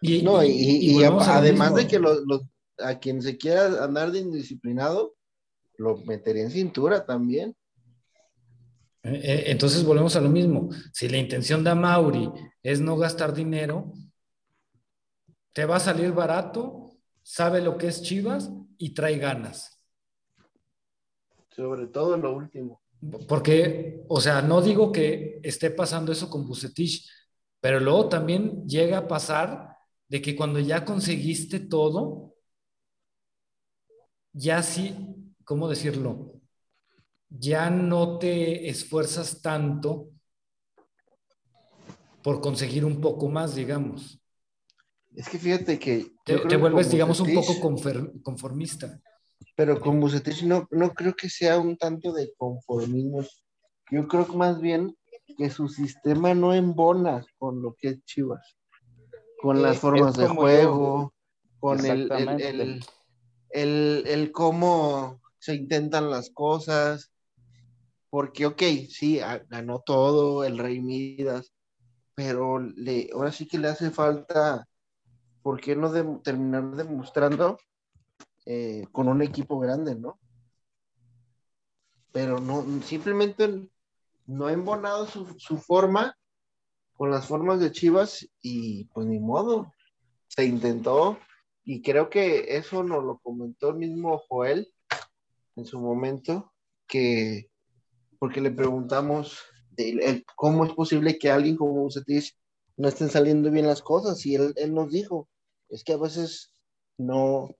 Y, 0.00 0.22
no, 0.22 0.42
y, 0.44 1.02
además 1.04 1.74
de 1.74 1.86
que 1.86 2.00
a 2.78 2.98
quien 2.98 3.22
se 3.22 3.36
quiera 3.36 3.84
andar 3.84 4.12
de 4.12 4.20
indisciplinado, 4.20 5.14
lo 5.78 5.96
metería 5.98 6.42
en 6.42 6.50
cintura 6.50 7.04
también. 7.04 7.56
Eh, 9.02 9.20
eh, 9.22 9.44
entonces 9.46 9.84
volvemos 9.84 10.16
a 10.16 10.20
lo 10.20 10.28
mismo. 10.28 10.68
Si 10.92 11.08
la 11.08 11.16
intención 11.16 11.62
de 11.62 11.74
Mauri 11.74 12.30
es 12.62 12.80
no 12.80 12.96
gastar 12.96 13.32
dinero, 13.32 13.92
te 15.52 15.64
va 15.64 15.76
a 15.76 15.80
salir 15.80 16.12
barato, 16.12 16.90
sabe 17.22 17.60
lo 17.60 17.78
que 17.78 17.88
es 17.88 18.02
Chivas 18.02 18.50
y 18.78 18.94
trae 18.94 19.18
ganas. 19.18 19.80
Sobre 21.50 21.86
todo 21.86 22.16
lo 22.18 22.36
último. 22.36 22.82
Porque, 23.28 24.04
o 24.08 24.20
sea, 24.20 24.42
no 24.42 24.60
digo 24.60 24.92
que 24.92 25.40
esté 25.42 25.70
pasando 25.70 26.12
eso 26.12 26.28
con 26.28 26.46
Bucetich, 26.46 27.08
pero 27.60 27.80
luego 27.80 28.08
también 28.08 28.66
llega 28.66 28.98
a 28.98 29.08
pasar 29.08 29.75
de 30.08 30.22
que 30.22 30.36
cuando 30.36 30.58
ya 30.60 30.84
conseguiste 30.84 31.60
todo, 31.60 32.34
ya 34.32 34.62
sí, 34.62 34.94
¿cómo 35.44 35.68
decirlo? 35.68 36.40
Ya 37.28 37.70
no 37.70 38.18
te 38.18 38.68
esfuerzas 38.68 39.40
tanto 39.40 40.10
por 42.22 42.40
conseguir 42.40 42.84
un 42.84 43.00
poco 43.00 43.28
más, 43.28 43.54
digamos. 43.54 44.20
Es 45.14 45.28
que 45.28 45.38
fíjate 45.38 45.78
que... 45.78 46.12
Te, 46.24 46.56
vuelves, 46.56 46.90
digamos, 46.90 47.20
un 47.20 47.32
poco 47.32 47.54
conformista. 48.22 49.00
Pero 49.54 49.80
con 49.80 50.00
Bucetich 50.00 50.42
no, 50.42 50.68
no 50.70 50.92
creo 50.92 51.14
que 51.14 51.30
sea 51.30 51.58
un 51.58 51.76
tanto 51.76 52.12
de 52.12 52.32
conformismo. 52.36 53.24
Yo 53.90 54.06
creo 54.06 54.26
que 54.26 54.36
más 54.36 54.60
bien 54.60 54.96
que 55.38 55.50
su 55.50 55.68
sistema 55.68 56.34
no 56.34 56.52
embona 56.52 57.24
con 57.38 57.62
lo 57.62 57.74
que 57.74 57.88
es 57.88 58.04
Chivas. 58.04 58.55
Con 59.46 59.62
las 59.62 59.78
formas 59.78 60.16
de 60.16 60.28
juego, 60.28 61.14
con 61.60 61.84
el, 61.84 62.10
el, 62.12 62.84
el, 63.50 64.04
el, 64.06 64.32
cómo 64.32 65.20
se 65.38 65.54
intentan 65.54 66.10
las 66.10 66.30
cosas. 66.30 67.12
Porque, 68.10 68.46
ok, 68.46 68.62
sí, 68.88 69.20
ganó 69.48 69.80
todo 69.80 70.44
el 70.44 70.58
Rey 70.58 70.80
Midas, 70.80 71.52
pero 72.14 72.58
le, 72.58 73.08
ahora 73.12 73.32
sí 73.32 73.46
que 73.46 73.58
le 73.58 73.68
hace 73.68 73.90
falta 73.90 74.66
¿por 75.46 75.60
qué 75.60 75.76
no 75.76 75.92
de, 75.92 76.02
terminar 76.24 76.74
demostrando 76.74 77.56
eh, 78.46 78.84
con 78.90 79.06
un 79.06 79.22
equipo 79.22 79.60
grande, 79.60 79.94
no? 79.94 80.18
Pero 82.10 82.40
no, 82.40 82.64
simplemente 82.82 83.70
no 84.26 84.46
ha 84.48 84.52
embonado 84.52 85.06
su, 85.06 85.38
su, 85.38 85.58
forma 85.58 86.16
con 86.96 87.10
las 87.10 87.26
formas 87.26 87.60
de 87.60 87.72
Chivas 87.72 88.28
y 88.40 88.84
pues 88.86 89.06
ni 89.06 89.18
modo, 89.18 89.72
se 90.28 90.44
intentó 90.44 91.18
y 91.64 91.82
creo 91.82 92.10
que 92.10 92.56
eso 92.56 92.82
nos 92.82 93.04
lo 93.04 93.18
comentó 93.18 93.70
el 93.70 93.76
mismo 93.76 94.18
Joel 94.28 94.72
en 95.56 95.64
su 95.64 95.80
momento, 95.80 96.52
que 96.86 97.50
porque 98.18 98.40
le 98.40 98.50
preguntamos 98.50 99.40
de, 99.70 100.24
cómo 100.36 100.64
es 100.64 100.72
posible 100.72 101.18
que 101.18 101.30
alguien 101.30 101.56
como 101.56 101.72
Bucetich 101.72 102.34
no 102.76 102.88
estén 102.88 103.10
saliendo 103.10 103.50
bien 103.50 103.66
las 103.66 103.82
cosas 103.82 104.24
y 104.26 104.34
él, 104.34 104.52
él 104.56 104.74
nos 104.74 104.90
dijo, 104.90 105.28
es 105.68 105.84
que 105.84 105.92
a 105.92 105.98
veces 105.98 106.54
no, 106.98 107.54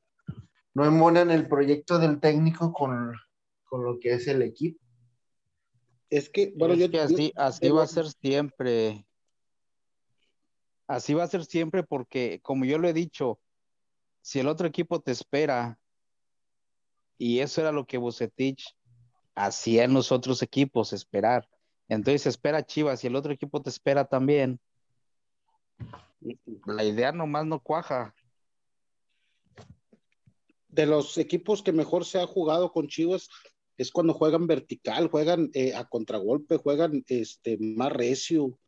no 0.74 0.84
embonan 0.84 1.30
el 1.30 1.48
proyecto 1.48 1.98
del 1.98 2.20
técnico 2.20 2.72
con, 2.72 3.12
lo 3.72 3.98
que 3.98 4.14
es 4.14 4.26
el 4.28 4.42
equipo. 4.42 4.80
Es 6.08 6.30
que, 6.30 6.54
bueno, 6.56 6.74
yo, 6.74 6.90
que 6.90 7.00
así, 7.00 7.32
así 7.36 7.68
va 7.68 7.82
a 7.82 7.86
ser 7.86 8.06
siempre. 8.08 9.06
Así 10.86 11.14
va 11.14 11.24
a 11.24 11.28
ser 11.28 11.44
siempre 11.44 11.82
porque, 11.82 12.40
como 12.42 12.64
yo 12.64 12.78
lo 12.78 12.88
he 12.88 12.92
dicho, 12.92 13.40
si 14.22 14.40
el 14.40 14.48
otro 14.48 14.66
equipo 14.66 15.00
te 15.00 15.12
espera, 15.12 15.78
y 17.18 17.40
eso 17.40 17.60
era 17.60 17.72
lo 17.72 17.86
que 17.86 17.98
Bucetich 17.98 18.76
hacía 19.34 19.84
en 19.84 19.94
los 19.94 20.12
otros 20.12 20.42
equipos, 20.42 20.92
esperar. 20.92 21.48
Entonces 21.88 22.26
espera 22.26 22.66
Chivas 22.66 23.02
y 23.04 23.06
el 23.06 23.16
otro 23.16 23.32
equipo 23.32 23.62
te 23.62 23.70
espera 23.70 24.04
también 24.04 24.60
la 26.66 26.84
idea 26.84 27.12
nomás 27.12 27.46
no 27.46 27.60
cuaja. 27.60 28.14
De 30.68 30.86
los 30.86 31.16
equipos 31.18 31.62
que 31.62 31.72
mejor 31.72 32.04
se 32.04 32.20
ha 32.20 32.26
jugado 32.26 32.72
con 32.72 32.88
Chivas 32.88 33.28
es 33.76 33.90
cuando 33.90 34.14
juegan 34.14 34.46
vertical, 34.46 35.08
juegan 35.08 35.50
eh, 35.54 35.74
a 35.74 35.84
contragolpe, 35.84 36.56
juegan 36.56 37.04
este, 37.08 37.56
más 37.58 37.92
recio. 37.92 38.58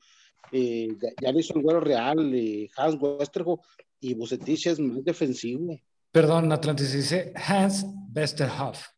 Eh, 0.52 0.88
ya, 1.20 1.30
hizo 1.30 1.54
el 1.54 1.62
Güero 1.62 1.80
Real, 1.80 2.34
eh, 2.34 2.68
Hans 2.76 2.96
Westerhoff 3.00 3.60
y 4.00 4.14
Bucetich 4.14 4.66
es 4.66 4.78
más 4.78 5.04
defensivo. 5.04 5.78
Perdón, 6.10 6.50
Atlantis 6.52 6.92
dice 6.92 7.32
Hans 7.34 7.84
Westerhoff. 8.14 8.88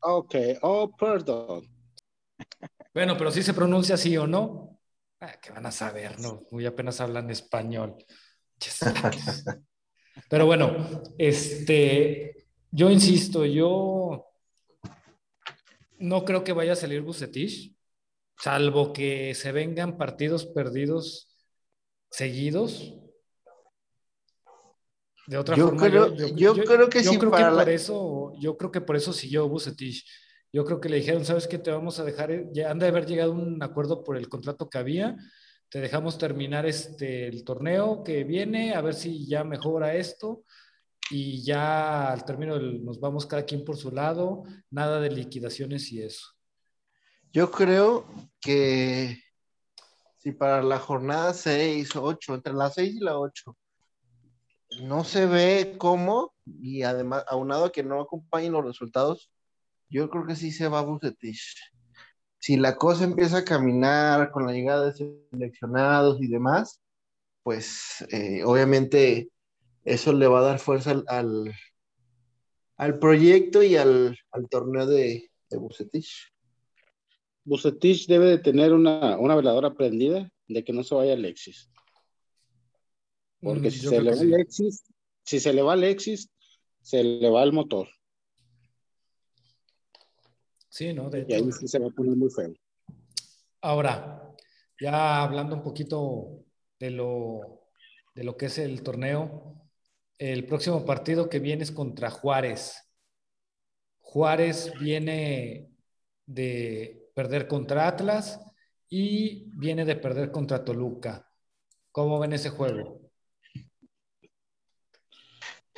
Ok, 0.00 0.34
oh, 0.62 0.90
perdón. 0.96 1.68
Bueno, 2.94 3.16
pero 3.16 3.30
si 3.30 3.42
se 3.42 3.54
pronuncia 3.54 3.94
así 3.94 4.16
o 4.16 4.26
no. 4.26 4.80
Ah, 5.20 5.38
que 5.40 5.50
van 5.50 5.66
a 5.66 5.72
saber, 5.72 6.18
¿no? 6.20 6.44
Muy 6.50 6.64
apenas 6.66 7.00
hablan 7.00 7.30
español. 7.30 7.96
Pero 10.28 10.46
bueno, 10.46 11.02
este, 11.16 12.46
yo 12.70 12.90
insisto, 12.90 13.44
yo 13.44 14.26
no 15.98 16.24
creo 16.24 16.44
que 16.44 16.52
vaya 16.52 16.72
a 16.72 16.76
salir 16.76 17.02
Bucetich, 17.02 17.76
salvo 18.40 18.92
que 18.92 19.34
se 19.34 19.52
vengan 19.52 19.96
partidos 19.96 20.46
perdidos 20.46 21.28
seguidos. 22.10 22.94
De 25.26 25.36
otra 25.36 25.56
forma, 25.56 25.88
yo, 25.88 26.54
creo 26.54 26.88
que 26.88 27.04
sí. 27.04 27.18
por 27.18 27.68
eso, 27.68 28.32
yo 28.40 28.56
creo 28.56 28.70
que 28.70 28.80
por 28.80 28.96
eso 28.96 29.12
siguió 29.12 29.46
Bucetich. 29.46 30.04
Yo 30.50 30.64
creo 30.64 30.80
que 30.80 30.88
le 30.88 30.96
dijeron, 30.96 31.26
¿sabes 31.26 31.46
qué? 31.46 31.58
Te 31.58 31.70
vamos 31.70 32.00
a 32.00 32.04
dejar, 32.04 32.50
ya 32.52 32.70
han 32.70 32.78
de 32.78 32.86
haber 32.86 33.04
llegado 33.04 33.32
a 33.32 33.34
un 33.34 33.62
acuerdo 33.62 34.02
por 34.02 34.16
el 34.16 34.30
contrato 34.30 34.70
que 34.70 34.78
había, 34.78 35.16
te 35.68 35.80
dejamos 35.80 36.16
terminar 36.16 36.64
este, 36.64 37.28
el 37.28 37.44
torneo 37.44 38.02
que 38.02 38.24
viene, 38.24 38.72
a 38.72 38.80
ver 38.80 38.94
si 38.94 39.26
ya 39.26 39.44
mejora 39.44 39.94
esto 39.94 40.44
y 41.10 41.42
ya 41.42 42.10
al 42.10 42.24
término 42.24 42.58
nos 42.58 42.98
vamos 42.98 43.26
cada 43.26 43.44
quien 43.44 43.64
por 43.64 43.76
su 43.76 43.90
lado, 43.90 44.44
nada 44.70 44.98
de 45.00 45.10
liquidaciones 45.10 45.92
y 45.92 46.00
eso. 46.02 46.37
Yo 47.32 47.50
creo 47.50 48.06
que 48.40 49.22
si 50.16 50.32
para 50.32 50.62
la 50.62 50.78
jornada 50.78 51.34
6 51.34 51.94
o 51.96 52.02
8, 52.02 52.34
entre 52.34 52.54
la 52.54 52.70
6 52.70 52.96
y 52.96 53.00
la 53.00 53.18
8, 53.18 53.56
no 54.82 55.04
se 55.04 55.26
ve 55.26 55.76
cómo, 55.78 56.34
y 56.44 56.82
además, 56.82 57.24
aunado 57.28 57.66
a 57.66 57.72
que 57.72 57.82
no 57.82 58.00
acompañen 58.00 58.52
los 58.52 58.64
resultados, 58.64 59.30
yo 59.88 60.10
creo 60.10 60.26
que 60.26 60.36
sí 60.36 60.52
se 60.52 60.68
va 60.68 60.80
a 60.80 60.82
Bucetich. 60.82 61.56
Si 62.38 62.56
la 62.56 62.76
cosa 62.76 63.04
empieza 63.04 63.38
a 63.38 63.44
caminar 63.44 64.30
con 64.30 64.46
la 64.46 64.52
llegada 64.52 64.90
de 64.90 65.18
seleccionados 65.30 66.20
y 66.20 66.28
demás, 66.28 66.80
pues 67.42 68.06
eh, 68.10 68.42
obviamente 68.44 69.30
eso 69.84 70.12
le 70.12 70.26
va 70.28 70.40
a 70.40 70.42
dar 70.42 70.58
fuerza 70.58 71.02
al, 71.06 71.52
al, 72.76 72.98
proyecto 72.98 73.62
y 73.62 73.76
al, 73.76 74.18
torneo 74.50 74.86
de, 74.86 75.30
de 75.50 75.56
Bucetich. 75.56 76.32
Bucetich 77.48 78.06
debe 78.06 78.26
de 78.26 78.38
tener 78.38 78.72
una, 78.74 79.18
una 79.18 79.34
veladora 79.34 79.74
prendida 79.74 80.30
de 80.46 80.64
que 80.64 80.72
no 80.72 80.84
se 80.84 80.94
vaya 80.94 81.14
Alexis. 81.14 81.70
Porque 83.40 83.68
mm, 83.68 83.70
si 83.70 83.78
se 83.80 84.00
le 84.02 84.10
va 84.10 84.20
Alexis, 84.20 84.84
si 85.24 85.40
se 85.40 85.52
le 85.52 85.62
va 85.62 85.72
Alexis, 85.72 86.30
se 86.82 87.02
le 87.02 87.30
va 87.30 87.42
el 87.42 87.52
motor. 87.52 87.88
Sí, 90.68 90.92
¿no? 90.92 91.10
y 91.10 91.32
ahí 91.32 91.50
sí 91.52 91.66
se 91.66 91.78
va 91.78 91.88
a 91.88 91.90
poner 91.90 92.14
muy 92.14 92.30
feo. 92.30 92.52
Ahora, 93.62 94.30
ya 94.80 95.22
hablando 95.22 95.56
un 95.56 95.62
poquito 95.62 96.44
de 96.78 96.90
lo, 96.90 97.64
de 98.14 98.24
lo 98.24 98.36
que 98.36 98.46
es 98.46 98.58
el 98.58 98.82
torneo, 98.82 99.58
el 100.18 100.46
próximo 100.46 100.84
partido 100.84 101.28
que 101.28 101.38
viene 101.40 101.62
es 101.62 101.72
contra 101.72 102.10
Juárez. 102.10 102.76
Juárez 103.98 104.72
viene 104.78 105.70
de 106.26 107.07
perder 107.18 107.48
contra 107.48 107.88
Atlas 107.88 108.38
y 108.88 109.50
viene 109.58 109.84
de 109.84 109.96
perder 109.96 110.30
contra 110.30 110.64
Toluca. 110.64 111.28
¿Cómo 111.90 112.20
ven 112.20 112.32
ese 112.32 112.50
juego? 112.50 113.10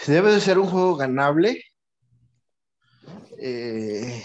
Debe 0.07 0.33
de 0.33 0.41
ser 0.43 0.59
un 0.59 0.67
juego 0.67 0.97
ganable. 0.97 1.65
Eh, 3.39 4.23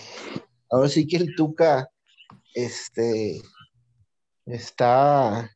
Ahora 0.70 0.89
sí 0.89 1.07
que 1.07 1.16
el 1.16 1.36
Tuca 1.36 1.89
este, 2.53 3.41
está, 4.45 5.49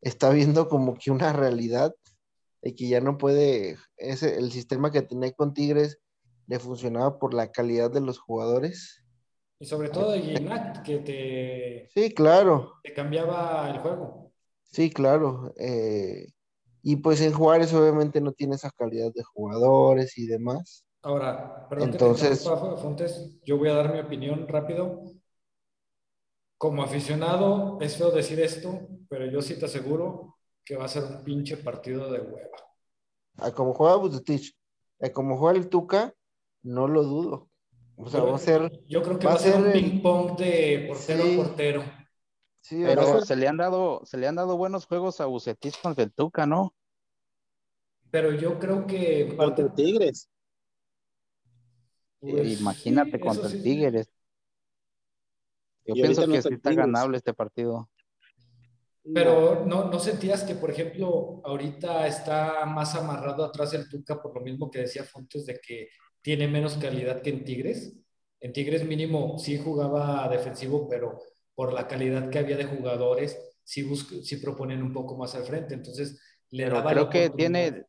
está 0.00 0.30
viendo 0.30 0.68
como 0.68 0.98
que 0.98 1.12
una 1.12 1.32
realidad 1.32 1.94
de 2.62 2.74
que 2.74 2.88
ya 2.88 3.00
no 3.00 3.16
puede, 3.16 3.78
ese, 3.96 4.38
el 4.38 4.50
sistema 4.50 4.90
que 4.90 5.02
tenía 5.02 5.30
con 5.30 5.54
Tigres 5.54 6.00
le 6.48 6.58
funcionaba 6.58 7.20
por 7.20 7.32
la 7.32 7.52
calidad 7.52 7.92
de 7.92 8.00
los 8.00 8.18
jugadores. 8.18 9.05
Y 9.58 9.64
sobre 9.64 9.88
todo 9.88 10.12
de 10.12 10.20
Guinac, 10.20 10.82
que 10.82 10.98
te, 10.98 11.88
sí, 11.94 12.12
claro. 12.12 12.74
te 12.82 12.92
cambiaba 12.92 13.70
el 13.70 13.78
juego. 13.78 14.32
Sí, 14.70 14.90
claro. 14.90 15.54
Eh, 15.58 16.26
y 16.82 16.96
pues 16.96 17.20
en 17.22 17.32
Juárez 17.32 17.72
obviamente 17.72 18.20
no 18.20 18.32
tiene 18.32 18.56
esa 18.56 18.70
calidad 18.70 19.12
de 19.14 19.22
jugadores 19.22 20.18
y 20.18 20.26
demás. 20.26 20.84
Ahora, 21.02 21.68
perdón 21.68 21.90
Entonces, 21.90 22.42
Fontes, 22.42 23.38
yo 23.44 23.56
voy 23.58 23.70
a 23.70 23.74
dar 23.74 23.92
mi 23.92 24.00
opinión 24.00 24.46
rápido. 24.46 25.04
Como 26.58 26.82
aficionado, 26.82 27.78
es 27.80 27.96
feo 27.96 28.10
decir 28.10 28.40
esto, 28.40 28.88
pero 29.08 29.26
yo 29.26 29.42
sí 29.42 29.58
te 29.58 29.66
aseguro 29.66 30.36
que 30.64 30.76
va 30.76 30.84
a 30.84 30.88
ser 30.88 31.04
un 31.04 31.22
pinche 31.22 31.56
partido 31.56 32.10
de 32.10 32.20
hueva. 32.20 32.56
A 33.38 33.52
como 33.52 33.72
juega 33.74 33.96
Bucetich, 33.96 34.54
a 35.00 35.10
como 35.10 35.36
juega 35.38 35.58
el 35.58 35.68
Tuca, 35.68 36.14
no 36.62 36.88
lo 36.88 37.04
dudo. 37.04 37.48
O 37.96 38.08
sea, 38.08 38.20
va 38.22 38.36
a 38.36 38.38
ser. 38.38 38.70
Yo 38.86 39.02
creo 39.02 39.18
que 39.18 39.26
va, 39.26 39.34
a 39.34 39.38
ser 39.38 39.56
un 39.56 39.72
ping-pong 39.72 40.36
de 40.38 40.86
portero 40.88 41.24
a 41.24 41.36
portero. 41.36 41.84
Sí, 42.60 42.82
pero 42.84 43.24
se 43.24 43.36
le 43.36 43.48
han 43.48 43.56
dado, 43.56 44.02
se 44.04 44.18
le 44.18 44.26
han 44.26 44.34
dado 44.34 44.56
buenos 44.56 44.86
juegos 44.86 45.20
a 45.20 45.26
Bucetich 45.26 45.80
contra 45.80 46.04
el 46.04 46.12
Tuca, 46.12 46.46
¿no? 46.46 46.74
pero 48.16 48.32
yo 48.32 48.58
creo 48.58 48.86
que... 48.86 49.36
Contra 49.36 49.74
Tigres. 49.74 50.30
Pues, 52.18 52.60
Imagínate 52.60 53.20
contra 53.20 53.48
el 53.48 53.62
Tigres. 53.62 54.08
Yo 55.84 55.94
pienso 55.94 56.26
que 56.26 56.40
sí 56.40 56.54
está 56.54 56.72
ganable 56.72 57.18
este 57.18 57.34
partido. 57.34 57.90
Pero 59.14 59.66
¿no, 59.66 59.90
¿no 59.90 60.00
sentías 60.00 60.42
que, 60.42 60.54
por 60.54 60.70
ejemplo, 60.70 61.42
ahorita 61.44 62.06
está 62.06 62.64
más 62.64 62.94
amarrado 62.94 63.44
atrás 63.44 63.74
el 63.74 63.86
Tuca 63.88 64.20
por 64.20 64.34
lo 64.34 64.40
mismo 64.40 64.70
que 64.70 64.80
decía 64.80 65.04
Fontes 65.04 65.44
de 65.44 65.60
que 65.60 65.88
tiene 66.26 66.48
menos 66.48 66.74
calidad 66.74 67.22
que 67.22 67.30
en 67.30 67.44
Tigres? 67.44 67.94
En 68.40 68.52
Tigres 68.52 68.84
mínimo 68.84 69.38
sí 69.38 69.58
jugaba 69.58 70.28
defensivo, 70.28 70.88
pero 70.88 71.20
por 71.54 71.72
la 71.72 71.86
calidad 71.86 72.30
que 72.30 72.40
había 72.40 72.56
de 72.56 72.64
jugadores, 72.64 73.38
sí, 73.62 73.88
sí 73.94 74.36
proponen 74.38 74.82
un 74.82 74.92
poco 74.92 75.16
más 75.16 75.36
al 75.36 75.44
frente. 75.44 75.74
Entonces, 75.74 76.20
le 76.50 76.64
pero 76.64 76.84
creo 76.84 77.10
que 77.10 77.30
tiene, 77.30 77.84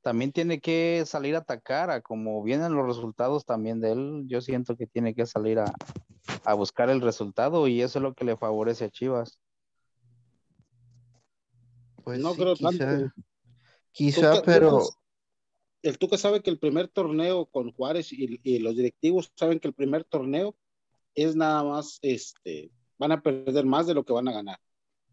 también 0.00 0.32
tiene 0.32 0.58
que 0.58 1.04
salir 1.04 1.34
a 1.34 1.40
atacar, 1.40 1.90
a 1.90 2.00
como 2.00 2.42
vienen 2.42 2.72
los 2.72 2.86
resultados 2.86 3.44
también 3.44 3.78
de 3.78 3.92
él, 3.92 4.22
yo 4.26 4.40
siento 4.40 4.74
que 4.74 4.86
tiene 4.86 5.14
que 5.14 5.26
salir 5.26 5.58
a, 5.58 5.70
a 6.44 6.54
buscar 6.54 6.88
el 6.88 7.02
resultado 7.02 7.68
y 7.68 7.82
eso 7.82 7.98
es 7.98 8.02
lo 8.02 8.14
que 8.14 8.24
le 8.24 8.38
favorece 8.38 8.86
a 8.86 8.90
Chivas. 8.90 9.38
Pues 12.04 12.18
no 12.18 12.32
creo 12.34 12.54
quizá, 12.54 12.70
tanto. 12.70 13.12
Quizá, 13.92 14.42
pero. 14.46 14.80
El 15.82 15.98
Tuca 15.98 16.16
sabe 16.16 16.42
que 16.42 16.50
el 16.50 16.58
primer 16.58 16.88
torneo 16.88 17.46
con 17.46 17.72
Juárez 17.72 18.12
y, 18.12 18.58
los 18.60 18.76
directivos 18.76 19.32
saben 19.34 19.58
que 19.58 19.68
el 19.68 19.74
primer 19.74 20.04
torneo 20.04 20.56
es 21.14 21.36
nada 21.36 21.64
más, 21.64 21.98
este, 22.02 22.70
van 22.98 23.12
a 23.12 23.22
perder 23.22 23.66
más 23.66 23.86
de 23.86 23.94
lo 23.94 24.04
que 24.04 24.12
van 24.12 24.28
a 24.28 24.32
ganar, 24.32 24.58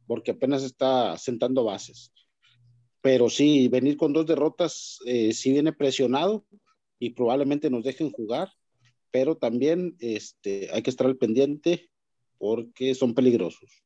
porque 0.06 0.32
apenas 0.32 0.64
está 0.64 1.18
sentando 1.18 1.64
bases. 1.64 2.14
Pero 3.02 3.30
sí, 3.30 3.68
venir 3.68 3.98
con 3.98 4.14
dos 4.14 4.28
derrotas, 4.28 5.00
eh, 5.06 5.34
sí 5.34 5.52
viene 5.52 5.74
presionado 5.74 6.46
y 7.00 7.12
probablemente 7.12 7.70
nos 7.70 7.84
dejen 7.84 8.12
jugar, 8.12 8.50
pero 9.12 9.38
también 9.38 9.96
este, 10.00 10.70
hay 10.72 10.84
que 10.84 10.90
estar 10.90 11.08
al 11.08 11.18
pendiente 11.18 11.90
porque 12.38 12.94
son 12.94 13.16
peligrosos. 13.16 13.84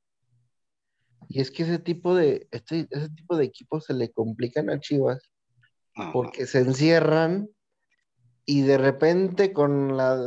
Y 1.30 1.40
es 1.40 1.50
que 1.50 1.64
ese 1.64 1.80
tipo 1.80 2.14
de, 2.14 2.48
este, 2.52 2.88
ese 2.92 3.10
tipo 3.10 3.38
de 3.38 3.46
equipos 3.46 3.86
se 3.86 3.94
le 3.94 4.12
complican 4.12 4.70
a 4.70 4.80
Chivas 4.80 5.33
porque 6.12 6.46
se 6.46 6.60
encierran 6.60 7.50
y 8.46 8.62
de 8.62 8.78
repente 8.78 9.54
con 9.54 9.96
la 9.96 10.18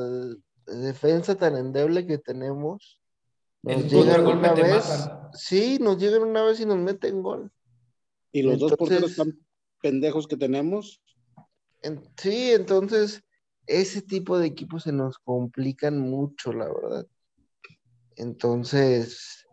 defensa 0.67 1.37
tan 1.37 1.57
endeble 1.57 2.07
que 2.07 2.19
tenemos, 2.19 3.01
nos 3.62 3.91
llegan 3.91 4.27
una 4.27 4.55
vez, 4.55 5.09
sí, 5.35 5.79
nos 5.81 5.99
llegan 5.99 6.23
una 6.23 6.45
vez 6.45 6.61
y 6.61 6.67
nos 6.67 6.79
meten 6.79 7.23
gol. 7.23 7.51
Y 8.33 8.43
los 8.43 8.59
dos 8.59 8.77
porteros 8.77 9.17
tan 9.17 9.39
pendejos 9.83 10.27
que 10.27 10.37
tenemos. 10.37 11.03
sí, 12.17 12.53
entonces 12.53 13.25
ese 13.67 14.03
tipo 14.03 14.39
de 14.39 14.47
equipos 14.47 14.85
se 14.85 14.93
nos 14.93 15.19
complican 15.19 15.99
mucho, 15.99 16.53
la 16.53 16.67
verdad. 16.67 17.07
Entonces, 18.17 19.47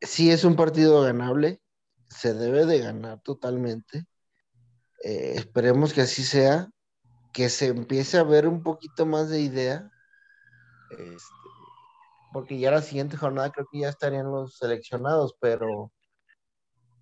sí 0.00 0.30
es 0.30 0.44
un 0.44 0.56
partido 0.56 1.02
ganable, 1.02 1.60
se 2.08 2.34
debe 2.34 2.66
de 2.66 2.78
ganar 2.78 3.20
totalmente. 3.22 4.06
Eh, 5.02 5.34
esperemos 5.36 5.92
que 5.92 6.02
así 6.02 6.22
sea, 6.22 6.68
que 7.32 7.48
se 7.48 7.68
empiece 7.68 8.18
a 8.18 8.22
ver 8.22 8.46
un 8.46 8.62
poquito 8.62 9.06
más 9.06 9.30
de 9.30 9.40
idea, 9.40 9.90
este, 10.90 11.34
porque 12.32 12.58
ya 12.58 12.70
la 12.70 12.82
siguiente 12.82 13.16
jornada 13.16 13.50
creo 13.50 13.66
que 13.70 13.80
ya 13.80 13.88
estarían 13.88 14.30
los 14.30 14.56
seleccionados, 14.56 15.36
pero 15.40 15.92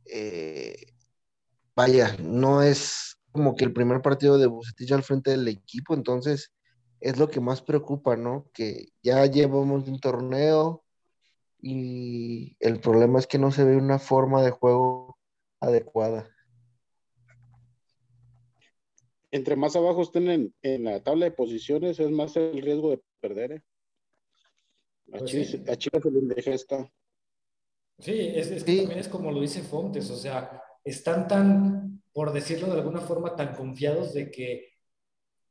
eh, 0.06 0.94
vaya, 1.74 2.16
no 2.20 2.62
es 2.62 3.18
como 3.32 3.56
que 3.56 3.64
el 3.64 3.72
primer 3.72 4.02
partido 4.02 4.38
de 4.38 4.46
Bucetich 4.46 4.92
al 4.92 5.02
frente 5.02 5.30
del 5.30 5.48
equipo, 5.48 5.94
entonces 5.94 6.52
es 7.00 7.18
lo 7.18 7.28
que 7.28 7.40
más 7.40 7.62
preocupa, 7.62 8.16
¿no? 8.16 8.50
Que 8.52 8.88
ya 9.02 9.24
llevamos 9.26 9.88
un 9.88 10.00
torneo, 10.00 10.84
y 11.60 12.56
el 12.60 12.80
problema 12.80 13.18
es 13.18 13.26
que 13.26 13.38
no 13.38 13.50
se 13.50 13.64
ve 13.64 13.76
una 13.76 13.98
forma 13.98 14.42
de 14.42 14.50
juego 14.50 15.18
adecuada. 15.60 16.28
Entre 19.30 19.56
más 19.56 19.76
abajo 19.76 20.02
estén 20.02 20.54
en, 20.62 20.84
la 20.84 21.02
tabla 21.02 21.26
de 21.26 21.32
posiciones, 21.32 22.00
es 22.00 22.10
más 22.10 22.36
el 22.36 22.62
riesgo 22.62 22.90
de 22.90 23.02
perder. 23.20 23.52
¿eh? 23.52 23.62
A, 25.12 25.18
pues 25.18 25.32
Chivas, 25.32 26.02
se 26.02 26.10
le 26.10 26.18
indigesta. 26.18 26.90
Sí, 27.98 28.32
es, 28.34 28.50
es 28.50 28.64
que 28.64 28.76
también 28.78 29.00
es 29.00 29.08
como 29.08 29.32
lo 29.32 29.40
dice 29.40 29.62
Fontes, 29.62 30.08
o 30.10 30.16
sea, 30.16 30.62
están 30.84 31.26
tan, 31.26 32.02
por 32.12 32.32
decirlo 32.32 32.68
de 32.68 32.80
alguna 32.80 33.00
forma, 33.00 33.34
tan 33.34 33.54
confiados 33.54 34.14
de 34.14 34.30
que 34.30 34.72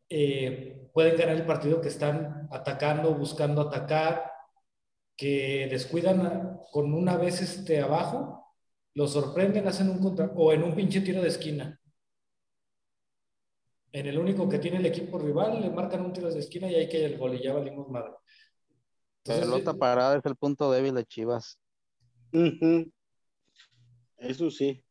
eh, 0.09 0.89
pueden 0.93 1.17
ganar 1.17 1.35
el 1.35 1.45
partido 1.45 1.81
que 1.81 1.89
están 1.89 2.47
atacando, 2.51 3.13
buscando 3.13 3.61
atacar, 3.61 4.31
que 5.15 5.67
descuidan 5.69 6.61
con 6.71 6.93
una 6.93 7.17
vez 7.17 7.41
este 7.41 7.81
abajo, 7.81 8.53
lo 8.93 9.07
sorprenden, 9.07 9.67
hacen 9.67 9.89
un 9.89 9.99
contra 9.99 10.31
o 10.35 10.53
en 10.53 10.63
un 10.63 10.75
pinche 10.75 11.01
tiro 11.01 11.21
de 11.21 11.27
esquina. 11.27 11.79
En 13.91 14.05
el 14.05 14.17
único 14.17 14.47
que 14.47 14.59
tiene 14.59 14.77
el 14.77 14.85
equipo 14.85 15.17
rival, 15.17 15.61
le 15.61 15.69
marcan 15.69 16.05
un 16.05 16.13
tiro 16.13 16.29
de 16.29 16.39
esquina 16.39 16.69
y 16.69 16.75
hay 16.75 16.89
que 16.89 17.05
el 17.05 17.17
gol 17.17 17.35
y 17.35 17.43
ya 17.43 17.53
valimos 17.53 17.89
madre. 17.89 18.11
la 19.25 19.39
pelota 19.39 19.71
eh, 19.71 19.77
parada 19.77 20.17
es 20.17 20.25
el 20.25 20.35
punto 20.35 20.71
débil 20.71 20.95
de 20.95 21.05
Chivas. 21.05 21.59
Eso 24.17 24.51
sí. 24.51 24.83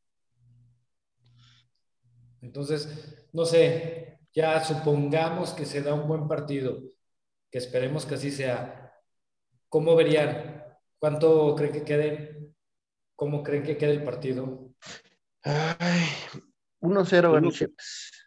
Entonces, 2.40 3.26
no 3.32 3.44
sé, 3.44 4.20
ya 4.32 4.64
supongamos 4.64 5.52
que 5.52 5.64
se 5.64 5.82
da 5.82 5.94
un 5.94 6.08
buen 6.08 6.28
partido, 6.28 6.80
que 7.50 7.58
esperemos 7.58 8.06
que 8.06 8.14
así 8.14 8.30
sea 8.30 8.86
¿Cómo 9.68 9.96
verían? 9.96 10.64
¿Cuánto 10.98 11.54
creen 11.54 11.72
que 11.72 11.84
quede? 11.84 12.52
¿Cómo 13.14 13.42
creen 13.42 13.62
que 13.62 13.76
quede 13.76 13.92
el 13.92 14.04
partido? 14.04 14.70
1-0 16.80 17.32
gana 17.32 17.50
Chivas. 17.50 18.25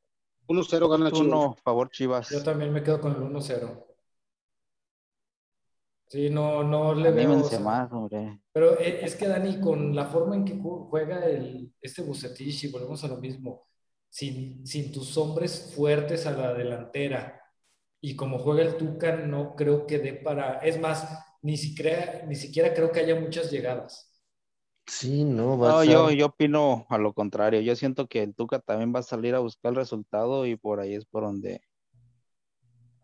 1-0 0.49 0.89
gana 0.89 1.11
Chivas. 1.11 1.27
1 1.27 1.55
favor 1.63 1.89
Chivas. 1.91 2.29
Yo 2.29 2.43
también 2.43 2.73
me 2.73 2.81
quedo 2.81 2.99
con 2.99 3.11
el 3.11 3.21
1-0. 3.21 3.85
Sí, 6.07 6.31
no, 6.31 6.63
no 6.63 6.95
le 6.95 7.11
veo. 7.11 7.37
más, 7.61 7.91
hombre. 7.91 8.41
Pero 8.51 8.79
e, 8.79 9.05
es 9.05 9.15
que 9.15 9.27
Dani, 9.27 9.59
con 9.61 9.95
la 9.95 10.07
forma 10.07 10.35
en 10.35 10.43
que 10.43 10.59
juega 10.59 11.23
el, 11.25 11.71
este 11.79 12.01
Bucetich, 12.01 12.63
y 12.63 12.71
volvemos 12.71 13.03
a 13.03 13.07
lo 13.07 13.17
mismo, 13.17 13.67
sin, 14.09 14.65
sin 14.65 14.91
tus 14.91 15.15
hombres 15.17 15.71
fuertes 15.75 16.25
a 16.25 16.31
la 16.31 16.55
delantera, 16.55 17.39
y 18.01 18.15
como 18.15 18.39
juega 18.39 18.63
el 18.63 18.75
Tucan, 18.75 19.29
no 19.29 19.55
creo 19.55 19.85
que 19.85 19.99
dé 19.99 20.13
para. 20.13 20.57
Es 20.59 20.79
más, 20.79 21.07
ni 21.43 21.57
siquiera, 21.57 22.23
ni 22.27 22.35
siquiera 22.35 22.73
creo 22.73 22.91
que 22.91 23.01
haya 23.01 23.19
muchas 23.19 23.51
llegadas. 23.51 24.08
Sí, 24.89 25.23
no, 25.23 25.57
va 25.57 25.85
yo, 25.85 26.09
yo 26.09 26.25
opino 26.25 26.87
a 26.89 26.97
lo 26.97 27.13
contrario. 27.13 27.61
Yo 27.61 27.75
siento 27.75 28.07
que 28.07 28.23
el 28.23 28.33
Tuca 28.33 28.59
también 28.59 28.93
va 28.93 28.99
a 28.99 29.03
salir 29.03 29.35
a 29.35 29.39
buscar 29.39 29.69
el 29.69 29.75
resultado 29.75 30.47
y 30.47 30.55
por 30.55 30.79
ahí 30.79 30.95
es 30.95 31.05
por 31.05 31.23
donde 31.23 31.61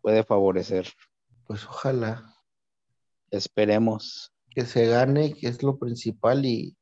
puede 0.02 0.24
favorecer. 0.24 0.88
Pues 1.46 1.64
ojalá. 1.66 2.34
Esperemos. 3.30 4.34
Que 4.50 4.66
se 4.66 4.88
gane, 4.88 5.34
que 5.34 5.48
es 5.48 5.62
lo 5.62 5.78
principal, 5.78 6.46
y 6.46 6.76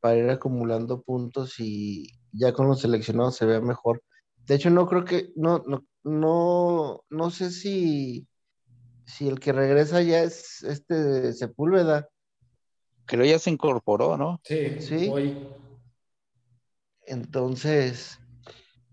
para 0.00 0.16
ir 0.16 0.30
acumulando 0.30 1.02
puntos 1.02 1.60
y 1.60 2.08
ya 2.32 2.52
con 2.52 2.66
los 2.66 2.80
seleccionados 2.80 3.36
se 3.36 3.46
vea 3.46 3.60
mejor. 3.60 4.02
De 4.46 4.56
hecho, 4.56 4.70
no 4.70 4.86
creo 4.86 5.04
que, 5.04 5.30
no, 5.36 5.62
no, 5.66 5.84
no, 6.02 7.04
no 7.08 7.30
sé 7.30 7.50
si 7.50 8.26
si 9.08 9.26
el 9.26 9.40
que 9.40 9.52
regresa 9.52 10.02
ya 10.02 10.22
es 10.22 10.62
este 10.64 11.32
Sepúlveda. 11.32 12.08
Creo 13.08 13.24
ya 13.24 13.38
se 13.38 13.50
incorporó, 13.50 14.18
¿no? 14.18 14.38
Sí, 14.44 14.80
sí. 14.80 15.10
Entonces, 17.06 18.20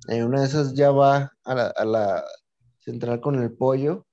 en 0.08 0.24
una 0.24 0.40
de 0.40 0.48
esas 0.48 0.74
ya 0.74 0.90
va 0.92 1.34
a 1.44 1.86
la, 1.86 2.24
central 2.80 3.20
con 3.20 3.36
el 3.36 3.52
pollo. 3.52 4.08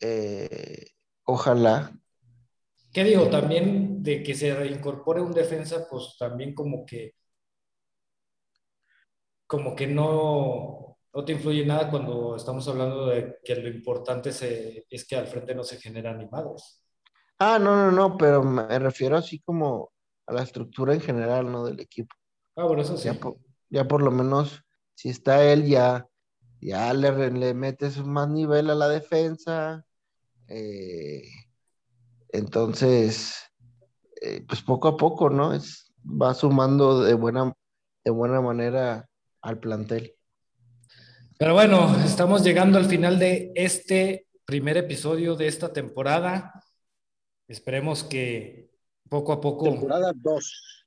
Eh, 0.00 0.88
ojalá. 1.24 1.98
¿Qué 2.92 3.04
digo? 3.04 3.30
También 3.30 4.02
de 4.02 4.22
que 4.22 4.34
se 4.34 4.54
reincorpore 4.54 5.22
un 5.22 5.32
defensa, 5.32 5.86
pues 5.88 6.16
también 6.18 6.54
como 6.54 6.84
que 6.84 7.14
como 9.46 9.74
que 9.74 9.86
no 9.86 10.98
no 11.12 11.24
te 11.24 11.32
influye 11.32 11.64
nada 11.66 11.90
cuando 11.90 12.36
estamos 12.36 12.68
hablando 12.68 13.06
de 13.06 13.38
que 13.42 13.56
lo 13.56 13.68
importante 13.68 14.30
es 14.30 15.04
que 15.06 15.16
al 15.16 15.26
frente 15.26 15.54
no 15.54 15.64
se 15.64 15.78
generan 15.78 16.16
animados. 16.16 16.84
Ah, 17.42 17.58
no, 17.58 17.74
no, 17.74 17.90
no, 17.90 18.18
pero 18.18 18.42
me 18.42 18.78
refiero 18.78 19.16
así 19.16 19.40
como 19.40 19.90
a 20.26 20.34
la 20.34 20.42
estructura 20.42 20.92
en 20.92 21.00
general, 21.00 21.50
¿no? 21.50 21.64
Del 21.64 21.80
equipo. 21.80 22.14
Ah, 22.54 22.64
bueno, 22.64 22.82
eso 22.82 22.98
sí. 22.98 23.08
Ya 23.70 23.88
por, 23.88 24.02
lo 24.02 24.10
menos, 24.10 24.62
si 24.94 25.08
está 25.08 25.42
él, 25.42 25.66
ya, 25.66 26.06
ya 26.60 26.92
le, 26.92 27.30
le 27.30 27.54
metes 27.54 28.04
más 28.04 28.28
nivel 28.28 28.68
a 28.68 28.74
la 28.74 28.88
defensa. 28.88 29.86
Eh, 30.48 31.22
entonces, 32.28 33.34
eh, 34.20 34.44
pues 34.46 34.60
poco 34.60 34.88
a 34.88 34.96
poco, 34.98 35.30
¿no? 35.30 35.54
Es, 35.54 35.94
va 36.04 36.34
sumando 36.34 37.02
de 37.02 37.14
buena, 37.14 37.54
de 38.04 38.10
buena 38.10 38.42
manera 38.42 39.08
al 39.40 39.58
plantel. 39.60 40.14
Pero 41.38 41.54
bueno, 41.54 41.96
estamos 42.04 42.44
llegando 42.44 42.76
al 42.76 42.84
final 42.84 43.18
de 43.18 43.50
este 43.54 44.26
primer 44.44 44.76
episodio 44.76 45.36
de 45.36 45.46
esta 45.46 45.72
temporada. 45.72 46.52
Esperemos 47.50 48.04
que 48.04 48.70
poco 49.08 49.32
a 49.32 49.40
poco... 49.40 49.64
Temporada 49.64 50.12
2. 50.14 50.86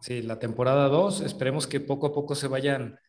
Sí, 0.00 0.22
la 0.22 0.38
temporada 0.38 0.88
2. 0.88 1.22
Esperemos 1.22 1.66
que 1.66 1.80
poco 1.80 2.06
a 2.06 2.14
poco 2.14 2.36
se 2.36 2.46
vayan 2.46 3.00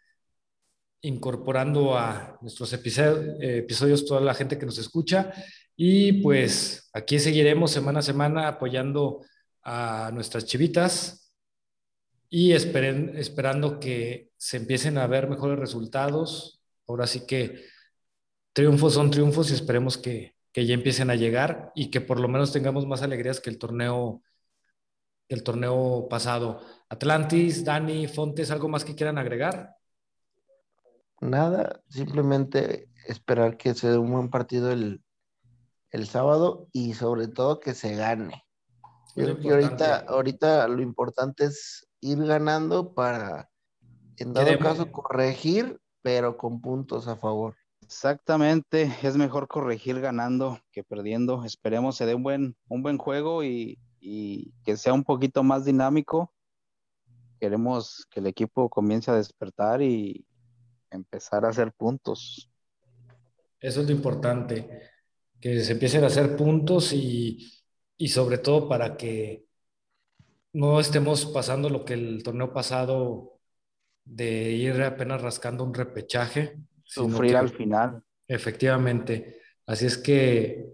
incorporando 1.01 1.95
a 1.95 2.39
nuestros 2.41 2.73
episodios, 2.73 4.05
toda 4.07 4.21
la 4.21 4.33
gente 4.33 4.57
que 4.57 4.65
nos 4.65 4.79
escucha. 4.79 5.31
Y 5.75 6.23
pues 6.23 6.89
aquí 6.93 7.19
seguiremos 7.19 7.69
semana 7.69 7.99
a 7.99 8.01
semana 8.01 8.47
apoyando 8.47 9.21
a 9.61 10.09
nuestras 10.11 10.45
chivitas 10.45 11.31
y 12.27 12.53
esperen, 12.53 13.13
esperando 13.17 13.79
que 13.79 14.31
se 14.35 14.57
empiecen 14.57 14.97
a 14.97 15.05
ver 15.05 15.29
mejores 15.29 15.59
resultados. 15.59 16.63
Ahora 16.87 17.05
sí 17.05 17.27
que 17.27 17.65
triunfos 18.51 18.95
son 18.95 19.11
triunfos 19.11 19.51
y 19.51 19.53
esperemos 19.53 19.95
que, 19.95 20.34
que 20.55 20.65
ya 20.65 20.73
empiecen 20.73 21.09
a 21.09 21.15
llegar 21.15 21.73
y 21.75 21.91
que 21.91 21.99
por 21.99 22.17
lo 22.17 22.29
menos 22.29 22.53
tengamos 22.53 22.87
más 22.87 23.01
alegrías 23.01 23.41
que 23.41 23.49
el 23.49 23.59
torneo, 23.59 24.21
el 25.27 25.43
torneo 25.43 26.07
pasado. 26.09 26.61
Atlantis, 26.87 27.65
Dani, 27.65 28.07
Fontes, 28.07 28.51
¿algo 28.51 28.69
más 28.69 28.85
que 28.85 28.95
quieran 28.95 29.17
agregar? 29.17 29.75
Nada, 31.19 31.81
simplemente 31.89 32.87
esperar 33.05 33.57
que 33.57 33.73
se 33.73 33.89
dé 33.89 33.97
un 33.97 34.13
buen 34.13 34.29
partido 34.29 34.71
el, 34.71 35.03
el 35.89 36.07
sábado 36.07 36.69
y 36.71 36.93
sobre 36.93 37.27
todo 37.27 37.59
que 37.59 37.73
se 37.73 37.93
gane. 37.97 38.45
Yo 39.13 39.25
creo 39.25 39.39
que 39.41 39.51
ahorita, 39.51 40.05
ahorita 40.07 40.69
lo 40.69 40.81
importante 40.81 41.43
es 41.43 41.85
ir 41.99 42.25
ganando 42.25 42.93
para, 42.93 43.49
en 44.15 44.31
dado 44.31 44.57
caso, 44.59 44.89
corregir, 44.89 45.81
pero 46.01 46.37
con 46.37 46.61
puntos 46.61 47.09
a 47.09 47.17
favor. 47.17 47.57
Exactamente, 47.85 48.91
es 49.03 49.15
mejor 49.15 49.47
corregir 49.47 50.01
ganando 50.01 50.59
que 50.71 50.83
perdiendo. 50.83 51.43
Esperemos 51.43 51.95
se 51.95 52.07
dé 52.07 52.15
un 52.15 52.23
buen, 52.23 52.55
un 52.67 52.81
buen 52.81 52.97
juego 52.97 53.43
y, 53.43 53.77
y 53.99 54.53
que 54.63 54.75
sea 54.75 54.93
un 54.93 55.03
poquito 55.03 55.43
más 55.43 55.65
dinámico. 55.65 56.33
Queremos 57.39 58.07
que 58.09 58.21
el 58.21 58.27
equipo 58.27 58.69
comience 58.69 59.11
a 59.11 59.15
despertar 59.15 59.83
y 59.83 60.25
empezar 60.89 61.45
a 61.45 61.49
hacer 61.49 61.71
puntos. 61.73 62.49
Eso 63.59 63.81
es 63.81 63.87
lo 63.87 63.93
importante 63.93 64.89
que 65.39 65.59
se 65.61 65.73
empiecen 65.73 66.03
a 66.03 66.07
hacer 66.07 66.35
puntos 66.35 66.91
y, 66.91 67.51
y 67.97 68.07
sobre 68.07 68.39
todo 68.39 68.67
para 68.67 68.97
que 68.97 69.45
no 70.53 70.79
estemos 70.79 71.27
pasando 71.27 71.69
lo 71.69 71.85
que 71.85 71.93
el 71.93 72.23
torneo 72.23 72.51
pasado 72.51 73.39
de 74.05 74.53
ir 74.53 74.81
apenas 74.81 75.21
rascando 75.21 75.63
un 75.63 75.73
repechaje. 75.75 76.57
Sufrir 76.85 77.35
al 77.35 77.49
final. 77.49 78.01
Efectivamente. 78.27 79.41
Así 79.65 79.85
es 79.85 79.97
que 79.97 80.67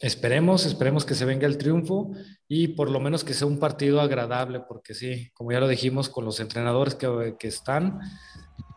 esperemos, 0.00 0.66
esperemos 0.66 1.04
que 1.04 1.14
se 1.14 1.24
venga 1.24 1.46
el 1.46 1.58
triunfo 1.58 2.12
y 2.48 2.68
por 2.68 2.90
lo 2.90 2.98
menos 2.98 3.24
que 3.24 3.34
sea 3.34 3.46
un 3.46 3.58
partido 3.58 4.00
agradable, 4.00 4.60
porque 4.60 4.94
sí, 4.94 5.30
como 5.34 5.52
ya 5.52 5.60
lo 5.60 5.68
dijimos 5.68 6.08
con 6.08 6.24
los 6.24 6.40
entrenadores 6.40 6.94
que, 6.94 7.36
que 7.38 7.48
están, 7.48 8.00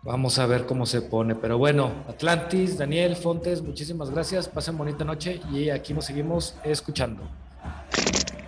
Vamos 0.04 0.39
a 0.39 0.47
ver 0.47 0.66
cómo 0.66 0.88
se 0.88 1.02
pone. 1.02 1.36
Pero 1.36 1.58
bueno, 1.60 1.91
Atlantis, 2.08 2.78
Daniel, 2.78 3.16
Fontes, 3.16 3.62
muchísimas 3.62 4.10
gracias. 4.10 4.47
Pasen 4.47 4.78
bonita 4.78 5.06
noche 5.06 5.39
y 5.52 5.70
aquí 5.70 5.93
nos 5.93 6.06
seguimos 6.06 6.56
escuchando. 6.64 7.22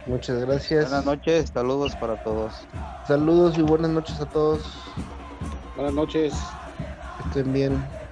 Muchas 0.08 0.40
gracias. 0.40 0.90
Buenas 0.90 1.06
noches, 1.06 1.52
saludos 1.54 1.96
para 1.96 2.24
todos. 2.24 2.54
Saludos 3.08 3.58
y 3.58 3.62
buenas 3.62 3.92
noches 3.92 4.20
a 4.20 4.26
todos. 4.26 4.62
Buenas 5.76 5.94
noches. 5.96 6.60
estén 7.18 7.52
bien. 7.52 8.03